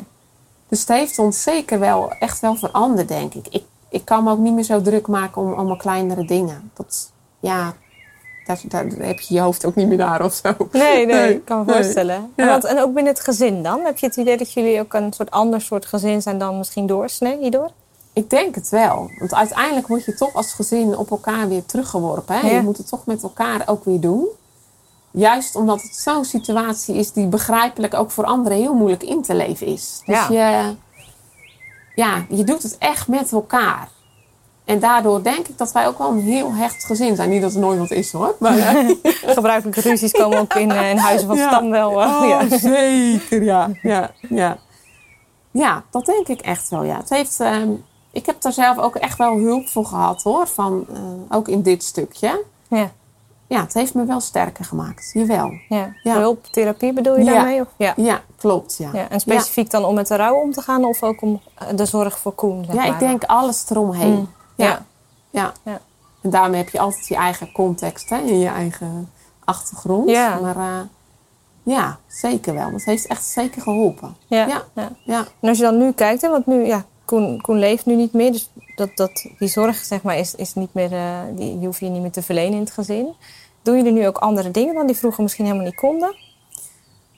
Dus 0.68 0.80
het 0.80 0.88
heeft 0.88 1.18
ons 1.18 1.42
zeker 1.42 1.78
wel 1.78 2.12
echt 2.18 2.40
wel 2.40 2.54
veranderd, 2.54 3.08
denk 3.08 3.34
ik. 3.34 3.46
Ik, 3.50 3.62
ik 3.90 4.04
kan 4.04 4.24
me 4.24 4.30
ook 4.30 4.38
niet 4.38 4.54
meer 4.54 4.64
zo 4.64 4.82
druk 4.82 5.06
maken 5.06 5.42
om 5.42 5.52
allemaal 5.52 5.76
kleinere 5.76 6.24
dingen. 6.24 6.70
Dat, 6.74 7.10
ja, 7.40 7.74
daar, 8.46 8.60
daar 8.68 8.84
heb 8.98 9.20
je 9.20 9.34
je 9.34 9.40
hoofd 9.40 9.64
ook 9.64 9.74
niet 9.74 9.88
meer 9.88 9.96
naar 9.96 10.24
of 10.24 10.34
zo. 10.34 10.54
Nee, 10.72 11.06
nee, 11.06 11.16
Nee, 11.16 11.34
ik 11.34 11.44
kan 11.44 11.58
me 11.58 11.64
nee. 11.64 11.74
voorstellen. 11.82 12.14
En, 12.36 12.44
Ja. 12.44 12.50
wat, 12.50 12.64
en 12.64 12.78
ook 12.82 12.94
binnen 12.94 13.12
het 13.12 13.22
gezin 13.22 13.62
dan? 13.62 13.80
Heb 13.84 13.98
je 13.98 14.06
het 14.06 14.16
idee 14.16 14.36
dat 14.36 14.52
jullie 14.52 14.80
ook 14.80 14.94
een 14.94 15.12
soort 15.12 15.30
ander 15.30 15.60
soort 15.60 15.86
gezin 15.86 16.22
zijn 16.22 16.38
dan 16.38 16.58
misschien 16.58 16.86
doorsnee 16.86 17.38
hierdoor? 17.38 17.70
Ik 18.12 18.30
denk 18.30 18.54
het 18.54 18.68
wel. 18.68 19.10
Want 19.18 19.34
uiteindelijk 19.34 19.86
word 19.86 20.04
je 20.04 20.14
toch 20.14 20.34
als 20.34 20.52
gezin 20.52 20.96
op 20.96 21.10
elkaar 21.10 21.48
weer 21.48 21.64
teruggeworpen. 21.66 22.34
Hè? 22.34 22.46
Ja. 22.48 22.54
Je 22.56 22.62
moet 22.62 22.76
het 22.76 22.88
toch 22.88 23.06
met 23.06 23.22
elkaar 23.22 23.62
ook 23.66 23.84
weer 23.84 24.00
doen. 24.00 24.26
Juist 25.10 25.56
omdat 25.56 25.82
het 25.82 25.94
zo'n 25.96 26.24
situatie 26.24 26.94
is 26.94 27.12
die 27.12 27.26
begrijpelijk 27.26 27.94
ook 27.94 28.10
voor 28.10 28.24
anderen 28.24 28.58
heel 28.58 28.74
moeilijk 28.74 29.02
in 29.02 29.22
te 29.22 29.34
leven 29.34 29.66
is. 29.66 30.02
Dus 30.04 30.26
Ja. 30.28 30.28
je, 30.30 30.74
ja, 32.00 32.24
je 32.28 32.44
doet 32.44 32.62
het 32.62 32.78
echt 32.78 33.08
met 33.08 33.32
elkaar. 33.32 33.88
En 34.64 34.78
daardoor 34.78 35.22
denk 35.22 35.48
ik 35.48 35.58
dat 35.58 35.72
wij 35.72 35.86
ook 35.86 35.98
wel 35.98 36.10
een 36.10 36.20
heel 36.20 36.52
hecht 36.54 36.84
gezin 36.84 37.16
zijn. 37.16 37.30
Niet 37.30 37.42
dat 37.42 37.54
er 37.54 37.60
nooit 37.60 37.78
wat 37.78 37.90
is 37.90 38.12
hoor. 38.12 38.34
Maar, 38.38 38.84
Gebruikelijke 39.36 39.80
ruzies 39.80 40.12
komen 40.12 40.38
ook 40.38 40.54
in, 40.54 40.70
eh, 40.70 40.90
in 40.90 40.96
huizen 40.96 41.26
van 41.28 41.36
Ja. 41.36 41.48
stam 41.48 41.70
wel. 41.70 42.02
eh, 42.02 42.20
Oh, 42.22 42.28
ja. 42.28 42.58
zeker, 42.58 43.42
ja. 43.42 43.70
ja, 43.82 44.10
ja. 44.28 44.58
Ja, 45.50 45.82
dat 45.90 46.06
denk 46.06 46.28
ik 46.28 46.40
echt 46.40 46.68
wel, 46.68 46.82
ja. 46.82 46.96
Het 46.96 47.08
heeft, 47.10 47.40
ehm, 47.40 47.70
ik 48.12 48.26
heb 48.26 48.40
daar 48.40 48.52
zelf 48.52 48.78
ook 48.78 48.96
echt 48.96 49.18
wel 49.18 49.36
hulp 49.38 49.68
voor 49.68 49.84
gehad, 49.84 50.22
hoor. 50.22 50.46
Van, 50.46 50.86
eh, 50.94 51.36
ook 51.36 51.48
in 51.48 51.62
dit 51.62 51.82
stukje. 51.82 52.44
Ja, 52.68 52.90
Ja, 53.50 53.60
het 53.60 53.74
heeft 53.74 53.94
me 53.94 54.04
wel 54.04 54.20
sterker 54.20 54.64
gemaakt. 54.64 55.10
Jawel. 55.14 55.52
ja. 55.68 55.92
Ja. 56.02 56.14
Hulp, 56.18 56.46
therapie 56.46 56.92
bedoel 56.92 57.16
je 57.18 57.24
Ja. 57.24 57.32
daarmee? 57.32 57.60
Of? 57.60 57.66
Ja. 57.76 57.92
Ja, 57.96 58.20
klopt, 58.36 58.76
ja. 58.76 58.90
Ja, 58.92 59.08
en 59.08 59.20
specifiek 59.20 59.70
dan 59.70 59.84
om 59.84 59.94
met 59.94 60.06
de 60.06 60.16
rouw 60.16 60.34
om 60.34 60.52
te 60.52 60.60
gaan 60.62 60.84
of 60.84 61.02
ook 61.02 61.22
om 61.22 61.40
eh, 61.54 61.66
de 61.74 61.84
zorg 61.84 62.18
voor 62.18 62.32
Koen? 62.32 62.64
Zeg 62.64 62.74
Ja, 62.74 62.84
ik 62.84 62.98
denk 62.98 63.24
alles 63.24 63.70
eromheen. 63.70 64.12
Mm. 64.12 64.28
Ja. 64.54 64.82
Ja. 65.30 65.52
En 66.22 66.30
daarmee 66.30 66.60
heb 66.60 66.68
je 66.68 66.78
altijd 66.80 67.06
je 67.06 67.14
eigen 67.14 67.52
context, 67.52 68.08
hè. 68.10 68.16
En 68.16 68.38
je 68.38 68.48
eigen 68.48 69.10
achtergrond. 69.44 70.10
Ja. 70.10 70.38
Maar 70.40 70.56
eh, 70.56 70.80
ja, 71.62 71.98
zeker 72.06 72.54
wel. 72.54 72.70
Dat 72.70 72.82
heeft 72.82 73.06
echt 73.06 73.24
zeker 73.24 73.62
geholpen. 73.62 74.16
Ja. 74.26 74.46
Ja. 74.46 74.62
ja. 74.74 74.90
Ja. 75.04 75.24
En 75.40 75.48
als 75.48 75.58
je 75.58 75.64
dan 75.64 75.78
nu 75.78 75.92
kijkt, 75.92 76.22
hè, 76.22 76.28
want 76.30 76.46
nu, 76.46 76.66
ja, 76.66 76.84
Koen, 77.10 77.40
Koen 77.40 77.58
leeft 77.58 77.86
nu 77.86 77.94
niet 77.94 78.12
meer. 78.12 78.32
Dus 78.32 78.50
dat, 78.76 78.90
dat, 78.94 79.26
die 79.38 79.48
zorg 79.48 79.76
zeg 79.76 80.02
maar, 80.02 80.18
is, 80.18 80.34
is 80.34 80.54
niet 80.54 80.74
meer, 80.74 80.92
eh, 80.92 81.18
die, 81.36 81.58
die 81.58 81.66
hoef 81.66 81.80
je 81.80 81.88
niet 81.88 82.02
meer 82.02 82.10
te 82.10 82.22
verlenen 82.22 82.52
in 82.52 82.60
het 82.60 82.70
gezin. 82.70 83.08
Doen 83.62 83.76
jullie 83.76 83.92
nu 83.92 84.06
ook 84.06 84.18
andere 84.18 84.50
dingen 84.50 84.74
dan 84.74 84.86
die 84.86 84.96
vroeger 84.96 85.22
misschien 85.22 85.44
helemaal 85.44 85.66
niet 85.66 85.74
konden? 85.74 86.16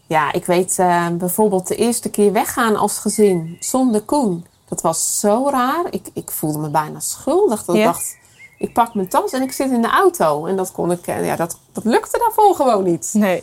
Ja, 0.06 0.32
ik 0.32 0.44
weet 0.44 0.78
eh, 0.78 1.08
bijvoorbeeld 1.08 1.68
de 1.68 1.76
eerste 1.76 2.10
keer 2.10 2.32
weggaan 2.32 2.76
als 2.76 2.98
gezin 2.98 3.56
zonder 3.60 4.00
Koen. 4.00 4.46
Dat 4.68 4.80
was 4.80 5.20
zo 5.20 5.48
raar. 5.50 5.84
Ik, 5.90 6.08
ik 6.12 6.30
voelde 6.30 6.58
me 6.58 6.68
bijna 6.68 7.00
schuldig. 7.00 7.64
Dat? 7.64 7.76
Ik 7.76 7.84
dacht, 7.84 8.16
ik 8.58 8.72
pak 8.72 8.94
mijn 8.94 9.08
tas 9.08 9.32
en 9.32 9.42
ik 9.42 9.52
zit 9.52 9.70
in 9.70 9.82
de 9.82 9.90
auto. 9.90 10.46
En 10.46 10.56
dat 10.56 10.72
kon 10.72 10.90
ik, 10.90 11.06
eh, 11.06 11.26
ja, 11.26 11.36
dat, 11.36 11.58
dat 11.72 11.84
lukte 11.84 12.18
daarvoor 12.18 12.54
gewoon 12.54 12.84
niet. 12.84 13.10
Nee. 13.12 13.42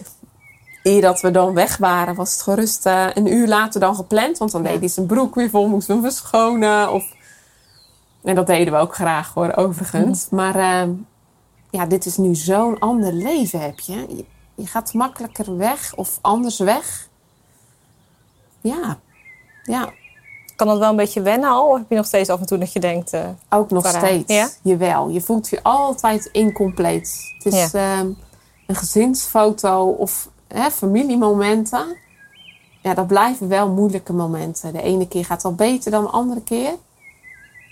Eer 0.83 1.01
dat 1.01 1.21
we 1.21 1.31
dan 1.31 1.53
weg 1.53 1.77
waren, 1.77 2.15
was 2.15 2.31
het 2.31 2.41
gerust 2.41 2.85
eh, 2.85 3.05
een 3.13 3.33
uur 3.33 3.47
later 3.47 3.79
dan 3.79 3.95
gepland. 3.95 4.37
Want 4.37 4.51
dan 4.51 4.63
Ja. 4.63 4.69
deed 4.69 4.79
hij 4.79 4.87
zijn 4.87 5.05
broek 5.05 5.35
weer 5.35 5.49
vol, 5.49 5.67
moesten 5.67 5.95
we 5.95 6.01
hem 6.01 6.11
verschonen. 6.11 6.91
Of... 6.91 7.03
En 8.23 8.35
dat 8.35 8.47
deden 8.47 8.73
we 8.73 8.79
ook 8.79 8.95
graag 8.95 9.33
hoor, 9.33 9.53
overigens. 9.55 10.29
Maar 10.29 10.55
eh, 10.55 10.89
ja, 11.69 11.85
dit 11.85 12.05
is 12.05 12.17
nu 12.17 12.35
zo'n 12.35 12.79
ander 12.79 13.13
leven 13.13 13.59
heb 13.61 13.79
je. 13.79 13.93
je. 14.09 14.25
Je 14.55 14.67
gaat 14.67 14.93
makkelijker 14.93 15.57
weg 15.57 15.95
of 15.95 16.17
anders 16.21 16.59
weg. 16.59 17.07
Ja, 18.61 18.97
ja. 19.63 19.89
Kan 20.55 20.67
dat 20.67 20.77
wel 20.77 20.89
een 20.89 20.95
beetje 20.95 21.21
wennen 21.21 21.49
al? 21.49 21.67
Of 21.69 21.77
heb 21.77 21.89
je 21.89 21.95
nog 21.95 22.05
steeds 22.05 22.29
af 22.29 22.39
en 22.39 22.45
toe 22.45 22.57
dat 22.57 22.73
je 22.73 22.79
denkt... 22.79 23.13
eh, 23.13 23.29
Ook 23.49 23.69
nog 23.69 23.83
Para- 23.83 23.97
steeds. 23.97 24.33
ja? 24.33 24.49
Jawel. 24.61 25.09
Je 25.09 25.21
voelt 25.21 25.49
je 25.49 25.63
altijd 25.63 26.25
incompleet. 26.31 27.19
Het 27.43 27.53
is 27.53 27.73
een 27.73 28.17
gezinsfoto 28.75 29.85
of 29.89 30.29
hè, 30.53 30.71
familiemomenten. 30.71 31.85
Ja, 32.81 32.93
dat 32.93 33.07
blijven 33.07 33.47
wel 33.47 33.69
moeilijke 33.69 34.13
momenten. 34.13 34.73
De 34.73 34.81
ene 34.81 35.07
keer 35.07 35.25
gaat 35.25 35.43
wel 35.43 35.55
beter 35.55 35.91
dan 35.91 36.03
de 36.03 36.09
andere 36.09 36.41
keer. 36.41 36.71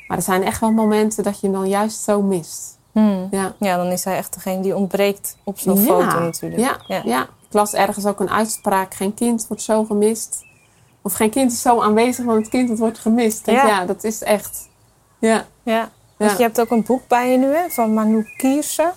Maar 0.08 0.18
er 0.18 0.24
zijn 0.24 0.44
echt 0.44 0.60
wel 0.60 0.72
momenten 0.72 1.24
dat 1.24 1.40
je 1.40 1.48
hem 1.48 1.56
dan 1.56 1.68
juist 1.70 2.02
zo 2.04 2.22
mist. 2.22 2.78
hmm, 2.92 3.28
Ja. 3.32 3.54
ja, 3.60 3.78
dan 3.78 3.86
is 3.88 4.04
hij 4.04 4.18
echt 4.18 4.34
degene 4.34 4.62
die 4.62 4.76
ontbreekt 4.76 5.38
op 5.44 5.60
zo'n 5.60 5.76
Ja. 5.78 5.84
foto 5.86 6.20
natuurlijk. 6.20 6.62
Ja, 6.62 6.78
Ja. 6.88 7.02
ja. 7.06 7.22
Ik 7.22 7.54
las 7.54 7.74
ergens 7.74 8.06
ook 8.06 8.20
een 8.20 8.30
uitspraak. 8.30 8.94
Geen 8.94 9.14
kind 9.14 9.48
wordt 9.48 9.64
zo 9.64 9.84
gemist. 9.84 10.46
Of 11.02 11.14
geen 11.14 11.30
kind 11.30 11.52
is 11.52 11.62
zo 11.62 11.82
aanwezig, 11.82 12.26
want 12.26 12.38
het 12.40 12.50
kind 12.50 12.68
dat 12.70 12.78
wordt 12.78 13.00
gemist. 13.00 13.46
Denk, 13.46 13.58
Ja. 13.58 13.68
ja, 13.68 13.86
dat 13.86 14.04
is 14.04 14.24
echt... 14.24 14.68
Ja. 15.20 15.46
Ja. 15.64 15.90
Dus 16.18 16.36
je 16.38 16.44
hebt 16.44 16.60
ook 16.62 16.70
een 16.72 16.84
boek 16.84 17.08
bij 17.08 17.32
je 17.32 17.38
nu 17.38 17.46
hè, 17.56 17.70
van 17.70 17.94
Manu 17.94 18.28
Kierse, 18.38 18.92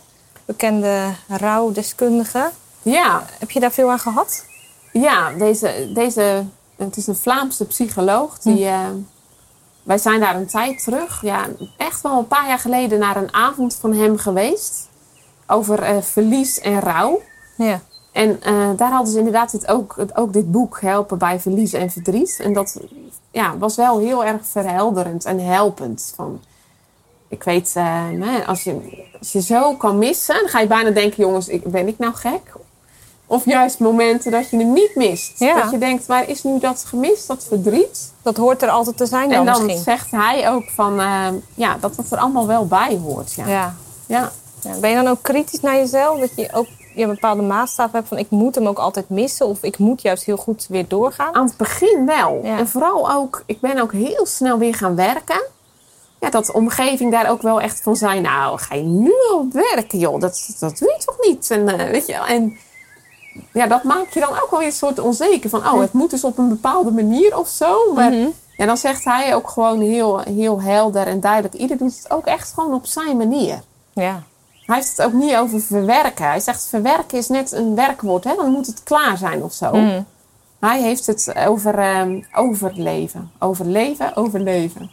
bekende 0.45 1.05
rouwdeskundige. 1.29 2.51
Ja, 2.83 3.25
Heb 3.39 3.51
je 3.51 3.61
daar 3.61 3.73
veel 3.73 3.91
aan 3.91 3.99
gehad? 3.99 4.45
Ja, 4.93 5.33
deze, 5.33 5.91
deze, 5.95 6.45
het 6.77 6.97
is 6.97 7.07
een 7.07 7.17
Vlaamse 7.17 7.67
psycholoog. 7.67 8.39
Die, 8.39 8.67
eh, 8.67 8.89
wij 9.83 9.99
zijn 9.99 10.21
daar 10.21 10.37
een 10.37 10.47
tijd 10.47 10.85
terug, 10.85 11.23
ja, 11.23 11.47
echt 11.77 12.01
wel 12.01 12.19
een 12.19 12.27
paar 12.27 12.49
jaar 12.49 12.59
geleden, 12.59 12.99
naar 12.99 13.17
een 13.17 13.35
avond 13.35 13.75
van 13.75 13.95
hem 13.95 14.19
geweest. 14.19 14.89
Over 15.47 15.83
eh, 15.83 16.03
verlies 16.03 16.61
en 16.61 16.81
rouw. 16.81 17.21
Ja. 17.57 17.81
En 18.13 18.43
eh, 18.43 18.71
daar 18.77 18.91
hadden 18.91 19.13
ze 19.13 19.19
inderdaad 19.19 19.51
dit 19.51 19.69
ook, 19.69 19.95
het, 19.97 20.17
ook 20.17 20.33
dit 20.33 20.51
boek 20.51 20.81
Helpen 20.81 21.19
bij 21.19 21.41
Verlies 21.41 21.73
en 21.73 21.91
Verdriet. 21.91 22.41
En 22.43 22.53
dat 22.53 22.81
ja, 23.31 23.59
was 23.59 23.77
wel 23.77 23.99
heel 23.99 24.25
erg 24.25 24.47
verhelderend 24.47 25.25
en 25.25 25.39
helpend. 25.39 26.13
Van, 26.17 26.41
ik 27.29 27.43
weet, 27.43 27.77
als, 28.47 28.65
je, 28.65 29.05
als 29.19 29.33
je 29.33 29.43
zo 29.43 29.75
kan 29.77 29.99
missen, 29.99 30.35
dan 30.35 30.49
ga 30.49 30.61
je 30.61 30.67
bijna 30.67 30.91
denken: 30.91 31.23
jongens, 31.23 31.49
ik, 31.49 31.65
ben 31.65 31.89
ik 31.89 31.99
nou 31.99 32.15
gek? 32.15 32.53
Of 33.31 33.45
juist 33.45 33.79
momenten 33.79 34.31
dat 34.31 34.51
je 34.51 34.57
hem 34.57 34.73
niet 34.73 34.95
mist. 34.95 35.39
Ja. 35.39 35.63
Dat 35.63 35.71
je 35.71 35.79
denkt: 35.79 36.07
waar 36.07 36.29
is 36.29 36.43
nu 36.43 36.59
dat 36.59 36.85
gemist, 36.87 37.27
dat 37.27 37.45
verdriet? 37.49 38.13
Dat 38.23 38.37
hoort 38.37 38.63
er 38.63 38.69
altijd 38.69 38.97
te 38.97 39.07
zijn 39.07 39.29
dan, 39.29 39.39
en 39.39 39.45
dan 39.45 39.65
misschien. 39.65 39.83
zegt 39.83 40.11
hij 40.11 40.51
ook 40.51 40.71
van, 40.75 41.01
eh, 41.01 41.27
ja, 41.55 41.77
dat 41.81 41.97
het 41.97 42.13
er 42.13 42.19
allemaal 42.19 42.47
wel 42.47 42.67
bij 42.67 42.99
hoort. 43.05 43.33
Ja. 43.33 43.47
Ja. 43.47 43.75
Ja. 44.07 44.33
Ja. 44.63 44.79
Ben 44.81 44.91
je 44.91 44.97
dan 44.97 45.07
ook 45.07 45.23
kritisch 45.23 45.61
naar 45.61 45.77
jezelf? 45.77 46.21
Dat 46.21 46.31
je 46.37 46.49
ook 46.53 46.67
je 46.95 47.03
een 47.03 47.09
bepaalde 47.09 47.43
maatstaf 47.43 47.93
hebt 47.93 48.09
van 48.09 48.19
ik 48.19 48.31
moet 48.31 48.55
hem 48.55 48.67
ook 48.67 48.79
altijd 48.79 49.09
missen. 49.09 49.47
Of 49.47 49.63
ik 49.63 49.79
moet 49.79 50.03
juist 50.03 50.25
heel 50.25 50.37
goed 50.37 50.67
weer 50.69 50.89
doorgaan. 50.89 51.35
Aan 51.35 51.47
het 51.47 51.57
begin 51.57 52.07
wel. 52.07 52.41
En 52.43 52.69
vooral 52.69 53.13
ook, 53.13 53.43
ik 53.47 53.61
ben 53.61 53.79
ook 53.79 53.93
heel 53.93 54.27
snel 54.27 54.59
weer 54.59 54.75
gaan 54.75 54.95
werken. 54.95 55.43
Ja, 56.21 56.31
dat 56.31 56.47
de 56.47 56.53
omgeving 56.53 57.13
daar 57.13 57.31
ook 57.31 57.43
wel 57.43 57.61
echt 57.61 57.83
van 57.83 57.97
zei, 57.97 58.21
nou, 58.21 58.59
ga 58.59 58.75
je 58.75 58.83
nu 58.83 59.13
al 59.31 59.47
werken, 59.53 59.99
joh? 59.99 60.21
Dat, 60.21 60.57
dat 60.59 60.79
doe 60.79 60.95
je 60.99 61.05
toch 61.05 61.17
niet? 61.21 61.51
En, 61.51 61.69
eh, 61.69 61.91
weet 61.91 62.07
je, 62.07 62.13
wel. 62.13 62.27
en 62.27 62.57
ja, 63.53 63.67
dat 63.67 63.83
maakt 63.83 64.15
je 64.15 64.21
dan 64.21 64.29
ook 64.43 64.51
wel 64.51 64.59
weer 64.59 64.69
een 64.69 64.75
soort 64.75 64.99
onzeker 64.99 65.51
van, 65.51 65.61
oh, 65.61 65.81
het 65.81 65.93
moet 65.93 66.11
dus 66.11 66.25
op 66.25 66.39
een 66.39 66.49
bepaalde 66.49 66.91
manier 66.91 67.39
of 67.39 67.49
zo. 67.49 67.93
Maar 67.95 68.11
Mhm. 68.11 68.27
ja, 68.57 68.67
dan 68.67 68.77
zegt 68.77 69.05
hij 69.05 69.35
ook 69.35 69.49
gewoon 69.49 69.81
heel, 69.81 70.19
heel 70.19 70.63
helder 70.63 71.07
en 71.07 71.21
duidelijk, 71.21 71.55
ieder 71.55 71.77
doet 71.79 71.97
het 72.03 72.11
ook 72.11 72.27
echt 72.27 72.53
gewoon 72.53 72.75
op 72.75 72.87
zijn 72.87 73.17
manier. 73.17 73.61
Ja. 73.93 74.23
Hij 74.67 74.77
heeft 74.79 74.97
het 74.97 75.07
ook 75.07 75.13
niet 75.13 75.37
over 75.37 75.61
verwerken. 75.61 76.25
Hij 76.25 76.41
zegt, 76.41 76.67
verwerken 76.69 77.19
is 77.19 77.29
net 77.29 77.53
een 77.53 77.75
werkwoord, 77.75 78.25
hè? 78.25 78.35
dan 78.35 78.51
moet 78.51 78.67
het 78.67 78.83
klaar 78.83 79.17
zijn 79.19 79.43
of 79.43 79.53
zo. 79.53 79.71
Mhm. 79.73 80.03
Hij 80.61 80.81
heeft 80.83 81.07
het 81.07 81.35
over 81.47 81.79
ehm, 81.79 82.21
overleven. 82.35 83.31
Overleven, 83.39 84.17
overleven. 84.17 84.91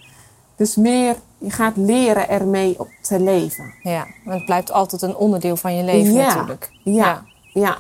Dus 0.56 0.76
meer, 0.76 1.15
je 1.38 1.50
gaat 1.52 1.76
leren 1.78 2.30
ermee 2.30 2.76
op 2.80 2.88
te 3.02 3.19
leven. 3.19 3.73
Ja, 3.84 4.08
maar 4.23 4.36
het 4.36 4.45
blijft 4.45 4.71
altijd 4.71 5.02
een 5.02 5.15
onderdeel 5.15 5.58
van 5.58 5.76
je 5.76 5.84
leven 5.84 6.13
Ja. 6.13 6.26
natuurlijk. 6.28 6.69
Ja, 6.84 6.93
ja. 6.93 7.23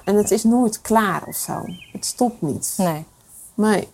En 0.03 0.15
het 0.15 0.31
is 0.31 0.43
nooit 0.43 0.81
klaar 0.81 1.21
of 1.27 1.35
zo. 1.35 1.65
Het 1.91 2.05
stopt 2.05 2.41
niet. 2.41 2.73
Nee. 2.77 3.05
Nee. 3.53 3.87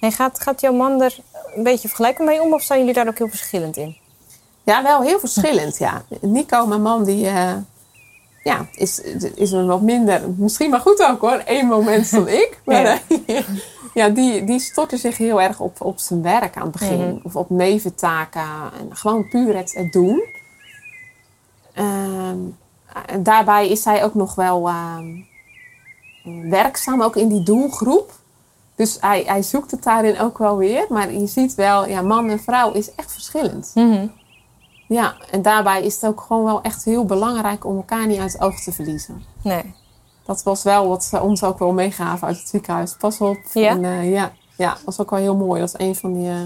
Gaat, 0.00 0.40
gaat 0.40 0.60
jouw 0.60 0.72
man 0.72 1.00
er 1.02 1.16
een 1.54 1.62
beetje 1.62 1.88
vergelijken 1.88 2.24
mee 2.24 2.42
om 2.42 2.52
of 2.54 2.62
zijn 2.62 2.78
jullie 2.78 2.94
daar 2.94 3.08
ook 3.08 3.18
heel 3.18 3.28
verschillend 3.28 3.76
in? 3.76 3.96
Ja, 4.62 4.82
wel 4.82 5.02
heel 5.02 5.18
verschillend, 5.18 5.78
ja. 5.78 6.02
Nico, 6.20 6.66
mijn 6.66 6.82
man, 6.82 7.04
die 7.04 7.26
eh, 7.26 7.54
ja, 8.44 8.66
is, 8.72 9.00
is 9.34 9.52
er 9.52 9.66
wat 9.66 9.80
minder, 9.80 10.22
misschien 10.36 10.70
maar 10.70 10.80
goed 10.80 11.02
ook 11.02 11.20
hoor, 11.20 11.42
één 11.46 11.66
moment 11.66 12.10
dan 12.10 12.28
ik. 12.42 12.60
Maar 12.64 12.82
Ja. 12.82 12.98
eh, 13.26 13.48
ja, 13.94 14.08
die, 14.08 14.44
die 14.44 14.60
stortte 14.60 14.96
zich 14.96 15.16
heel 15.18 15.40
erg 15.40 15.60
op, 15.60 15.80
op 15.80 15.98
zijn 15.98 16.22
werk 16.22 16.56
aan 16.56 16.62
het 16.62 16.72
begin. 16.72 16.98
Mhm. 17.08 17.18
Of 17.22 17.36
op 17.36 17.50
neventaken. 17.50 18.42
En 18.80 18.96
gewoon 18.96 19.28
puur 19.28 19.56
het, 19.56 19.74
het 19.74 19.92
doen. 19.92 20.24
Ehm, 21.74 22.38
daarbij 23.20 23.68
is 23.68 23.84
hij 23.84 24.04
ook 24.04 24.14
nog 24.14 24.34
wel 24.34 24.68
ehm, 24.68 25.22
werkzaam, 26.50 27.02
ook 27.02 27.16
in 27.16 27.28
die 27.28 27.42
doelgroep. 27.42 28.12
Dus 28.74 28.96
hij, 29.00 29.22
hij 29.26 29.42
zoekt 29.42 29.70
het 29.70 29.82
daarin 29.82 30.20
ook 30.20 30.38
wel 30.38 30.56
weer. 30.56 30.86
Maar 30.88 31.12
je 31.12 31.26
ziet 31.26 31.54
wel, 31.54 31.86
ja, 31.86 32.02
man 32.02 32.30
en 32.30 32.40
vrouw 32.40 32.72
is 32.72 32.94
echt 32.94 33.12
verschillend. 33.12 33.70
Ja, 34.88 35.14
en 35.30 35.42
daarbij 35.42 35.82
is 35.82 35.94
het 35.94 36.04
ook 36.04 36.20
gewoon 36.20 36.44
wel 36.44 36.62
echt 36.62 36.84
heel 36.84 37.04
belangrijk 37.04 37.64
om 37.64 37.76
elkaar 37.76 38.06
niet 38.06 38.20
uit 38.20 38.32
het 38.32 38.40
oog 38.40 38.60
te 38.60 38.72
verliezen. 38.72 39.22
Nee. 39.42 39.74
Dat 40.24 40.42
was 40.42 40.62
wel 40.62 40.88
wat 40.88 41.04
ze 41.04 41.20
ons 41.20 41.42
ook 41.42 41.58
wel 41.58 41.72
meegaven 41.72 42.26
uit 42.26 42.38
het 42.38 42.48
ziekenhuis. 42.48 42.96
Pas 42.98 43.20
op. 43.20 43.38
Ja? 43.52 43.70
En, 43.70 43.84
eh, 43.84 44.10
ja, 44.10 44.32
ja, 44.56 44.76
was 44.84 45.00
ook 45.00 45.10
wel 45.10 45.18
heel 45.18 45.36
mooi. 45.36 45.60
Dat 45.60 45.74
een 45.80 45.94
van 45.94 46.12
die 46.12 46.28
eh, 46.28 46.40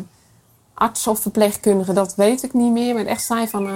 artsen 0.74 1.12
of 1.12 1.20
verpleegkundigen, 1.20 1.94
dat 1.94 2.14
weet 2.14 2.42
ik 2.42 2.52
niet 2.52 2.72
meer. 2.72 2.94
Maar 2.94 3.04
echt 3.04 3.24
zei 3.24 3.48
van, 3.48 3.66
eh, 3.66 3.72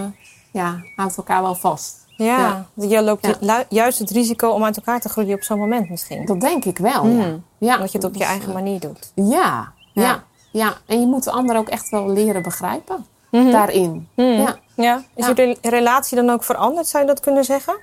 ja, 0.53 0.83
houd 0.97 1.17
elkaar 1.17 1.43
wel 1.43 1.55
vast. 1.55 2.06
Ja, 2.17 2.67
je 2.75 3.03
loopt 3.03 3.37
Ja. 3.41 3.65
juist 3.69 3.99
het 3.99 4.11
risico 4.11 4.49
om 4.51 4.65
uit 4.65 4.77
elkaar 4.77 5.01
te 5.01 5.09
groeien 5.09 5.35
op 5.35 5.43
zo'n 5.43 5.59
moment 5.59 5.91
misschien. 5.91 6.25
Dat 6.25 6.41
denk 6.41 6.65
ik 6.65 6.79
wel, 6.79 7.05
Mm. 7.05 7.45
ja. 7.59 7.75
Omdat 7.75 7.93
je 7.93 7.99
het 7.99 8.07
op 8.07 8.13
je 8.13 8.19
Dus, 8.19 8.29
eigen 8.29 8.49
eh, 8.49 8.55
manier 8.55 8.81
doet. 8.81 9.13
Ja, 9.15 9.73
Ja. 9.93 10.25
ja. 10.53 10.75
En 10.87 11.01
je 11.01 11.07
moet 11.07 11.25
de 11.25 11.31
ander 11.31 11.57
ook 11.57 11.69
echt 11.69 11.89
wel 11.91 12.09
leren 12.13 12.43
begrijpen. 12.43 13.07
Mhm. 13.31 13.51
Daarin. 13.51 14.09
Mhm. 14.17 14.27
Ja. 14.29 14.57
Ja. 14.75 15.03
Is 15.15 15.27
jullie 15.27 15.59
relatie 15.63 16.17
dan 16.17 16.31
ook 16.31 16.45
veranderd, 16.45 16.87
zou 16.87 17.03
je 17.05 17.09
dat 17.09 17.21
kunnen 17.21 17.45
zeggen? 17.45 17.77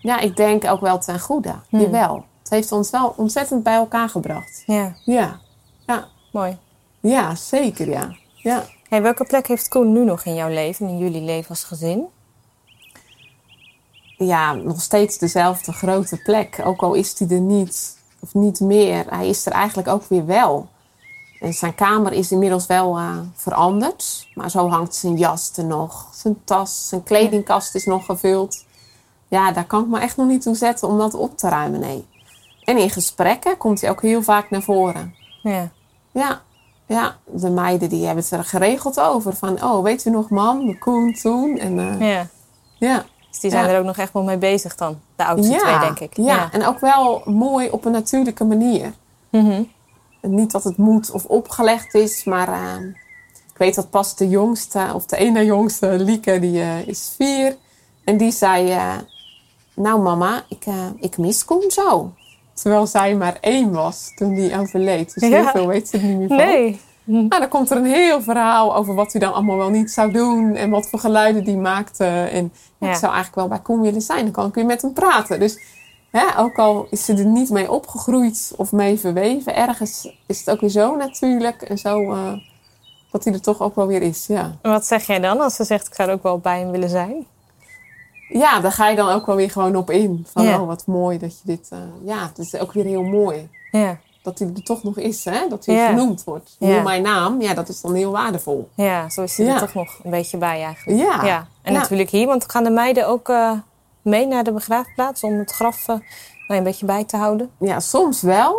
ja, 0.00 0.18
ik 0.20 0.36
denk 0.36 0.64
ook 0.64 0.80
wel 0.80 0.98
ten 0.98 1.20
goede. 1.20 1.54
Hmm. 1.68 1.80
Jawel. 1.80 2.24
Het 2.42 2.50
heeft 2.52 2.72
ons 2.72 2.90
wel 2.90 3.14
ontzettend 3.16 3.62
bij 3.62 3.74
elkaar 3.74 4.08
gebracht. 4.08 4.62
Ja, 4.66 4.94
Ja, 5.04 5.40
ja. 5.86 6.04
mooi. 6.32 6.58
Ja, 7.00 7.34
zeker 7.34 7.88
ja. 7.88 8.16
Ja, 8.34 8.64
Hey, 8.88 9.02
welke 9.02 9.24
plek 9.24 9.46
heeft 9.46 9.68
Koen 9.68 9.92
nu 9.92 10.04
nog 10.04 10.24
in 10.24 10.34
jouw 10.34 10.48
leven, 10.48 10.88
in 10.88 10.98
jullie 10.98 11.20
leven 11.22 11.48
als 11.48 11.64
gezin? 11.64 12.06
Ja 14.16 14.52
nog 14.52 14.80
steeds 14.80 15.18
dezelfde 15.18 15.72
grote 15.72 16.16
plek. 16.22 16.60
Ook 16.64 16.82
al 16.82 16.94
is 16.94 17.18
hij 17.18 17.28
er 17.28 17.40
niet 17.40 17.96
of 18.20 18.34
niet 18.34 18.60
meer. 18.60 19.04
Hij 19.08 19.28
is 19.28 19.46
er 19.46 19.52
eigenlijk 19.52 19.88
ook 19.88 20.04
weer 20.08 20.26
wel. 20.26 20.68
En 21.40 21.52
zijn 21.52 21.74
kamer 21.74 22.12
is 22.12 22.32
inmiddels 22.32 22.66
wel 22.66 22.98
eh, 22.98 23.18
veranderd. 23.34 24.28
Maar 24.34 24.50
zo 24.50 24.68
hangt 24.68 24.94
zijn 24.94 25.16
jas 25.16 25.52
er 25.56 25.64
nog. 25.64 26.08
Zijn 26.14 26.44
tas, 26.44 26.88
zijn 26.88 27.02
kledingkast 27.02 27.74
is 27.74 27.84
nog 27.84 28.04
gevuld. 28.04 28.64
Ja, 29.28 29.52
daar 29.52 29.66
kan 29.66 29.82
ik 29.82 29.88
me 29.88 29.98
echt 29.98 30.16
nog 30.16 30.26
niet 30.26 30.42
toe 30.42 30.54
zetten 30.54 30.88
om 30.88 30.98
dat 30.98 31.14
op 31.14 31.38
te 31.38 31.48
ruimen, 31.48 31.80
nee. 31.80 32.04
En 32.64 32.78
in 32.78 32.90
gesprekken 32.90 33.56
komt 33.56 33.80
hij 33.80 33.90
ook 33.90 34.02
heel 34.02 34.22
vaak 34.22 34.50
naar 34.50 34.62
voren. 34.62 35.14
Ja. 35.42 35.70
Ja, 36.12 36.42
ja, 36.86 37.16
de 37.24 37.50
meiden 37.50 37.88
die 37.88 38.04
hebben 38.04 38.24
het 38.24 38.32
er 38.32 38.44
geregeld 38.44 39.00
over. 39.00 39.34
Van, 39.34 39.62
oh, 39.62 39.82
weet 39.82 40.04
u 40.04 40.10
nog, 40.10 40.28
mam, 40.30 40.66
de 40.66 40.78
Koen 40.78 41.12
toen? 41.12 41.58
En 41.58 41.78
eh, 41.78 42.10
ja. 42.12 42.26
ja. 42.78 43.04
Dus 43.34 43.42
die 43.42 43.50
zijn 43.50 43.64
Ja. 43.64 43.70
er 43.72 43.78
ook 43.78 43.84
nog 43.84 43.96
echt 43.96 44.12
wel 44.12 44.22
mee 44.22 44.36
bezig 44.38 44.74
dan. 44.74 44.98
De 45.16 45.24
oudste 45.24 45.56
twee, 45.56 45.78
denk 45.78 46.00
ik. 46.00 46.16
Ja. 46.16 46.48
en 46.52 46.66
ook 46.66 46.78
wel 46.80 47.22
mooi 47.24 47.68
op 47.70 47.84
een 47.84 47.92
natuurlijke 47.92 48.44
manier. 48.44 48.92
Mhm. 49.30 49.62
Niet 50.20 50.50
dat 50.50 50.64
het 50.64 50.76
moet 50.76 51.10
of 51.10 51.24
opgelegd 51.24 51.94
is, 51.94 52.24
maar 52.24 52.48
eh, 52.48 52.76
ik 53.52 53.58
weet 53.58 53.74
dat 53.74 53.90
pas 53.90 54.16
de 54.16 54.28
jongste, 54.28 54.86
of 54.94 55.06
de 55.06 55.16
ene 55.16 55.44
jongste, 55.44 55.86
Lieke, 55.86 56.38
die 56.38 56.60
eh, 56.60 56.86
is 56.86 57.14
vier. 57.16 57.56
En 58.04 58.16
die 58.16 58.30
zei, 58.32 58.70
eh, 58.70 58.92
nou 59.74 60.00
mama, 60.00 60.44
ik, 60.48 60.66
eh, 60.66 60.86
ik 60.98 61.18
mis 61.18 61.44
Koen 61.44 61.70
zo. 61.70 62.12
Terwijl 62.52 62.86
zij 62.86 63.14
maar 63.14 63.36
één 63.40 63.72
was 63.72 64.12
toen 64.14 64.34
die 64.34 64.58
overleed. 64.58 65.14
Dus 65.14 65.28
heel 65.28 65.46
veel 65.46 65.66
weet 65.66 65.88
ze 65.88 65.96
er 65.98 66.02
niet 66.04 66.18
meer 66.18 66.28
van. 66.28 66.36
Nee. 66.36 66.80
Nou, 67.04 67.28
dan 67.28 67.48
komt 67.48 67.70
er 67.70 67.76
een 67.76 67.84
heel 67.84 68.22
verhaal 68.22 68.76
over 68.76 68.94
wat 68.94 69.12
hij 69.12 69.20
dan 69.20 69.32
allemaal 69.32 69.56
wel 69.56 69.70
niet 69.70 69.90
zou 69.90 70.12
doen. 70.12 70.54
En 70.54 70.70
wat 70.70 70.88
voor 70.88 70.98
geluiden 70.98 71.44
die 71.44 71.56
maakte. 71.56 72.04
En 72.06 72.52
ja, 72.78 72.88
ik 72.88 72.94
zou 72.96 73.12
eigenlijk 73.12 73.34
wel 73.34 73.48
bij 73.48 73.60
Koen 73.60 73.80
willen 73.80 74.00
zijn. 74.00 74.22
Dan 74.22 74.32
kan 74.32 74.46
ik 74.48 74.54
weer 74.54 74.66
met 74.66 74.82
hem 74.82 74.92
praten. 74.92 75.40
Dus 75.40 75.58
hè, 76.10 76.38
ook 76.38 76.58
al 76.58 76.86
is 76.90 77.04
ze 77.04 77.14
er 77.14 77.26
niet 77.26 77.50
mee 77.50 77.72
opgegroeid 77.72 78.52
of 78.56 78.72
mee 78.72 78.98
verweven. 78.98 79.56
Ergens 79.56 80.16
is 80.26 80.38
het 80.38 80.50
ook 80.50 80.60
weer 80.60 80.70
zo 80.70 80.96
natuurlijk. 80.96 81.62
En 81.62 81.78
zo 81.78 82.12
eh, 82.12 82.32
dat 83.10 83.24
hij 83.24 83.32
er 83.32 83.40
toch 83.40 83.60
ook 83.60 83.74
wel 83.74 83.86
weer 83.86 84.02
is. 84.02 84.26
Ja. 84.26 84.56
En 84.62 84.70
wat 84.70 84.86
zeg 84.86 85.06
jij 85.06 85.18
dan 85.20 85.40
als 85.40 85.54
ze 85.54 85.64
zegt, 85.64 85.86
ik 85.86 85.94
zou 85.94 86.08
er 86.08 86.14
ook 86.14 86.22
wel 86.22 86.38
bij 86.38 86.58
hem 86.58 86.70
willen 86.70 86.90
zijn? 86.90 87.26
ja, 88.28 88.60
daar 88.60 88.72
ga 88.72 88.88
je 88.88 88.96
dan 88.96 89.08
ook 89.08 89.26
wel 89.26 89.36
weer 89.36 89.50
gewoon 89.50 89.76
op 89.76 89.90
in. 89.90 90.26
Van 90.32 90.44
Ja. 90.44 90.60
oh, 90.60 90.66
wat 90.66 90.86
mooi 90.86 91.18
dat 91.18 91.32
je 91.32 91.42
dit... 91.44 91.68
eh, 91.70 91.78
ja, 92.04 92.26
het 92.28 92.38
is 92.38 92.56
ook 92.58 92.72
weer 92.72 92.84
heel 92.84 93.02
mooi. 93.02 93.48
Ja. 93.70 93.98
Dat 94.24 94.38
hij 94.38 94.48
er 94.56 94.62
toch 94.62 94.82
nog 94.82 94.98
is. 94.98 95.24
Hè? 95.24 95.48
Dat 95.48 95.66
hij 95.66 95.74
Ja. 95.74 95.88
genoemd 95.88 96.24
wordt. 96.24 96.56
Ja. 96.58 96.68
Noem 96.68 96.82
mijn 96.82 97.02
naam. 97.02 97.40
Ja, 97.40 97.54
dat 97.54 97.68
is 97.68 97.80
dan 97.80 97.94
heel 97.94 98.12
waardevol. 98.12 98.68
Ja, 98.74 99.08
zo 99.10 99.22
is 99.22 99.36
hij 99.36 99.46
er 99.46 99.58
toch 99.58 99.74
nog 99.74 99.98
een 100.04 100.10
beetje 100.10 100.36
bij 100.38 100.62
eigenlijk. 100.62 100.98
Ja. 100.98 101.24
Ja, 101.24 101.46
en 101.62 101.72
natuurlijk 101.72 102.10
hier, 102.10 102.26
want 102.26 102.50
gaan 102.50 102.64
de 102.64 102.70
meiden 102.70 103.08
ook 103.08 103.28
eh, 103.28 103.52
mee 104.02 104.26
naar 104.26 104.44
de 104.44 104.52
begraafplaats 104.52 105.22
om 105.22 105.38
het 105.38 105.50
graf 105.50 105.88
eh, 105.88 105.96
een 106.48 106.62
beetje 106.62 106.86
bij 106.86 107.04
te 107.04 107.16
houden? 107.16 107.50
Ja, 107.58 107.80
soms 107.80 108.22
wel. 108.22 108.56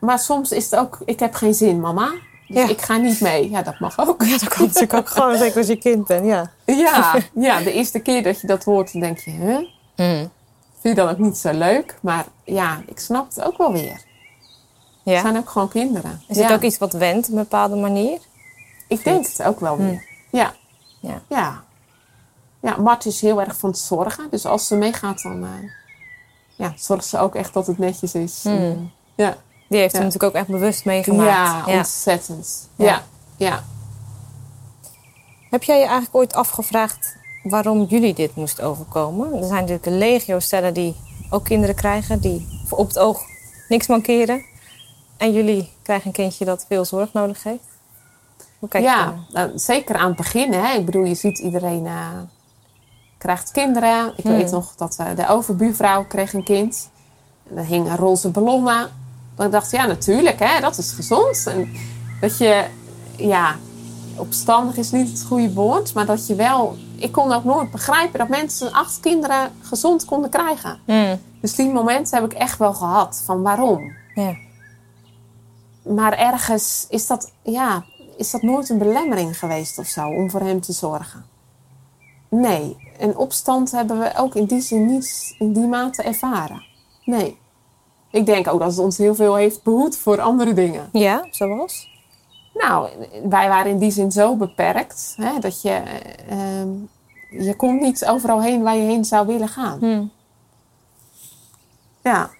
Maar 0.00 0.18
soms 0.18 0.52
is 0.52 0.70
het 0.70 0.80
ook, 0.80 0.98
ik 1.04 1.20
heb 1.20 1.34
geen 1.34 1.54
zin, 1.54 1.80
mama. 1.80 2.10
Dus 2.48 2.56
Ja. 2.56 2.68
ik 2.68 2.80
ga 2.82 2.96
niet 2.96 3.20
mee. 3.20 3.50
Ja, 3.50 3.62
dat 3.62 3.78
mag 3.80 3.98
ook. 3.98 4.22
Ja, 4.24 4.38
dat 4.38 4.48
kan 4.48 4.64
natuurlijk 4.66 4.92
ook 4.94 5.08
gewoon, 5.08 5.36
zeker 5.36 5.56
als 5.58 5.66
je 5.66 5.76
kind 5.76 6.06
bent, 6.06 6.26
ja. 6.26 6.50
Ja, 6.64 7.14
ja, 7.34 7.60
de 7.60 7.72
eerste 7.72 7.98
keer 7.98 8.22
dat 8.22 8.40
je 8.40 8.46
dat 8.46 8.64
hoort, 8.64 8.92
dan 8.92 9.00
denk 9.00 9.18
je, 9.18 9.30
hè? 9.30 9.56
Vind 10.80 10.96
je 10.98 11.02
dan 11.04 11.08
ook 11.08 11.18
niet 11.18 11.36
zo 11.36 11.52
leuk? 11.52 11.98
Maar 12.02 12.24
ja, 12.44 12.80
ik 12.86 12.98
snap 12.98 13.28
het 13.28 13.42
ook 13.44 13.56
wel 13.58 13.72
weer. 13.72 14.00
Het 15.06 15.14
Ja. 15.14 15.20
zijn 15.20 15.36
ook 15.36 15.50
gewoon 15.50 15.68
kinderen. 15.68 16.22
Is 16.28 16.36
ja. 16.36 16.42
het 16.42 16.52
ook 16.52 16.62
iets 16.62 16.78
wat 16.78 16.92
wendt 16.92 17.26
op 17.26 17.32
een 17.32 17.38
bepaalde 17.40 17.76
manier? 17.76 18.18
Ik 18.88 19.04
denk 19.04 19.26
het 19.26 19.42
ook 19.42 19.60
wel 19.60 19.76
weer. 19.76 20.04
Ja. 20.30 20.54
Ja. 21.00 21.22
Ja. 21.28 21.64
Ja, 22.60 22.76
Mart 22.76 23.06
is 23.06 23.20
heel 23.20 23.40
erg 23.40 23.56
van 23.56 23.70
het 23.70 23.78
zorgen. 23.78 24.26
Dus 24.30 24.46
als 24.46 24.66
ze 24.66 24.76
meegaat, 24.76 25.22
dan 25.22 25.42
eh, 25.44 25.50
ja, 26.56 26.72
zorgt 26.76 27.04
ze 27.04 27.18
ook 27.18 27.34
echt 27.34 27.52
dat 27.52 27.66
het 27.66 27.78
netjes 27.78 28.14
is. 28.14 28.44
En, 28.44 28.92
ja. 29.14 29.36
Die 29.68 29.78
heeft 29.78 29.92
hem 29.92 30.02
natuurlijk 30.02 30.34
ook 30.34 30.40
echt 30.40 30.50
bewust 30.50 30.84
meegemaakt. 30.84 31.66
Ja, 31.66 31.78
ontzettend. 31.78 32.68
Ja. 32.76 33.02
Ja. 33.36 33.64
Heb 35.50 35.62
jij 35.62 35.76
je 35.76 35.84
eigenlijk 35.84 36.14
ooit 36.14 36.34
afgevraagd 36.34 37.16
waarom 37.42 37.84
jullie 37.84 38.14
dit 38.14 38.34
moest 38.34 38.60
overkomen? 38.60 39.32
Er 39.32 39.46
zijn 39.46 39.60
natuurlijk 39.60 39.86
een 39.86 39.98
legio 39.98 40.38
stellen 40.38 40.74
die 40.74 40.96
ook 41.30 41.44
kinderen 41.44 41.74
krijgen, 41.74 42.20
die 42.20 42.64
op 42.70 42.86
het 42.86 42.98
oog 42.98 43.22
niks 43.68 43.86
mankeren. 43.86 44.44
En 45.16 45.32
jullie 45.32 45.72
krijgen 45.82 46.06
een 46.06 46.12
kindje 46.12 46.44
dat 46.44 46.64
veel 46.68 46.84
zorg 46.84 47.12
nodig 47.12 47.42
heeft. 47.42 47.64
Hoe 48.58 48.68
kijk 48.68 48.84
je 48.84 48.90
ja, 48.90 49.14
nou, 49.32 49.50
zeker 49.54 49.96
aan 49.96 50.06
het 50.08 50.16
begin. 50.16 50.52
Hè. 50.52 50.72
Ik 50.74 50.84
bedoel, 50.84 51.04
je 51.04 51.14
ziet 51.14 51.38
iedereen 51.38 51.86
eh, 51.86 52.08
krijgt 53.18 53.50
kinderen. 53.50 54.12
Ik 54.16 54.24
Hmm. 54.24 54.36
weet 54.36 54.50
nog 54.50 54.74
dat 54.74 54.96
eh, 54.98 55.06
de 55.16 55.28
overbuurvrouw 55.28 56.04
kreeg 56.04 56.32
een 56.32 56.44
kind. 56.44 56.90
En 57.50 57.56
er 57.56 57.64
hingen 57.64 57.96
roze 57.96 58.28
ballonnen. 58.30 58.90
Dan 59.34 59.50
dacht 59.50 59.72
ik, 59.72 59.78
ja, 59.80 59.86
natuurlijk, 59.86 60.38
hè, 60.38 60.60
dat 60.60 60.78
is 60.78 60.92
gezond. 60.92 61.46
En 61.46 61.72
dat 62.20 62.38
je, 62.38 62.64
ja, 63.16 63.56
opstandig 64.16 64.76
is 64.76 64.90
niet 64.90 65.08
het 65.10 65.22
goede 65.28 65.52
woord. 65.52 65.94
Maar 65.94 66.06
dat 66.06 66.26
je 66.26 66.34
wel... 66.34 66.76
Ik 66.96 67.12
kon 67.12 67.32
ook 67.32 67.44
nooit 67.44 67.70
begrijpen 67.70 68.18
dat 68.18 68.28
mensen 68.28 68.72
acht 68.72 69.00
kinderen 69.00 69.52
gezond 69.62 70.04
konden 70.04 70.30
krijgen. 70.30 70.78
Hmm, 70.84 71.20
Dus 71.40 71.54
die 71.54 71.68
momenten 71.72 72.18
heb 72.22 72.32
ik 72.32 72.38
echt 72.38 72.58
wel 72.58 72.74
gehad. 72.74 73.22
Van 73.24 73.42
waarom? 73.42 73.92
ja. 74.14 74.36
Maar 75.86 76.12
ergens 76.12 76.86
is 76.88 77.06
dat, 77.06 77.32
ja, 77.42 77.84
is 78.16 78.30
dat 78.30 78.42
nooit 78.42 78.68
een 78.68 78.78
belemmering 78.78 79.38
geweest 79.38 79.78
of 79.78 79.86
zo 79.86 80.08
om 80.08 80.30
voor 80.30 80.40
hem 80.40 80.60
te 80.60 80.72
zorgen. 80.72 81.24
Nee, 82.28 82.76
en 82.98 83.16
opstand 83.16 83.70
hebben 83.70 83.98
we 83.98 84.12
ook 84.16 84.34
in 84.34 84.44
die 84.44 84.60
zin 84.60 84.86
niet 84.86 85.34
in 85.38 85.52
die 85.52 85.66
mate 85.66 86.02
ervaren. 86.02 86.64
Nee. 87.04 87.38
Ik 88.10 88.26
denk 88.26 88.48
ook 88.48 88.60
dat 88.60 88.70
het 88.70 88.78
ons 88.78 88.98
heel 88.98 89.14
veel 89.14 89.34
heeft 89.34 89.62
behoed 89.62 89.96
voor 89.96 90.20
andere 90.20 90.52
dingen. 90.54 90.88
ja, 90.92 91.26
zoals? 91.30 91.94
Nou, 92.54 92.88
wij 93.28 93.48
waren 93.48 93.70
in 93.70 93.78
die 93.78 93.90
zin 93.90 94.12
zo 94.12 94.36
beperkt 94.36 95.14
hè, 95.16 95.38
dat 95.38 95.62
je, 95.62 95.70
eh, 95.70 96.60
ehm, 96.60 96.68
je 97.30 97.54
komt 97.56 97.80
niet 97.80 98.06
overal 98.06 98.42
heen 98.42 98.62
waar 98.62 98.76
je 98.76 98.82
heen 98.82 99.04
zou 99.04 99.26
willen 99.26 99.48
gaan. 99.48 99.78
Hmm. 99.78 100.10
Ja, 102.02 102.30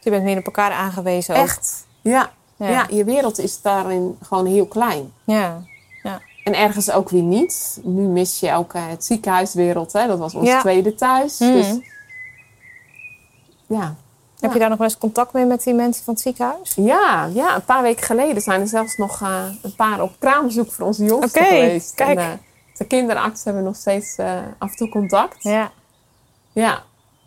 Je 0.00 0.10
bent 0.10 0.24
meer 0.24 0.38
op 0.38 0.44
elkaar 0.46 0.72
aangewezen 0.72 1.34
ook. 1.36 1.42
echt. 1.42 1.86
Ja. 2.02 2.30
Ja. 2.58 2.68
ja, 2.68 2.86
je 2.90 3.04
wereld 3.04 3.38
is 3.38 3.60
daarin 3.62 4.18
gewoon 4.22 4.46
heel 4.46 4.66
klein. 4.66 5.12
Ja. 5.24 5.62
En 6.02 6.20
En 6.44 6.54
ergens 6.60 6.90
ook 6.90 7.08
weer 7.10 7.22
niet. 7.22 7.80
Nu 7.82 8.02
mis 8.02 8.40
je 8.40 8.52
ook 8.54 8.72
het 8.76 9.04
ziekenhuiswereld. 9.04 9.92
Hè? 9.92 10.06
Dat 10.06 10.18
was 10.18 10.34
ons 10.34 10.48
Ja. 10.48 10.60
tweede 10.60 10.94
thuis. 10.94 11.38
Mhm. 11.38 11.52
Dus 11.52 11.66
ja. 13.66 13.94
Heb 14.40 14.52
je 14.52 14.58
daar 14.58 14.68
nog 14.68 14.78
wel 14.78 14.86
eens 14.86 14.98
contact 14.98 15.32
mee 15.32 15.44
met 15.44 15.62
die 15.62 15.74
mensen 15.74 16.04
van 16.04 16.14
het 16.14 16.22
ziekenhuis? 16.22 16.72
Ja, 16.76 17.28
ja, 17.34 17.54
een 17.54 17.64
paar 17.64 17.82
weken 17.82 18.04
geleden 18.04 18.42
zijn 18.42 18.60
er 18.60 18.68
zelfs 18.68 18.96
nog 18.96 19.22
eh, 19.22 19.44
een 19.62 19.74
paar 19.74 20.02
op 20.02 20.12
kraambezoek 20.18 20.72
voor 20.72 20.86
onze 20.86 21.04
jongste 21.04 21.38
Oké, 21.38 21.48
geweest. 21.48 21.94
kijk. 21.94 22.18
En, 22.18 22.24
eh, 22.24 22.30
de 22.78 22.84
kinderarts 22.84 23.44
hebben 23.44 23.62
nog 23.62 23.76
steeds 23.76 24.16
eh, 24.16 24.32
af 24.58 24.70
en 24.70 24.76
toe 24.76 24.88
contact. 24.88 25.42
Ja. 25.42 25.70
Ja, 26.52 26.82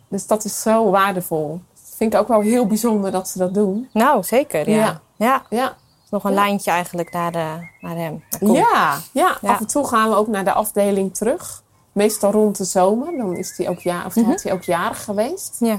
dus 0.08 0.26
dat 0.26 0.44
is 0.44 0.62
zo 0.62 0.90
waardevol. 0.90 1.60
Dat 1.74 1.94
vind 1.96 2.14
ik 2.14 2.20
ook 2.20 2.28
wel 2.28 2.40
heel 2.40 2.66
bijzonder 2.66 3.10
dat 3.10 3.28
ze 3.28 3.38
dat 3.38 3.54
doen. 3.54 3.88
Nou, 3.92 4.22
zeker. 4.22 4.70
Ja. 4.70 5.00
Ja. 5.22 5.42
ja. 5.50 5.76
Nog 6.10 6.24
een 6.24 6.34
lijntje 6.34 6.70
eigenlijk 6.70 7.12
naar, 7.12 7.32
de, 7.32 7.68
naar 7.80 7.96
hem. 7.96 8.24
naar 8.40 8.54
ja, 8.54 8.98
ja. 9.12 9.38
Af 9.42 9.60
en 9.60 9.66
toe 9.66 9.86
gaan 9.86 10.08
we 10.08 10.16
ook 10.16 10.26
naar 10.26 10.44
de 10.44 10.52
afdeling 10.52 11.14
terug. 11.14 11.62
Meestal 11.92 12.30
rond 12.30 12.56
de 12.56 12.64
zomer. 12.64 13.16
Dan 13.16 13.36
is 13.36 13.56
die 13.56 13.68
ook, 13.68 13.78
ja, 13.78 14.06
of 14.06 14.14
had 14.14 14.42
hij 14.42 14.52
ook 14.52 14.62
jarig 14.62 15.04
geweest. 15.04 15.56
Ja. 15.60 15.78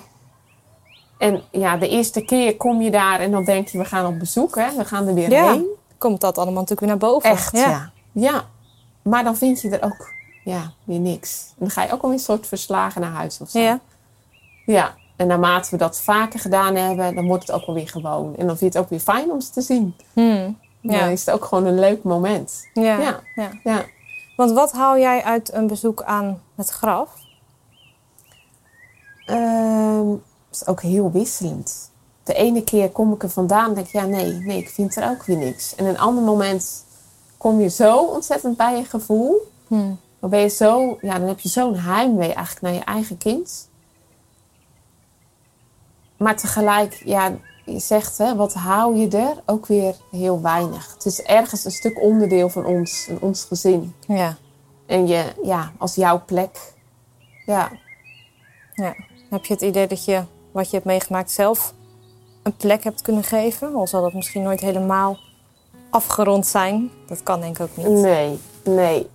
En 1.17 1.41
ja, 1.51 1.77
de 1.77 1.89
eerste 1.89 2.21
keer 2.21 2.57
kom 2.57 2.81
je 2.81 2.91
daar 2.91 3.19
en 3.19 3.31
dan 3.31 3.43
denk 3.43 3.67
je, 3.67 3.77
we 3.77 3.85
gaan 3.85 4.05
op 4.05 4.19
bezoek. 4.19 4.55
Hè? 4.55 4.75
We 4.75 4.85
gaan 4.85 5.07
er 5.07 5.13
weer 5.13 5.29
Ja. 5.29 5.51
heen. 5.51 5.65
Komt 5.97 6.21
dat 6.21 6.37
allemaal 6.37 6.61
natuurlijk 6.61 6.79
weer 6.79 6.89
naar 6.89 7.09
boven. 7.09 7.29
Echt, 7.29 7.51
ja. 7.51 7.91
ja. 8.11 8.45
Maar 9.01 9.23
dan 9.23 9.37
vind 9.37 9.61
je 9.61 9.69
er 9.77 9.83
ook 9.83 10.13
ja, 10.43 10.71
weer 10.83 10.99
niks. 10.99 11.45
En 11.47 11.55
dan 11.59 11.69
ga 11.69 11.83
je 11.83 11.91
ook 11.91 12.01
al 12.01 12.11
een 12.11 12.19
soort 12.19 12.47
verslagen 12.47 13.01
naar 13.01 13.11
huis 13.11 13.39
of 13.39 13.49
zo. 13.49 13.59
Ja. 13.59 13.79
Ja. 14.65 14.95
En 15.24 15.30
naarmate 15.30 15.69
we 15.71 15.78
dat 15.78 16.01
vaker 16.01 16.39
gedaan 16.39 16.76
hebben, 16.76 17.15
dan 17.15 17.28
wordt 17.28 17.47
het 17.47 17.55
ook 17.55 17.65
wel 17.65 17.76
weer 17.76 17.88
gewoon. 17.88 18.36
En 18.38 18.47
dan 18.47 18.57
vind 18.57 18.74
je 18.74 18.78
het 18.78 18.78
ook 18.78 18.89
weer 18.89 18.99
fijn 18.99 19.32
om 19.32 19.41
ze 19.41 19.51
te 19.51 19.61
zien. 19.61 19.95
Hmm. 20.13 20.57
Dan 20.82 20.95
Ja. 20.95 21.05
is 21.05 21.26
het 21.26 21.36
ook 21.36 21.45
gewoon 21.45 21.65
een 21.65 21.80
leuk 21.80 22.03
moment. 22.03 22.67
Ja. 22.74 22.99
Ja. 22.99 23.19
ja. 23.36 23.49
Ja. 23.63 23.86
Want 24.36 24.51
wat 24.51 24.71
haal 24.71 24.97
jij 24.97 25.24
uit 25.24 25.53
een 25.53 25.67
bezoek 25.67 26.03
aan 26.03 26.41
het 26.55 26.69
graf? 26.69 27.09
Ehm, 29.26 30.09
het 30.09 30.61
is 30.61 30.67
ook 30.67 30.82
heel 30.82 31.11
wisselend. 31.11 31.91
De 32.24 32.34
ene 32.34 32.63
keer 32.63 32.89
kom 32.89 33.13
ik 33.13 33.24
er 33.24 33.30
vandaan 33.30 33.67
en 33.69 33.74
denk 33.74 33.86
ik, 33.88 33.93
ja 33.93 34.05
nee, 34.05 34.34
nee, 34.34 34.57
ik 34.57 34.69
vind 34.69 34.95
er 34.95 35.09
ook 35.09 35.24
weer 35.26 35.38
niks. 35.38 35.76
En 35.76 35.86
een 35.86 35.99
ander 35.99 36.24
moment 36.24 36.86
kom 37.38 37.59
je 37.59 37.69
zo 37.69 37.97
ontzettend 37.97 38.57
bij 38.57 38.78
je 38.78 38.86
gevoel. 38.86 39.51
Hmm. 39.67 39.99
Dan 40.19 40.30
ben 40.30 40.39
je 40.39 40.47
zo, 40.49 40.97
ja, 41.01 41.19
dan 41.19 41.28
heb 41.28 41.39
je 41.39 41.49
zo'n 41.49 41.76
heimwee 41.76 42.34
eigenlijk 42.34 42.61
naar 42.61 42.74
je 42.74 42.84
eigen 42.84 43.17
kind. 43.17 43.69
Maar 46.24 46.36
tegelijk, 46.36 47.01
ja, 47.05 47.36
je 47.65 47.80
zegt, 47.80 48.17
hè, 48.17 48.36
wat 48.36 48.53
hou 48.53 48.95
je 48.95 49.07
er? 49.17 49.41
Ook 49.45 49.65
weer 49.65 49.95
heel 50.11 50.41
weinig. 50.41 50.93
Het 50.93 51.05
is 51.05 51.21
ergens 51.21 51.65
een 51.65 51.71
stuk 51.71 52.01
onderdeel 52.01 52.49
van 52.49 52.65
ons, 52.65 53.03
van 53.07 53.17
ons 53.19 53.43
gezin. 53.43 53.93
Ja. 54.07 54.38
En 54.86 55.07
je, 55.07 55.24
ja, 55.43 55.71
als 55.78 55.95
jouw 55.95 56.24
plek. 56.26 56.74
Ja, 57.45 57.71
ja. 58.74 58.95
Heb 59.30 59.45
je 59.45 59.53
het 59.53 59.61
idee 59.61 59.88
dat 59.88 60.05
je 60.05 60.24
wat 60.51 60.65
je 60.69 60.76
hebt 60.76 60.86
meegemaakt 60.86 61.32
zelf 61.32 61.74
een 62.43 62.55
plek 62.55 62.84
hebt 62.84 63.01
kunnen 63.01 63.24
geven? 63.24 63.76
Al 63.76 63.88
zal 63.88 64.01
dat 64.01 64.13
misschien 64.13 64.43
nooit 64.43 64.59
helemaal 64.59 65.17
afgerond 65.89 66.47
zijn. 66.47 66.91
Dat 67.07 67.24
kan 67.24 67.39
denk 67.39 67.59
ik 67.59 67.61
ook 67.61 67.78
niet. 67.78 67.88
nee, 67.88 68.39
nee. 68.63 69.09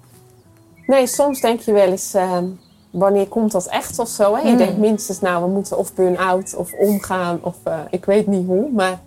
Nee, 0.87 1.07
soms 1.07 1.41
denk 1.41 1.61
je 1.61 1.73
wel 1.73 1.89
eens, 1.89 2.15
ehm, 2.15 2.47
wanneer 2.91 3.27
komt 3.29 3.53
dat 3.53 3.67
echt 3.67 3.99
of 3.99 4.09
zo? 4.09 4.35
Hè? 4.35 4.41
Je 4.41 4.51
Mm. 4.51 4.57
denkt 4.57 4.79
minstens, 4.79 5.21
nou, 5.21 5.45
we 5.45 5.51
moeten 5.51 5.79
of 5.79 5.95
burn-out 5.95 6.55
of 6.57 6.73
omgaan 6.73 7.39
of 7.43 7.57
eh, 7.63 7.79
ik 7.91 8.05
weet 8.05 8.27
niet 8.27 8.47
hoe. 8.47 8.71
Maar 8.73 9.01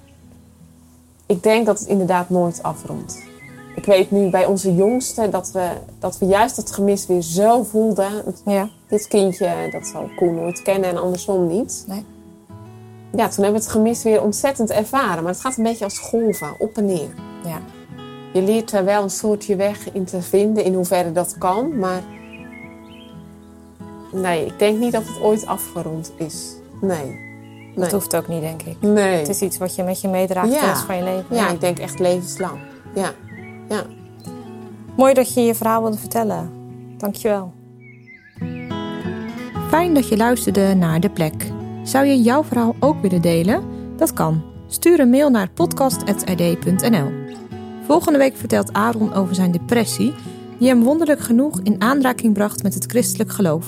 ik 1.26 1.44
denk 1.44 1.66
dat 1.66 1.80
het 1.80 1.88
inderdaad 1.88 2.30
nooit 2.30 2.64
afrondt. 2.64 3.18
Ik 3.76 3.86
weet 3.86 4.12
nu 4.12 4.30
bij 4.30 4.46
onze 4.46 4.76
jongste 4.76 5.30
dat 5.30 5.52
we, 5.52 5.70
dat 6.00 6.18
we 6.18 6.26
juist 6.26 6.56
het 6.58 6.72
gemis 6.72 7.06
weer 7.08 7.22
zo 7.22 7.64
voelden. 7.64 8.12
Ja. 8.46 8.70
Dit 8.90 9.08
kindje, 9.08 9.70
dat 9.72 9.88
zal 9.88 10.10
Koen 10.16 10.36
nooit 10.36 10.62
kennen 10.62 10.90
en 10.90 10.98
andersom 10.98 11.48
niet. 11.48 11.84
Nee. 11.88 12.06
Ja, 13.16 13.28
toen 13.28 13.44
hebben 13.44 13.62
we 13.62 13.66
het 13.68 13.76
gemis 13.76 14.04
weer 14.04 14.22
ontzettend 14.22 14.70
ervaren. 14.70 15.24
Maar 15.24 15.32
het 15.32 15.42
gaat 15.42 15.58
een 15.58 15.64
beetje 15.64 15.84
als 15.84 16.00
golven, 16.00 16.54
op 16.60 16.78
en 16.78 16.86
neer. 16.86 17.14
Ja. 17.46 17.60
Je 18.34 18.42
leert 18.42 18.72
er 18.72 18.86
wel 18.86 19.04
een 19.04 19.10
soort 19.10 19.46
je 19.46 19.56
weg 19.56 19.92
in 19.94 20.06
te 20.06 20.22
vinden, 20.22 20.64
in 20.64 20.74
hoeverre 20.74 21.12
dat 21.12 21.36
kan. 21.38 21.78
Maar 21.80 22.02
nee, 24.14 24.46
ik 24.46 24.60
denk 24.60 24.80
niet 24.80 24.92
dat 24.92 25.08
het 25.08 25.22
ooit 25.22 25.46
afgerond 25.46 26.12
is. 26.18 26.56
Nee. 26.82 27.06
Nee. 27.76 27.76
Dat 27.76 27.92
hoeft 27.92 28.16
ook 28.16 28.28
niet, 28.28 28.42
denk 28.42 28.62
ik. 28.62 28.76
nee. 28.82 29.18
Het 29.18 29.30
is 29.30 29.42
iets 29.42 29.58
wat 29.58 29.76
je 29.76 29.84
met 29.84 30.02
je 30.02 30.08
meedraagt 30.08 30.54
Ja. 30.54 30.60
de 30.60 30.66
rest 30.66 30.82
van 30.82 30.96
je 30.98 31.04
leven. 31.04 31.36
Ja, 31.36 31.50
ik 31.50 31.62
denk 31.62 31.80
echt 31.80 32.00
levenslang. 32.00 32.60
Ja. 32.96 33.12
ja. 33.70 33.84
Mooi 34.98 35.14
dat 35.14 35.34
je 35.34 35.42
je 35.42 35.56
verhaal 35.56 35.82
wilde 35.82 35.98
vertellen. 35.98 36.50
Dankjewel. 36.98 37.54
Fijn 39.70 39.94
dat 39.94 40.08
je 40.08 40.18
luisterde 40.18 40.74
naar 40.76 41.00
De 41.00 41.10
Plek. 41.10 41.52
Zou 41.84 42.06
je 42.06 42.22
jouw 42.22 42.44
verhaal 42.44 42.76
ook 42.80 43.02
willen 43.02 43.22
delen? 43.22 43.64
Dat 43.98 44.14
kan. 44.14 44.44
Stuur 44.68 45.00
een 45.00 45.10
mail 45.10 45.30
naar 45.30 45.50
podcast.rd.nl. 45.50 47.12
Volgende 47.86 48.18
week 48.18 48.36
vertelt 48.38 48.74
Aaron 48.74 49.14
over 49.14 49.36
zijn 49.36 49.52
depressie, 49.52 50.14
die 50.60 50.68
hem 50.68 50.84
wonderlijk 50.84 51.20
genoeg 51.20 51.60
in 51.62 51.82
aanraking 51.82 52.34
bracht 52.34 52.64
met 52.64 52.74
het 52.74 52.86
christelijk 52.86 53.32
geloof. 53.32 53.68